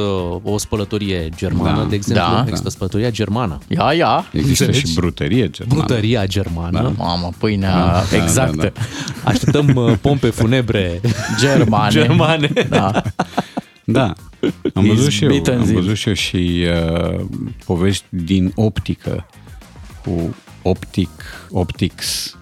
[0.44, 1.84] o spălătorie germană, Da.
[1.90, 2.24] de exemplu.
[2.34, 2.44] Da.
[2.48, 3.58] Există spălătoria germană.
[3.68, 4.26] Ia, ia.
[4.34, 4.90] Există Înțelegi?
[4.91, 5.80] și brutărie germană.
[5.84, 6.82] Brutăria germană.
[6.82, 6.91] Da.
[7.03, 8.56] Mamă, pâinea Da, da, exactă.
[8.76, 8.82] da,
[9.24, 11.02] Așteptăm uh, pompe funebre
[11.40, 11.90] Germane.
[11.99, 12.52] germane.
[12.70, 13.02] Da.
[13.84, 14.14] Da.
[14.73, 15.73] Am văzut și eu, Izbită în am zi.
[15.73, 16.65] văzut și eu și
[17.15, 17.26] uh,
[17.65, 19.27] povești din optică
[20.05, 21.09] cu optic,
[21.49, 22.35] optics.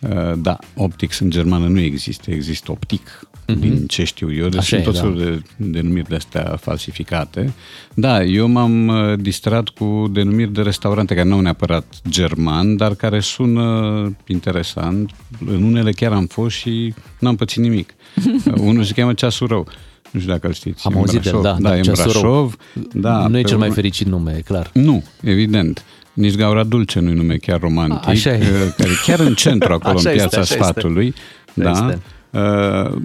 [0.00, 3.26] Uh, da, optics în germană nu există, există optic.
[3.46, 3.60] Mhm.
[3.60, 5.00] Din ce știu eu, deci Așa sunt e, tot da.
[5.00, 7.52] felul de denumiri de astea falsificate.
[7.94, 12.94] Da, eu m-am uh, distrat cu denumiri de restaurante care nu au neapărat german, dar
[12.94, 15.10] care sună interesant.
[15.46, 17.94] În unele chiar am fost și n-am pățit nimic.
[18.46, 19.68] Uh, Unul se cheamă Ceasul Rău.
[20.12, 20.86] Nu știu dacă îl știți.
[20.86, 21.58] Am e în auzit de el, Brașov.
[21.60, 22.20] da, da, e în Ceasul Rău.
[22.22, 22.56] Brașov.
[22.92, 24.70] Da, nu e pe cel mai urmă- fericit nume, e clar.
[24.72, 25.84] Nu, evident.
[26.12, 28.06] Nici Gaura Dulce nu-i nume chiar romantic.
[28.06, 28.38] A, așa e.
[28.38, 30.64] uh, Care e chiar în centru, acolo, Așa în este, piața așa este.
[30.64, 31.14] sfatului.
[31.60, 31.86] Așa Da.
[31.88, 32.00] este.
[32.30, 32.96] Uh,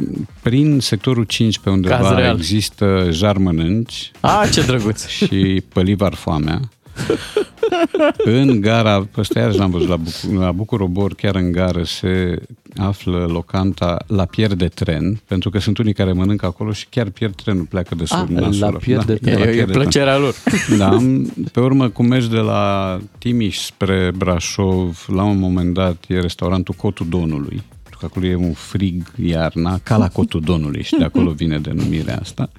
[0.42, 2.36] prin sectorul 5 pe Caz undeva real.
[2.38, 5.08] există jar mănânci A, ce drăguț.
[5.18, 6.60] și pălivar foamea.
[8.26, 12.42] în gara, ăsta iarăși l-am văzut la, Bucur, la Bucurobor, chiar în gară se
[12.78, 17.10] află locanta la pier de tren, pentru că sunt unii care mănâncă acolo și chiar
[17.10, 18.80] pierd trenul, pleacă de sub Ah, nasul la lor.
[18.80, 19.34] pier de tren.
[19.38, 19.82] la E, pier e de tren.
[19.82, 20.34] plăcerea lor.
[20.78, 26.04] Da, am- pe urmă, cum mergi de la Timiș spre Brașov, la un moment dat
[26.08, 30.84] e restaurantul Cotul Donului, pentru că acolo e un frig iarna, ca la Cotul Donului
[30.84, 32.50] și de acolo vine denumirea asta.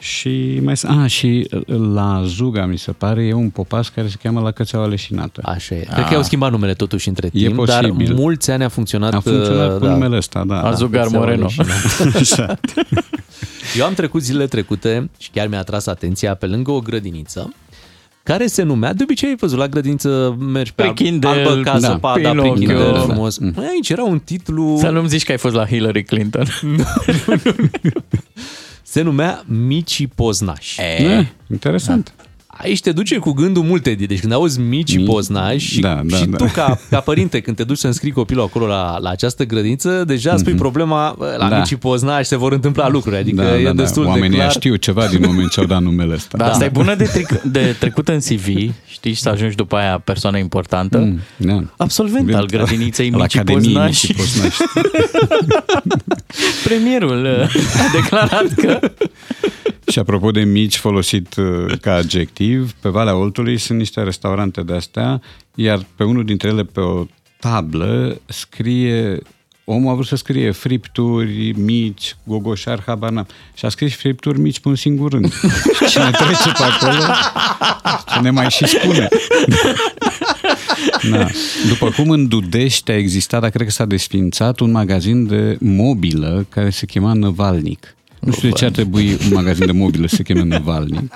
[0.00, 1.48] Și mai a, și
[1.94, 5.40] la Zuga, mi se pare, e un popas care se cheamă la Cățeaua Leșinată.
[5.44, 5.78] Așa e.
[5.92, 8.14] Cred că i-au schimbat numele totuși între E timp, dar posibil.
[8.14, 10.62] mulți ani a funcționat, A funcționat uh, cu numele ăsta, da.
[10.62, 11.42] Azugar Cățeaua Moreno.
[11.44, 12.18] Leșinată.
[12.18, 12.58] Așa.
[13.78, 17.52] Eu am trecut zilele trecute și chiar mi-a atras atenția pe lângă o grădiniță
[18.22, 21.60] care se numea, de obicei ai văzut la grădiniță, mergi pe, Pe al- Kindle, albă
[21.62, 22.52] ca da, zăpada, pe Pinocchio.
[22.52, 22.98] Kindle, Da.
[22.98, 23.38] frumos.
[23.38, 26.44] Măi, Aici era un titlu, Să nu-mi zici că ai fost la Hillary Clinton.
[28.98, 30.80] se numea Micii Poznași.
[30.80, 32.12] E, interesant.
[32.62, 36.16] Aici te duce cu gândul multe, deci când auzi Mici Mi- Poznași și, Da, da,
[36.16, 36.36] și da.
[36.36, 40.04] tu ca, ca părinte când te duci să înscrii copilul acolo la, la această grădiniță,
[40.06, 41.58] deja spui problema, bă, la Da.
[41.58, 44.08] Micii Poznași se vor întâmpla lucruri, adică da, e da, destul da.
[44.08, 44.50] de Oamenii clar.
[44.50, 46.36] știu ceva din moment ce au dat numele ăsta.
[46.38, 48.46] Dar asta e bună de, trec- de trecut în CV,
[48.86, 50.98] știi, și să ajungi după aia persoană importantă.
[50.98, 51.62] Mm, da.
[51.76, 54.06] Absolvent al grădiniței Al Micii Academiei Poznași.
[54.06, 54.56] Micii Poznași.
[56.64, 57.54] Premierul uh,
[57.86, 58.78] a declarat că
[59.90, 64.74] Și apropo de mici folosit uh, ca adjectiv, pe Valea Oltului sunt niște restaurante de
[64.74, 65.20] astea,
[65.54, 67.06] iar pe unul dintre ele pe o
[67.40, 69.22] tablă scrie
[69.70, 73.26] Omul a vrut să scrie fripturi mici, gogoșar, habar n-am.
[73.54, 75.32] Și a scris fripturi mici pe un singur rând.
[75.76, 77.02] Și cine trece pe acolo,
[78.12, 79.08] ce ne mai și spune.
[81.10, 81.28] Na.
[81.68, 86.46] După cum în Dudești a existat, dar cred că s-a desfințat, un magazin de mobilă
[86.48, 87.96] care se chema Năvalnic.
[88.20, 91.12] Nu știu de ce ar trebui un magazin de mobilă să se cheme Năvalnic.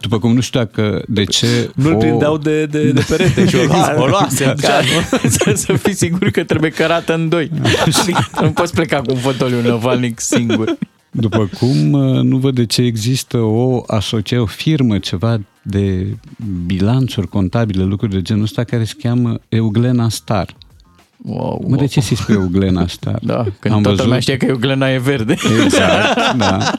[0.00, 1.70] După cum nu știu dacă de ce...
[1.74, 4.80] Nu-l o- prindeau de, de, de perete și o lua, o lua, se Da,
[5.28, 7.50] să, să fii sigur că trebuie cărată în doi.
[8.42, 10.78] nu poți pleca cu un fotoliu Navalnic singur.
[11.10, 16.06] După cum uh, nu văd de ce există o asociere, o firmă, ceva de
[16.66, 20.54] bilanțuri contabile, lucruri de genul ăsta, care se cheamă Euglena Star.
[21.28, 23.18] Wow, Mă, de ce se spune Euglena Star?
[23.22, 25.36] Da, când toată lumea știe că Euglena e verde.
[25.64, 26.70] Exact, da.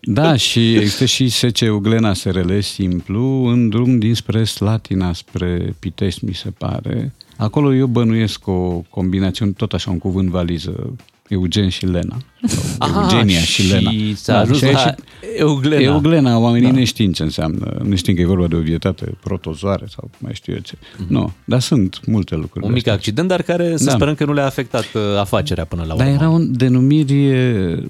[0.00, 6.34] Da, și există și SC Euglena SRL simplu în drum dinspre Slatina, spre Pitești, mi
[6.34, 7.12] se pare.
[7.36, 10.96] Acolo eu bănuiesc o combinație, tot așa un cuvânt valiză,
[11.30, 12.16] Eugen și Lena.
[12.46, 13.90] Sau Aha, Eugenia și, și Lena.
[14.14, 15.04] s-a ajuns și a la ieșit-
[15.38, 15.82] Euglena.
[15.82, 16.74] Euglena, oamenii da.
[16.74, 17.80] neștiind ce înseamnă.
[17.84, 20.74] Nu știm că e vorba de o vietate protozoare sau mai știu eu ce.
[20.76, 21.06] Mm-hmm.
[21.08, 22.64] Nu, dar sunt multe lucruri.
[22.64, 22.92] Un de mic astea.
[22.92, 23.90] accident, dar care să Da.
[23.90, 26.04] sperăm că nu le-a afectat uh, afacerea până la urmă.
[26.06, 27.82] Dar erau denumiri e,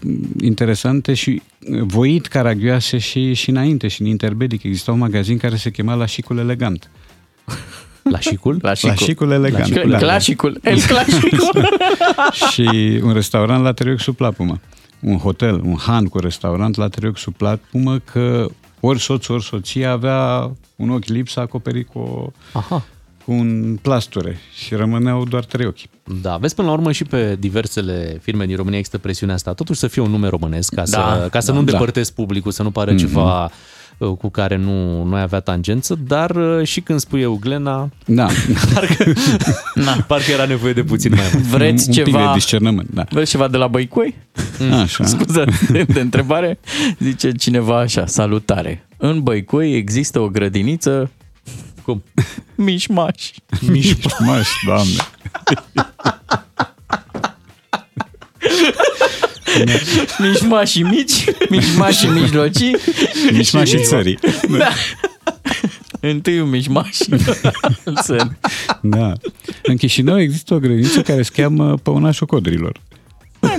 [0.42, 4.62] interesante și e, voit caragioase și, și înainte, și în interbedic.
[4.62, 6.90] Exista un magazin care se chema La Șicul Elegant.
[8.10, 8.58] La Șicul?
[8.62, 9.72] La La Șicul Elegant.
[9.78, 11.68] Cl- Clasicul, el clasicul.
[12.50, 14.60] și un restaurant la Teriuc sub Plapumă.
[15.00, 18.46] Un hotel, un han cu restaurant la Teriuc sub Plapumă, că
[18.80, 22.84] ori soțul, ori soția avea un ochi lipsă acoperit cu, o, Aha.
[23.24, 25.78] cu un plasture și rămâneau doar trei ochi.
[26.22, 29.78] Da, vezi până la urmă și pe diversele firme din România există presiunea asta, totuși
[29.78, 31.70] să fie un nume românesc, ca să, Da, ca să da, nu da.
[31.72, 32.98] îndepărtezi publicul, să nu pară Mhm.
[33.00, 33.50] ceva uh,
[34.06, 38.26] cu care nu, nu ai avea tangență, dar uh, și când spui Euglena, Da.
[38.74, 39.12] parcă,
[39.84, 39.92] Na.
[40.06, 41.44] parcă era nevoie de puțin mai mult.
[41.44, 42.26] Vreți un pic ceva?
[42.26, 43.04] de discernământ, da.
[43.10, 44.14] Vreți ceva de la Băicoi?
[44.82, 45.04] Așa.
[45.04, 46.58] Scuză de, de întrebare.
[46.98, 48.86] Zice cineva așa, salutare.
[48.96, 51.10] În Băicoi există o grădiniță
[51.82, 52.02] Cum?
[52.54, 53.30] mișmaș.
[53.60, 54.96] Mișmaș, doamne.
[60.18, 62.76] Mișmașii mici, mișmașii mijlocii.
[63.32, 64.18] Mișmașii țării.
[64.58, 64.68] Da.
[66.00, 66.96] Întâi un mișmaș.
[68.04, 68.38] Sunt.
[68.82, 69.12] Da.
[69.62, 72.80] În Chișinău există o grădiniță care se cheamă Păunașul Codrilor.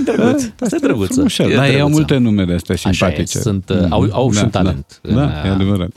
[0.04, 0.42] drăguț.
[0.60, 1.12] Asta e drăguță.
[1.12, 1.50] Frumușel.
[1.50, 1.94] E Da, ei au drăguță.
[1.96, 3.38] multe nume de astea Așa e, simpatice.
[3.38, 4.58] sunt, uh, au, au Da, și un da.
[4.58, 4.98] talent.
[5.02, 5.90] Da, în, e uh, adevărat.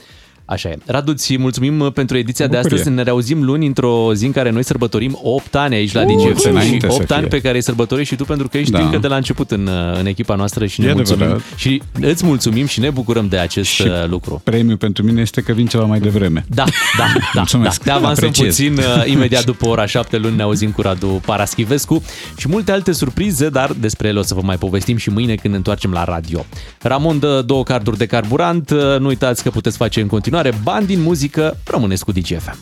[0.48, 0.76] Așa e.
[0.86, 2.78] Radu, ți mulțumim uh, pentru ediția de Bucurie.
[2.78, 2.94] astăzi.
[2.96, 6.40] Ne reauzim luni într-o zi în care noi sărbătorim 8 ani aici la Uh, DGFM
[6.40, 7.28] și înainte să 8 ani fie.
[7.28, 8.78] pe care îi sărbătorești și tu pentru că ești Da.
[8.80, 11.22] încă de la început în, uh, în echipa noastră și ne E mulțumim.
[11.22, 11.44] adevărat.
[11.56, 14.40] Și îți mulțumim și ne bucurăm de acest Și uh, lucru.
[14.44, 16.44] Premiul pentru mine este că vin ceva mai devreme.
[16.48, 17.04] Da, da, da.
[17.18, 17.20] da.
[17.34, 17.82] Mulțumesc.
[17.82, 18.56] Te avansăm Apreciez.
[18.56, 18.72] puțin.
[18.78, 22.02] uh, Imediat după ora 7 luni ne auzim cu Radu Paraschivescu
[22.36, 25.50] și multe alte surprize, dar despre ele o să vă mai povestim și mâine când
[25.50, 26.44] ne întoarcem la radio.
[26.82, 28.70] Ramon dă două carduri de carburant.
[28.70, 30.06] Uh, Nu uitați că puteți face în
[30.36, 31.56] continuare bani din muzică.
[31.64, 32.58] Rămâneți cu DGFM.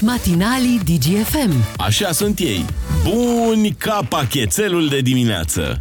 [0.00, 1.52] Matinalii DGFM.
[1.76, 2.64] Așa sunt ei,
[3.02, 5.80] buni ca pachetelul de dimineață.